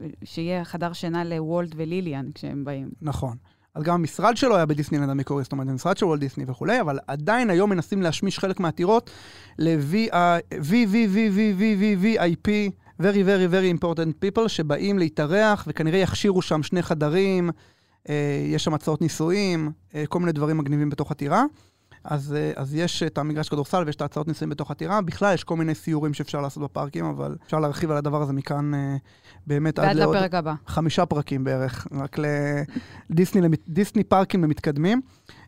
uh, 0.00 0.16
שיהיה 0.24 0.64
חדר 0.64 0.92
שינה 0.92 1.24
לוולט 1.24 1.70
וליליאן 1.76 2.26
כשהם 2.34 2.64
באים. 2.64 2.88
נכון. 3.02 3.36
אז 3.78 3.84
גם 3.84 3.94
המשרד 3.94 4.36
שלו 4.36 4.56
היה 4.56 4.66
בדיסנילנד 4.66 5.10
המקורי, 5.10 5.42
זאת 5.42 5.52
אומרת, 5.52 5.68
המשרד 5.68 5.96
של 5.96 6.06
וולט 6.06 6.20
דיסני 6.20 6.44
וכולי, 6.46 6.80
אבל 6.80 6.98
עדיין 7.06 7.50
היום 7.50 7.70
מנסים 7.70 8.02
להשמיש 8.02 8.38
חלק 8.38 8.60
מהעתירות 8.60 9.10
ל-VVVVVVIP, 9.58 12.48
very 13.02 13.22
very 13.24 13.48
very 13.52 13.78
important 13.78 14.12
people, 14.24 14.48
שבאים 14.48 14.98
להתארח 14.98 15.64
וכנראה 15.68 15.98
יכשירו 15.98 16.42
שם 16.42 16.62
שני 16.62 16.82
חדרים, 16.82 17.50
אה, 18.08 18.14
יש 18.46 18.64
שם 18.64 18.74
הצעות 18.74 19.00
נישואים, 19.00 19.70
אה, 19.94 20.04
כל 20.08 20.18
מיני 20.18 20.32
דברים 20.32 20.58
מגניבים 20.58 20.90
בתוך 20.90 21.10
הטירה. 21.10 21.44
אז, 22.04 22.34
אה, 22.34 22.52
אז 22.56 22.74
יש 22.74 23.02
את 23.02 23.18
המגרש 23.18 23.48
כדורסל 23.48 23.82
ויש 23.86 23.96
את 23.96 24.00
ההצעות 24.00 24.28
ניסויים 24.28 24.50
בתוך 24.50 24.70
הטירה. 24.70 25.00
בכלל, 25.00 25.34
יש 25.34 25.44
כל 25.44 25.56
מיני 25.56 25.74
סיורים 25.74 26.14
שאפשר 26.14 26.40
לעשות 26.40 26.62
בפארקים, 26.62 27.04
אבל 27.04 27.36
אפשר 27.46 27.58
להרחיב 27.58 27.90
על 27.90 27.96
הדבר 27.96 28.22
הזה 28.22 28.32
מכאן 28.32 28.74
אה, 28.74 28.96
באמת 29.46 29.78
עד 29.78 29.96
לעוד... 29.96 30.08
ועד 30.08 30.16
לפרק 30.16 30.34
הבא. 30.34 30.54
חמישה 30.66 31.06
פרקים 31.06 31.44
בערך, 31.44 31.86
רק 31.92 32.16
לדיסני 33.10 33.48
דיסני 33.68 34.04
פארקים 34.04 34.44
למתקדמים. 34.44 35.00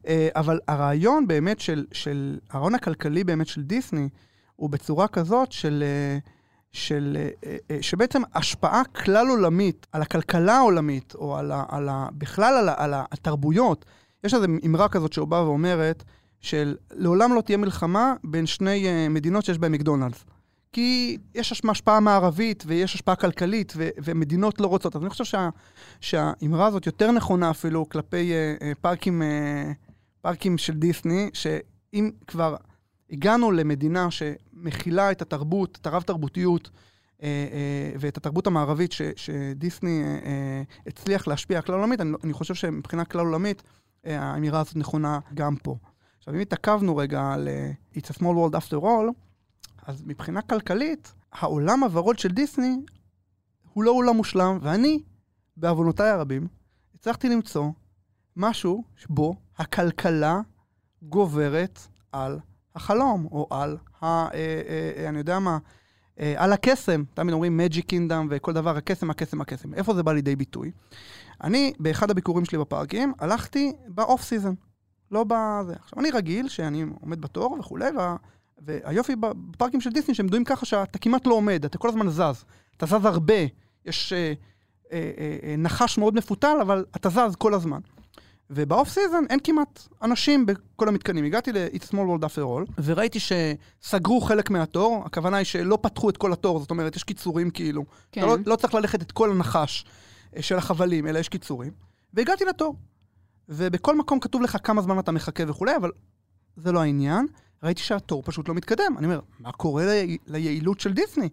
אה, 0.07 0.28
אבל 0.36 0.61
הרעיון 0.68 1.26
באמת 1.26 1.61
של, 1.61 1.84
של, 1.92 2.38
הרעיון 2.51 2.74
הכלכלי 2.74 3.24
באמת 3.24 3.46
של 3.46 3.62
דיסני, 3.62 4.09
הוא 4.57 4.70
בצורה 4.70 5.09
כזאת 5.09 5.53
של... 5.53 5.84
של, 6.72 7.16
שבעצם 7.80 8.22
השפעה 8.34 8.82
כלל 8.84 9.28
עולמית 9.28 9.86
על 9.92 10.03
הכלכלה 10.03 10.57
העולמית, 10.57 11.14
או 11.14 11.36
על 11.36 11.53
ה, 11.53 11.64
על 11.68 11.88
ה, 11.88 12.09
בכלל 12.12 12.55
על, 12.55 12.68
ה, 12.68 12.74
על 12.76 12.94
התרבויות. 13.12 13.84
יש 14.24 14.34
איזו 14.34 14.46
אמרה 14.66 14.88
כזאת 14.88 15.12
שבאה 15.12 15.44
ואומרת, 15.44 16.05
של 16.41 16.76
לעולם 16.93 17.34
לא 17.34 17.41
תהיה 17.41 17.59
מלחמה 17.59 18.14
בין 18.24 18.47
שני 18.47 18.84
uh, 18.86 19.09
מדינות 19.11 19.45
שיש 19.45 19.59
בהן 19.59 19.72
מקדונלדס. 19.72 20.24
כי 20.72 21.18
יש 21.34 21.64
השפעה 21.70 22.01
מערבית 22.01 22.64
ויש 22.66 22.95
השפעה 22.95 23.16
כלכלית, 23.16 23.72
ו- 23.76 23.88
ומדינות 24.05 24.61
לא 24.61 24.66
רוצות. 24.66 24.97
אז 24.97 25.03
אני 25.03 25.11
חושב 25.11 25.24
שה- 25.24 25.49
שהאמרה 26.01 26.66
הזאת 26.66 26.86
יותר 26.86 27.11
נכונה 27.11 27.51
אפילו 27.51 27.88
כלפי 27.88 28.32
uh, 28.32 28.62
uh, 28.62 28.78
פארקים, 28.80 29.22
uh, 29.22 29.74
פארקים 30.20 30.59
של 30.59 30.72
דיסני, 30.74 31.30
שאם 31.32 32.11
כבר 32.26 32.57
הגענו 33.11 33.51
למדינה 33.53 34.09
שמכילה 34.11 35.11
את 35.11 35.22
התרבות, 35.22 35.78
את 35.80 35.86
הרב-תרבותיות, 35.86 36.70
ואת 38.01 38.16
התרבות 38.16 38.47
המערבית 38.47 38.93
ש- 38.93 39.03
שדיסני 39.16 40.03
הצליח 40.86 41.28
להשפיע 41.28 41.62
כלל 41.62 41.74
עולמית, 41.74 42.01
אני, 42.01 42.12
אני 42.24 42.32
חושב 42.32 42.55
שמבחינה 42.55 43.05
כלל 43.05 43.20
עולמית, 43.26 43.62
האמירה 44.05 44.61
הזאת 44.61 44.76
נכונה 44.76 45.18
גם 45.34 45.57
פה. 45.57 45.76
עכשיו, 46.31 46.39
אם 46.39 46.43
התעכבנו 46.43 46.97
רגע 46.97 47.33
על 47.33 47.49
uh, 47.49 47.99
It's 47.99 48.11
a 48.11 48.18
small 48.18 48.22
world 48.22 48.55
after 48.55 48.83
all, 48.83 49.12
אז 49.87 50.03
מבחינה 50.07 50.43
כלכלית, 50.43 51.14
העולם 51.33 51.85
הוורוד 51.85 52.18
של 52.18 52.28
דיסני 52.28 52.76
הוא 53.72 53.85
לא 53.85 53.91
עולם 53.91 54.16
מושלם, 54.16 54.59
ואני, 54.62 55.03
בעוונותיי 55.57 56.11
הרבים, 56.11 56.47
הצלחתי 56.95 57.28
למצוא 57.28 57.70
משהו 58.37 58.85
שבו 58.97 59.35
הכלכלה 59.59 60.41
גוברת 61.03 61.81
על 62.12 62.39
החלום, 62.74 63.28
או 63.33 63.47
על, 63.51 63.76
ה, 64.01 64.07
אה, 64.07 64.31
אה, 64.35 64.93
אה, 64.97 65.09
אני 65.09 65.18
יודע 65.18 65.39
מה, 65.39 65.59
אה, 66.20 66.35
על 66.37 66.53
הקסם. 66.53 67.05
תמיד 67.14 67.35
אומרים 67.35 67.61
Magic 67.61 67.85
Kingdom 67.93 68.26
וכל 68.31 68.53
דבר, 68.53 68.76
הקסם, 68.76 69.11
הקסם, 69.11 69.41
הקסם. 69.41 69.74
איפה 69.74 69.95
זה 69.95 70.03
בא 70.03 70.12
לידי 70.12 70.37
ביטוי? 70.37 70.70
אני, 71.45 71.72
באחד 71.78 72.11
הביקורים 72.11 72.45
שלי 72.45 72.59
בפארקים, 72.59 73.12
הלכתי 73.18 73.72
באוף 73.89 74.22
סיזון. 74.22 74.55
לא 75.11 75.24
בזה. 75.24 75.74
עכשיו, 75.82 76.00
אני 76.00 76.11
רגיל 76.11 76.48
שאני 76.48 76.84
עומד 77.00 77.20
בתור 77.20 77.56
וכולי, 77.61 77.90
וה, 77.96 78.16
והיופי 78.58 79.16
בפארקים 79.16 79.80
של 79.80 79.90
דיסני 79.90 80.14
שהם 80.14 80.26
בנויים 80.26 80.44
ככה 80.44 80.66
שאתה 80.66 80.98
כמעט 80.98 81.26
לא 81.26 81.34
עומד, 81.34 81.64
אתה 81.64 81.78
כל 81.78 81.88
הזמן 81.88 82.08
זז. 82.08 82.44
אתה 82.76 82.86
זז 82.86 83.04
הרבה, 83.04 83.34
יש 83.86 84.12
אה, 84.12 84.32
אה, 84.92 85.11
אה, 85.18 85.36
אה 85.42 85.54
נחש 85.58 85.98
מאוד 85.98 86.14
מפותל, 86.14 86.56
אבל 86.62 86.84
אתה 86.96 87.08
זז 87.08 87.36
כל 87.38 87.54
הזמן. 87.54 87.80
ובאוף 88.50 88.88
סיזון 88.88 89.26
אין 89.30 89.38
כמעט 89.44 89.88
אנשים 90.02 90.46
בכל 90.46 90.88
המתקנים. 90.88 91.24
הגעתי 91.24 91.52
ל-It's 91.52 91.88
Small 91.90 91.94
World 91.94 92.24
After 92.24 92.40
All, 92.40 92.82
וראיתי 92.84 93.18
שסגרו 93.20 94.20
חלק 94.20 94.50
מהתור, 94.50 95.02
הכוונה 95.06 95.36
היא 95.36 95.44
שלא 95.44 95.78
פתחו 95.82 96.11
את 96.11 96.16
כל 96.16 96.32
התור, 96.32 96.58
זאת 96.58 96.70
אומרת, 96.70 96.96
יש 96.96 97.04
קיצורים 97.04 97.50
כאילו. 97.50 97.84
כן. 98.12 98.20
אתה 98.20 98.30
לא, 98.30 98.36
לא 98.46 98.56
צריך 98.56 98.74
ללכת 98.74 99.02
את 99.02 99.12
כל 99.12 99.30
הנחש 99.30 99.84
אה, 100.36 100.42
של 100.42 100.56
החבלים, 100.58 101.06
אלא 101.06 101.18
יש 101.18 101.28
קיצורים. 101.28 101.72
והגעתי 102.14 102.44
לתור. 102.44 102.76
ובכל 103.51 103.98
מקום 103.98 104.20
כתוב 104.20 104.42
לך 104.42 104.57
כמה 104.62 104.82
זמן 104.82 104.98
אתה 104.98 105.12
מחכה 105.12 105.42
וכולי, 105.46 105.76
אבל 105.76 105.90
זה 106.57 106.72
לא 106.72 106.80
העניין. 106.80 107.26
ראיתי 107.62 107.82
שהתור 107.82 108.22
פשוט 108.22 108.48
לא 108.48 108.55
מתקדם. 108.55 108.94
אני 108.98 109.07
אומר, 109.07 109.20
מה 109.38 109.53
קורה 109.53 109.84
ל... 109.84 110.16
ליעילות 110.26 110.80
של 110.80 110.92
דיסני? 110.92 111.28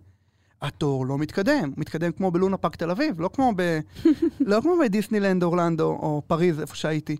התור 0.61 1.05
לא 1.05 1.17
מתקדם, 1.17 1.73
מתקדם 1.77 2.11
כמו 2.11 2.31
בלונה 2.31 2.57
פארק 2.57 2.75
תל 2.75 2.91
אביב, 2.91 3.21
לא 3.21 3.29
כמו, 3.33 3.51
ב... 3.55 3.79
לא 4.51 4.61
כמו 4.61 4.73
בדיסנילנד, 4.81 5.43
אורלנדו 5.43 5.89
או 5.89 6.21
פריז, 6.27 6.59
איפה 6.59 6.75
שהייתי. 6.75 7.17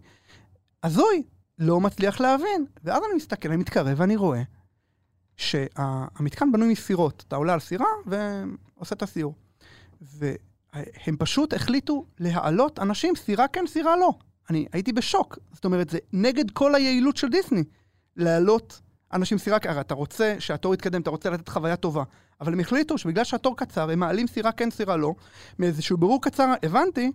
הזוי, 0.83 1.23
לא 1.59 1.81
מצליח 1.81 2.19
להבין. 2.19 2.65
ואז 2.83 3.03
אני 3.07 3.15
מסתכל, 3.15 3.49
אני 3.49 3.57
מתקרב 3.57 3.99
ואני 3.99 4.15
רואה 4.15 4.41
שהמתקן 5.37 6.51
בנוי 6.51 6.71
מסירות. 6.71 7.23
אתה 7.27 7.35
עולה 7.35 7.53
על 7.53 7.59
סירה 7.59 7.85
ועושה 8.05 8.95
את 8.95 9.03
הסיור. 9.03 9.33
והם 10.01 11.15
פשוט 11.19 11.53
החליטו 11.53 12.05
להעלות 12.19 12.79
אנשים, 12.79 13.15
סירה 13.15 13.47
כן, 13.47 13.67
סירה 13.67 13.97
לא. 13.97 14.13
אני 14.49 14.65
הייתי 14.73 14.93
בשוק. 14.93 15.37
זאת 15.53 15.65
אומרת, 15.65 15.89
זה 15.89 15.97
נגד 16.13 16.51
כל 16.51 16.75
היעילות 16.75 17.17
של 17.17 17.29
דיסני. 17.29 17.63
להעלות 18.15 18.81
אנשים 19.13 19.37
סירה, 19.37 19.57
הרי 19.63 19.81
אתה 19.81 19.93
רוצה 19.93 20.35
שהתור 20.39 20.73
יתקדם, 20.73 21.01
אתה 21.01 21.09
רוצה 21.09 21.29
לתת 21.29 21.49
חוויה 21.49 21.75
טובה. 21.75 22.03
אבל 22.41 22.53
הם 22.53 22.59
החליטו 22.59 22.97
שבגלל 22.97 23.23
שהתור 23.23 23.57
קצר, 23.57 23.89
הם 23.89 23.99
מעלים 23.99 24.27
סירה 24.27 24.51
כן, 24.51 24.71
סירה 24.71 24.97
לא. 24.97 25.15
מאיזשהו 25.59 25.97
בירור 25.97 26.21
קצר 26.21 26.53
הבנתי 26.63 27.11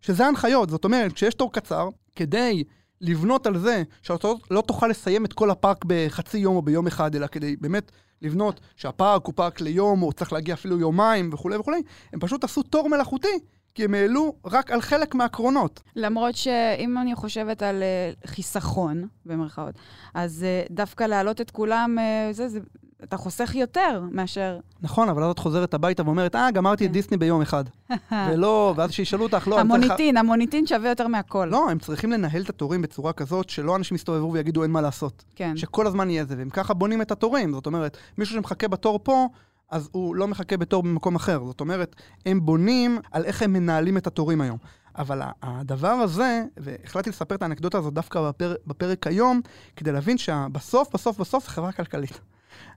שזה 0.00 0.26
הנחיות. 0.26 0.70
זאת 0.70 0.84
אומרת, 0.84 1.12
כשיש 1.12 1.34
תור 1.34 1.52
קצר, 1.52 1.88
כדי 2.16 2.64
לבנות 3.00 3.46
על 3.46 3.58
זה 3.58 3.82
שאתה 4.02 4.28
לא 4.50 4.60
תוכל 4.60 4.86
לסיים 4.86 5.24
את 5.24 5.32
כל 5.32 5.50
הפארק 5.50 5.84
בחצי 5.86 6.38
יום 6.38 6.56
או 6.56 6.62
ביום 6.62 6.86
אחד, 6.86 7.14
אלא 7.14 7.26
כדי 7.26 7.56
באמת 7.56 7.92
לבנות 8.22 8.60
שהפארק 8.76 9.26
הוא 9.26 9.34
פארק 9.36 9.60
ליום, 9.60 10.02
או 10.02 10.12
צריך 10.12 10.32
להגיע 10.32 10.54
אפילו 10.54 10.78
יומיים 10.78 11.30
וכולי 11.32 11.56
וכולי, 11.56 11.82
הם 12.12 12.20
פשוט 12.20 12.44
עשו 12.44 12.62
תור 12.62 12.88
מלאכותי. 12.88 13.38
כי 13.78 13.84
הם 13.84 13.94
העלו 13.94 14.34
רק 14.44 14.70
על 14.70 14.80
חלק 14.80 15.14
מהקרונות. 15.14 15.80
למרות 15.96 16.34
שאם 16.34 16.98
אני 16.98 17.14
חושבת 17.14 17.62
על 17.62 17.82
uh, 17.82 18.28
חיסכון, 18.28 19.06
במרכאות, 19.26 19.74
אז 20.14 20.46
uh, 20.68 20.72
דווקא 20.72 21.04
להעלות 21.04 21.40
את 21.40 21.50
כולם, 21.50 21.98
uh, 21.98 22.32
זה, 22.34 22.48
זה, 22.48 22.60
אתה 23.04 23.16
חוסך 23.16 23.54
יותר 23.54 24.02
מאשר... 24.10 24.58
נכון, 24.82 25.08
אבל 25.08 25.22
אז 25.22 25.30
את 25.30 25.38
חוזרת 25.38 25.74
הביתה 25.74 26.02
ואומרת, 26.06 26.34
אה, 26.34 26.50
גמרתי 26.50 26.84
את 26.84 26.88
כן. 26.88 26.92
דיסני 26.92 27.16
ביום 27.16 27.42
אחד. 27.42 27.64
ולא, 28.30 28.74
ואז 28.76 28.92
שישאלו 28.92 29.22
אותך, 29.22 29.48
לא... 29.48 29.60
המוניטין, 29.60 30.16
המוניטין 30.16 30.66
שווה 30.66 30.88
יותר 30.88 31.06
מהכל. 31.06 31.48
לא, 31.50 31.70
הם 31.70 31.78
צריכים 31.78 32.12
לנהל 32.12 32.42
את 32.42 32.48
התורים 32.48 32.82
בצורה 32.82 33.12
כזאת, 33.12 33.50
שלא 33.50 33.76
אנשים 33.76 33.94
יסתובבו 33.94 34.32
ויגידו 34.32 34.62
אין 34.62 34.70
מה 34.70 34.80
לעשות. 34.80 35.24
כן. 35.36 35.56
שכל 35.56 35.86
הזמן 35.86 36.10
יהיה 36.10 36.24
זה, 36.24 36.34
והם 36.38 36.50
ככה 36.50 36.74
בונים 36.74 37.02
את 37.02 37.10
התורים. 37.10 37.52
זאת 37.52 37.66
אומרת, 37.66 37.96
מישהו 38.18 38.34
שמחכה 38.34 38.68
בתור 38.68 39.00
פה, 39.02 39.28
אז 39.70 39.88
הוא 39.92 40.16
לא 40.16 40.28
מחכה 40.28 40.56
בתור 40.56 40.82
במקום 40.82 41.16
אחר. 41.16 41.44
זאת 41.44 41.60
אומרת, 41.60 41.96
הם 42.26 42.46
בונים 42.46 42.98
על 43.12 43.24
איך 43.24 43.42
הם 43.42 43.52
מנהלים 43.52 43.96
את 43.96 44.06
התורים 44.06 44.40
היום. 44.40 44.58
אבל 44.98 45.22
הדבר 45.42 45.88
הזה, 45.88 46.42
והחלטתי 46.56 47.10
לספר 47.10 47.34
את 47.34 47.42
האנקדוטה 47.42 47.78
הזאת 47.78 47.94
דווקא 47.94 48.28
בפר, 48.28 48.54
בפרק 48.66 49.06
היום, 49.06 49.40
כדי 49.76 49.92
להבין 49.92 50.18
שבסוף, 50.18 50.88
בסוף, 50.94 51.20
בסוף 51.20 51.44
זה 51.44 51.50
חברה 51.50 51.72
כלכלית. 51.72 52.20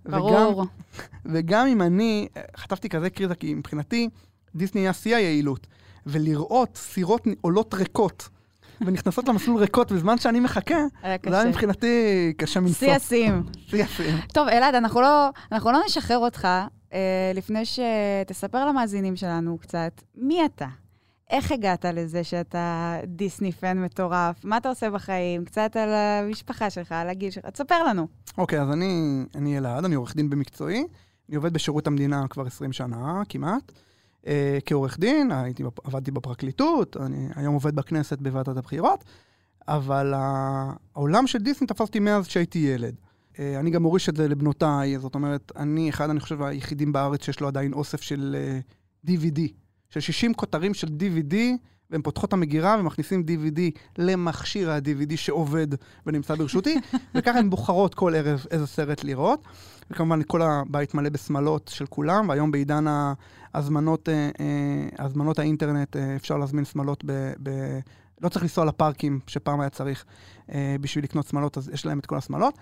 ברור. 0.05 0.61
וגם, 0.61 0.65
וגם 1.25 1.67
אם 1.67 1.81
אני 1.81 2.27
חטפתי 2.57 2.89
כזה 2.89 3.09
קריזה, 3.09 3.35
כי 3.35 3.53
מבחינתי 3.53 4.09
דיסני 4.55 4.81
היה 4.81 4.93
שיא 4.93 5.15
היעילות, 5.15 5.67
ולראות 6.05 6.75
סירות 6.75 7.27
עולות 7.41 7.73
ריקות, 7.73 8.29
ונכנסות 8.81 9.27
למסלול 9.27 9.61
ריקות 9.61 9.91
בזמן 9.91 10.17
שאני 10.17 10.39
מחכה, 10.39 10.75
זה 11.29 11.39
היה 11.39 11.49
מבחינתי 11.49 12.33
קשה 12.37 12.59
מנשוא. 12.59 12.73
שיא 12.73 12.93
השיאים. 12.93 13.43
שיא 13.67 13.83
השיאים. 13.83 14.17
טוב, 14.33 14.47
אלעד, 14.47 14.75
אנחנו 14.75 15.01
לא, 15.01 15.29
אנחנו 15.51 15.71
לא 15.71 15.79
נשחרר 15.85 16.17
אותך 16.17 16.45
אה, 16.45 16.67
לפני 17.33 17.63
שתספר 17.65 18.65
למאזינים 18.65 19.15
שלנו 19.15 19.57
קצת, 19.57 20.01
מי 20.15 20.45
אתה? 20.45 20.67
איך 21.29 21.51
הגעת 21.51 21.85
לזה 21.85 22.23
שאתה 22.23 22.97
דיסני 23.07 23.51
פן 23.51 23.77
מטורף? 23.77 24.45
מה 24.45 24.57
אתה 24.57 24.69
עושה 24.69 24.89
בחיים? 24.89 25.45
קצת 25.45 25.75
על 25.75 25.89
המשפחה 25.93 26.69
שלך, 26.69 26.91
על 26.91 27.09
הגיל 27.09 27.31
שלך. 27.31 27.45
תספר 27.45 27.83
לנו. 27.83 28.07
אוקיי, 28.37 28.59
okay, 28.59 28.61
אז 28.61 28.71
אני, 28.71 29.23
אני 29.35 29.57
אלעד, 29.57 29.85
אני 29.85 29.95
עורך 29.95 30.15
דין 30.15 30.29
במקצועי. 30.29 30.83
אני 31.29 31.35
עובד 31.35 31.53
בשירות 31.53 31.87
המדינה 31.87 32.27
כבר 32.27 32.45
20 32.45 32.73
שנה 32.73 33.21
כמעט. 33.29 33.71
Uh, 34.21 34.25
כעורך 34.65 34.99
דין, 34.99 35.31
הייתי, 35.31 35.63
עבדתי 35.83 36.11
בפרקליטות, 36.11 36.97
אני 36.97 37.29
היום 37.35 37.53
עובד 37.53 37.75
בכנסת 37.75 38.21
בוועדת 38.21 38.57
הבחירות, 38.57 39.03
אבל 39.67 40.13
העולם 40.15 41.27
של 41.27 41.39
דיסני 41.39 41.67
תפס 41.67 41.81
אותי 41.81 41.99
מאז 41.99 42.27
שהייתי 42.27 42.59
ילד. 42.59 42.95
Uh, 43.33 43.37
אני 43.59 43.69
גם 43.69 43.83
מוריש 43.83 44.09
את 44.09 44.15
זה 44.15 44.27
לבנותיי, 44.27 44.99
זאת 44.99 45.15
אומרת, 45.15 45.51
אני 45.55 45.89
אחד, 45.89 46.09
אני 46.09 46.19
חושב, 46.19 46.41
היחידים 46.41 46.91
בארץ 46.91 47.25
שיש 47.25 47.39
לו 47.39 47.47
עדיין 47.47 47.73
אוסף 47.73 48.01
של 48.01 48.35
uh, 49.05 49.09
אה, 49.09 49.15
DVD, 49.15 49.39
של 49.89 49.99
60 49.99 50.33
כותרים 50.33 50.73
של 50.73 50.87
DVD, 50.87 51.35
והם 51.89 52.01
פותחות 52.01 52.27
את 52.27 52.33
המגירה 52.33 52.77
ומכניסים 52.79 53.23
DVD 53.27 53.59
למכשיר 53.97 54.71
ה-DVD 54.71 55.17
שעובד 55.17 55.67
ונמצא 56.05 56.35
ברשותי, 56.35 56.77
וככה 57.15 57.39
הן 57.39 57.49
בוחרות 57.49 57.95
כל 57.95 58.15
ערב 58.15 58.45
איזה 58.51 58.67
סרט 58.67 59.03
לראות. 59.03 59.43
וכמובן, 59.91 60.21
כל 60.27 60.41
הבית 60.41 60.93
מלא 60.93 61.09
בשמלות 61.09 61.71
של 61.73 61.85
כולם, 61.85 62.29
והיום 62.29 62.51
בעידן 62.51 62.85
ההזמנות, 63.53 64.09
אה, 64.09 64.29
אה, 64.39 65.05
הזמנות 65.05 65.39
האינטרנט 65.39 65.95
אפשר 65.95 66.37
להזמין 66.37 66.65
שמלות 66.65 67.03
לא 68.21 68.29
צריך 68.29 68.43
לנסוע 68.43 68.65
לפארקים, 68.65 69.19
שפעם 69.27 69.61
היה 69.61 69.69
צריך 69.69 70.05
בשביל 70.81 71.03
לקנות 71.03 71.27
שמלות, 71.27 71.57
אז 71.57 71.69
יש 71.73 71.85
להם 71.85 71.99
את 71.99 72.05
כל 72.05 72.17
השמלות. 72.17 72.57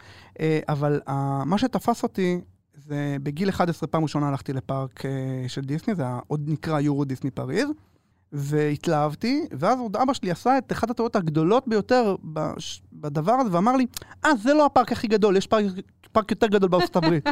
אבל 0.68 1.02
מה 1.46 1.58
שתפס 1.58 2.04
אותי 2.04 2.42
זה 2.76 3.18
בגיל 3.24 3.50
11 3.50 3.88
פעם 3.88 4.04
ראשונה 4.04 4.28
הלכתי 4.28 4.54
לפארק 4.54 5.04
של 5.48 5.62
דיסני, 5.62 5.96
זה 5.96 6.04
עוד 6.28 6.42
נקרא 6.48 6.80
יורו 6.80 7.06
דיסני 7.06 7.32
פריז, 7.32 7.70
והתלהבתי, 8.32 9.46
ואז 9.52 9.80
עוד 9.80 9.96
אבא 9.96 10.14
שלי 10.14 10.32
עשה 10.32 10.58
את 10.58 10.72
אחת 10.72 10.90
הטעויות 10.90 11.16
הגדולות 11.16 11.68
ביותר 11.68 12.16
בדבר 12.94 13.32
הזה, 13.32 13.50
ואמר 13.52 13.76
לי, 13.76 13.86
אה, 14.26 14.36
זה 14.36 14.54
לא 14.54 14.66
הפארק 14.66 14.92
הכי 14.92 15.08
גדול, 15.08 15.38
יש 15.38 15.48
פארק, 15.48 15.66
פארק 16.12 16.32
יותר 16.32 16.48
גדול 16.48 16.70
בארצות 16.70 16.96
הברית. 16.96 17.26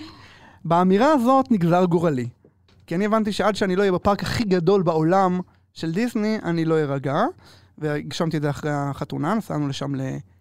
באמירה 0.64 1.12
הזאת 1.12 1.50
נגזר 1.50 1.84
גורלי. 1.84 2.28
כי 2.86 2.94
אני 2.94 3.06
הבנתי 3.06 3.32
שעד 3.32 3.56
שאני 3.56 3.76
לא 3.76 3.80
אהיה 3.80 3.92
בפארק 3.92 4.22
הכי 4.22 4.44
גדול 4.44 4.82
בעולם 4.82 5.40
של 5.78 5.92
דיסני, 5.92 6.38
אני 6.42 6.64
לא 6.64 6.78
ארגע. 6.78 7.24
והגשמתי 7.78 8.36
את 8.36 8.42
זה 8.42 8.50
אחרי 8.50 8.70
החתונה, 8.74 9.34
נסענו 9.34 9.68
לשם 9.68 9.92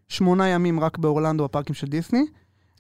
לשמונה 0.10 0.48
ימים 0.48 0.80
רק 0.80 0.98
באורלנדו, 0.98 1.44
בפארקים 1.44 1.76
של 1.76 1.88
דיסני. 1.88 2.26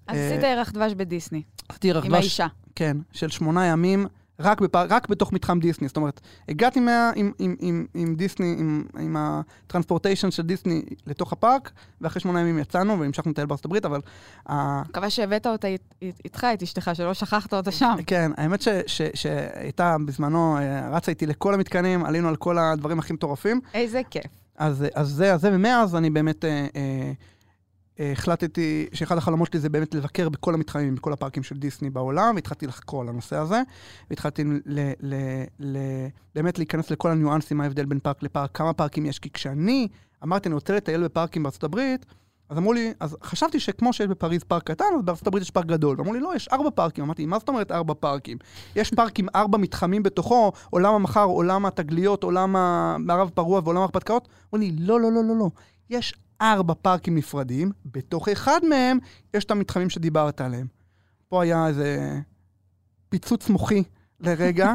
אז 0.08 0.18
עשית 0.18 0.44
ירח 0.44 0.72
דבש 0.72 0.94
בדיסני. 0.94 1.44
עשיתי 1.70 1.88
ירח 1.88 2.04
דבש. 2.04 2.08
עם 2.08 2.14
האישה. 2.14 2.48
כן, 2.76 2.98
של 3.12 3.30
שמונה 3.30 3.66
ימים, 3.66 4.08
רק, 4.40 4.62
בפ... 4.62 4.76
רק 4.76 5.10
בתוך 5.10 5.34
מתחם 5.34 5.60
דיסני. 5.60 5.88
זאת 5.88 5.98
אומרת, 5.98 6.22
הגעתי 6.50 6.80
מה... 6.80 7.12
עם, 7.16 7.32
עם, 7.40 7.56
עם, 7.60 7.86
עם 7.94 8.16
דיסני, 8.16 8.56
עם, 8.60 8.84
עם 9.00 9.16
הטרנספורטיישן 9.20 10.32
של 10.32 10.44
דיסני 10.44 10.82
לתוך 11.08 11.34
הפארק, 11.34 11.72
ואחרי 12.02 12.22
שמונה 12.22 12.42
ימים 12.42 12.60
יצאנו 12.60 13.00
והמשכנו 13.00 13.32
לטייל 13.32 13.48
בארצות 13.48 13.66
הברית, 13.66 13.86
אבל... 13.86 14.02
מקווה 14.90 15.10
שהבאת 15.10 15.48
אותה 15.48 15.68
איתך, 16.02 16.48
את 16.54 16.64
אשתך, 16.64 16.92
שלא 16.94 17.14
שכחת 17.14 17.54
אותה 17.54 17.72
שם. 17.72 17.96
כן, 18.08 18.32
האמת 18.38 18.64
שהייתה 19.14 19.96
בזמנו, 20.06 20.58
אה, 20.58 20.90
רצה 20.90 21.12
איתי 21.12 21.26
לכל 21.26 21.54
המתקנים, 21.54 22.06
עלינו 22.06 22.28
על 22.28 22.36
כל 22.36 22.58
הדברים 22.58 23.00
הכי 23.00 23.14
מטורפים. 23.14 23.62
איזה 23.74 24.02
כיף. 24.10 24.26
אז, 24.58 24.86
אז 24.96 25.10
זה, 25.10 25.34
אז 25.34 25.42
זה, 25.42 25.50
ומאז 25.54 25.96
אני 25.96 26.10
באמת... 26.10 26.46
אה, 26.46 26.68
אה, 26.76 27.12
החלטתי 28.00 28.88
שאחד 28.94 29.18
החלומות 29.18 29.48
שלי 29.52 29.60
זה 29.60 29.70
באמת 29.70 29.94
לבקר 29.94 30.30
בכל 30.30 30.54
המתחמים, 30.54 30.96
בכל 30.96 31.14
הפארקים 31.14 31.44
של 31.44 31.58
דיסני 31.58 31.90
בעולם, 31.90 32.36
והתחלתי 32.36 32.68
לחקור 32.68 33.02
על 33.02 33.10
הנושא 33.10 33.36
הזה, 33.36 33.62
והתחלתי 34.10 34.44
ל- 34.44 34.92
ל- 35.02 35.44
ל- 35.60 36.08
באמת 36.36 36.58
להיכנס 36.58 36.92
לכל 36.92 37.12
הניואנסים, 37.12 37.58
מה 37.58 37.64
ההבדל 37.64 37.86
בין 37.86 38.00
פארק 38.00 38.24
לפארק, 38.24 38.50
כמה 38.54 38.74
פארקים 38.74 39.06
יש, 39.06 39.20
כי 39.20 39.30
כשאני 39.30 39.88
אמרתי, 40.24 40.50
אני 40.50 40.56
רוצה 40.56 40.76
לטייל 40.76 41.04
בפארקים 41.04 41.44
בארצות 41.44 41.64
הברית, 41.64 42.06
אז 42.50 42.58
אמרו 42.58 42.74
לי, 42.74 42.94
אז 43.00 43.18
חשבתי 43.24 43.60
שכמו 43.60 43.94
שיש 43.94 44.08
בפריז 44.08 44.44
פארק 44.44 44.64
קטן, 44.64 44.86
אז 44.98 45.02
בארצות 45.04 45.28
הברית 45.28 45.44
יש 45.44 45.52
פארק 45.52 45.66
גדול. 45.66 45.96
ואמרו 45.98 46.14
לי, 46.14 46.20
לא, 46.20 46.36
יש 46.36 46.48
ארבע 46.48 46.70
פארקים. 46.70 47.04
אמרתי, 47.04 47.26
מה 47.26 47.40
זאת 47.40 47.50
אומרת 47.50 47.72
ארבע 47.72 47.94
פארקים? 47.94 48.38
יש 48.76 48.94
פארק 48.94 49.20
עם 49.20 49.28
ארבע 49.36 49.58
מתחמים 49.58 50.04
בתוכו, 50.04 50.52
עולם 50.70 50.94
המחר, 50.94 51.24
עולם 51.24 51.66
התגליות, 51.66 52.24
עולם 52.24 52.56
המערב 52.56 53.30
פרוע 53.34 53.62
ועולם 53.64 53.78
ההרפתקאות? 53.80 54.28
אמרו 54.54 54.66
לי, 54.66 54.76
לא, 54.80 55.02
לא, 55.02 55.12
לא, 55.12 55.24
לא, 55.24 55.36
לא. 55.36 55.50
יש 55.90 56.14
ארבע 56.42 56.74
פארקים 56.82 57.16
נפרדים, 57.16 57.72
בתוך 57.86 58.30
אחד 58.30 58.60
מהם 58.70 58.98
יש 59.34 59.44
את 59.44 59.52
המתחמים 59.52 59.90
שדיברת 59.90 60.42
עליהם. 60.42 60.68
פה 61.30 61.44
היה 61.44 61.68
איזה 61.68 62.20
פיצוץ 63.10 63.50
מוחי 63.50 63.84
לרגע, 64.20 64.74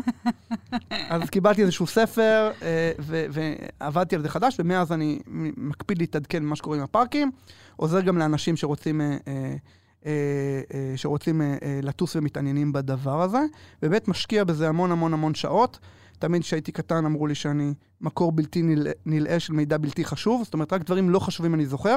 אז 1.10 1.30
קיבלתי 1.30 1.62
איזשהו 1.62 1.86
ספר 1.86 2.50
אה, 2.62 2.92
ועבדתי 3.00 4.16
על 4.16 4.22
זה 4.22 4.28
חדש, 4.28 4.56
ומאז 4.58 4.92
אני 4.92 5.18
מקפיד 5.56 5.98
להתעדכן 5.98 6.42
במה 6.42 6.56
שקורה 6.56 6.76
עם 6.76 6.82
הפארקים. 6.82 7.30
עוזר 7.76 8.00
גם 8.00 8.18
לאנשים 8.18 8.56
שרוצים... 8.56 9.00
אה, 9.00 9.56
אה, 10.06 10.92
שרוצים 10.96 11.40
לטוס 11.82 12.16
ומתעניינים 12.16 12.72
בדבר 12.72 13.22
הזה, 13.22 13.38
ובאמת 13.82 14.08
משקיע 14.08 14.44
בזה 14.44 14.68
המון 14.68 14.92
המון 14.92 15.12
המון 15.12 15.34
שעות. 15.34 15.78
תמיד 16.22 16.42
כשהייתי 16.42 16.72
קטן 16.72 17.04
אמרו 17.04 17.26
לי 17.26 17.34
שאני 17.34 17.74
מקור 18.00 18.32
בלתי 18.32 18.62
נלאה 19.06 19.40
של 19.40 19.52
מידע 19.52 19.78
בלתי 19.78 20.04
חשוב, 20.04 20.44
זאת 20.44 20.54
אומרת, 20.54 20.72
רק 20.72 20.84
דברים 20.84 21.10
לא 21.10 21.18
חשובים 21.18 21.54
אני 21.54 21.66
זוכר. 21.66 21.96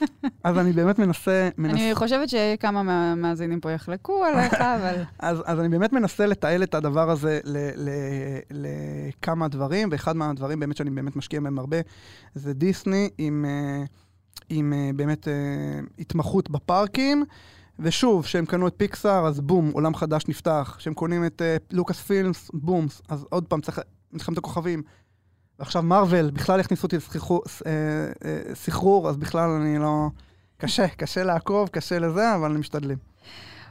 אז 0.44 0.58
אני 0.58 0.72
באמת 0.72 0.98
מנסה... 0.98 1.48
מנס... 1.58 1.72
אני 1.72 1.94
חושבת 1.94 2.28
שכמה 2.28 2.82
מהמאזינים 2.82 3.60
פה 3.60 3.70
יחלקו 3.70 4.24
עליך, 4.24 4.54
אבל... 4.76 5.02
אז, 5.18 5.42
אז 5.44 5.60
אני 5.60 5.68
באמת 5.68 5.92
מנסה 5.92 6.26
לתעל 6.26 6.62
את 6.62 6.74
הדבר 6.74 7.10
הזה 7.10 7.40
לכמה 8.50 9.48
דברים, 9.48 9.88
ואחד 9.92 10.16
מהדברים 10.16 10.60
באמת 10.60 10.76
שאני 10.76 10.90
באמת 10.90 11.16
משקיע 11.16 11.40
בהם 11.40 11.58
הרבה, 11.58 11.76
זה 12.34 12.52
דיסני 12.52 13.10
עם, 13.18 13.44
אה, 13.48 13.84
עם 14.48 14.72
אה, 14.72 14.90
באמת 14.96 15.28
אה, 15.28 15.32
התמחות 15.98 16.50
בפארקים. 16.50 17.24
ושוב, 17.78 18.24
כשהם 18.24 18.46
קנו 18.46 18.68
את 18.68 18.74
פיקסאר, 18.76 19.26
אז 19.26 19.40
בום, 19.40 19.70
עולם 19.70 19.94
חדש 19.94 20.28
נפתח. 20.28 20.74
כשהם 20.78 20.94
קונים 20.94 21.26
את 21.26 21.42
uh, 21.42 21.74
לוקאס 21.76 22.00
פילמס, 22.00 22.50
בום, 22.54 22.86
אז 23.08 23.26
עוד 23.30 23.44
פעם 23.44 23.60
צריך 23.60 23.80
מלחמת 24.12 24.38
הכוכבים. 24.38 24.82
ועכשיו 25.58 25.82
מרוויל, 25.82 26.30
בכלל 26.30 26.60
הכניסו 26.60 26.86
אותי 26.86 26.96
לסחרור, 28.50 29.08
אז 29.08 29.16
בכלל 29.16 29.50
אני 29.50 29.78
לא... 29.78 30.08
קשה, 30.58 30.88
קשה 30.88 31.24
לעקוב, 31.24 31.68
קשה 31.68 31.98
לזה, 31.98 32.34
אבל 32.34 32.52
משתדלים. 32.52 32.98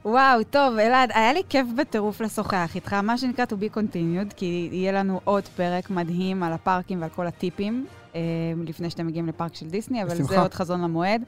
וואו, 0.06 0.43
טוב, 0.43 0.78
אלעד, 0.78 1.12
היה 1.14 1.34
לי 1.34 1.41
כיף 1.49 1.68
בטירוף 1.78 2.22
לשוחח 2.22 2.72
איתך, 2.76 2.93
מה 2.93 3.18
שנקרא 3.18 3.45
to 3.45 3.54
be 3.54 3.78
continued, 3.78 4.34
כי 4.36 4.70
יהיה 4.72 4.91
לנו 4.91 5.20
עוד 5.24 5.43
פרק 5.43 5.89
מדהים 5.89 6.43
על 6.43 6.54
הפארקים 6.54 7.01
ועל 7.01 7.10
כל 7.10 7.28
הטיפים, 7.28 7.86
אה, 8.16 8.22
לפני 8.66 8.89
שאתם 8.89 9.08
מגיעים 9.08 9.28
לפארק 9.28 9.56
של 9.56 9.70
דיסני, 9.70 10.04
אבל 10.04 10.12
בשמחה. 10.12 10.34
זה 10.34 10.41
עוד 10.41 10.54
חזון 10.54 10.82
למועד. 10.82 11.22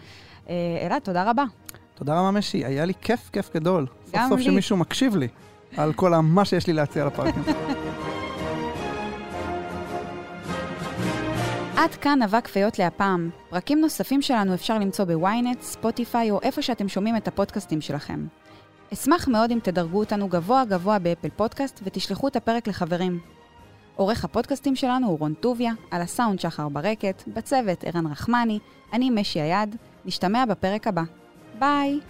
אה, 0.49 0.55
אלעד, 0.85 1.01
תודה 1.01 1.29
רבה. 1.29 1.43
תודה 1.95 2.19
רבה, 2.19 2.31
משי, 2.31 2.65
היה 2.65 2.85
לי 2.85 2.93
כיף, 3.01 3.29
כיף 3.33 3.55
גדול. 3.55 3.85
סוף 4.05 4.19
סוף 4.29 4.37
לי. 4.37 4.43
שמישהו 4.43 4.77
מקשיב 4.77 5.15
לי 5.15 5.27
על 5.77 5.93
כל 5.93 6.15
מה 6.15 6.45
שיש 6.45 6.67
לי 6.67 6.73
להציע 6.73 7.05
לפארקים. 7.05 7.43
עד 11.77 11.95
כאן 11.95 12.21
אבק 12.21 12.47
פיות 12.47 12.79
להפעם. 12.79 13.29
פרקים 13.49 13.81
נוספים 13.81 14.21
שלנו 14.21 14.53
אפשר 14.53 14.79
למצוא 14.79 15.05
בוויינט, 15.05 15.61
ספוטיפיי 15.61 16.31
או 16.31 16.41
איפה 16.41 16.61
שאתם 16.61 16.87
שומעים 16.87 17.17
את 17.17 17.27
הפודקאסטים 17.27 17.81
שלכם. 17.81 18.27
אשמח 18.93 19.27
מאוד 19.27 19.51
אם 19.51 19.59
תדרגו 19.63 19.99
אותנו 19.99 20.27
גבוה 20.27 20.65
גבוה 20.65 20.99
באפל 20.99 21.29
פודקאסט 21.35 21.79
ותשלחו 21.83 22.27
את 22.27 22.35
הפרק 22.35 22.67
לחברים. 22.67 23.19
עורך 23.95 24.25
הפודקאסטים 24.25 24.75
שלנו 24.75 25.07
הוא 25.07 25.19
רון 25.19 25.33
טוביה, 25.33 25.71
על 25.91 26.01
הסאונד 26.01 26.39
שחר 26.39 26.69
ברקת, 26.69 27.23
בצוות 27.27 27.83
ערן 27.83 28.07
רחמני, 28.07 28.59
אני 28.93 29.09
משי 29.09 29.41
היד, 29.41 29.75
נשתמע 30.05 30.45
בפרק 30.45 30.87
הבא. 30.87 31.03
Bye. 31.59 32.01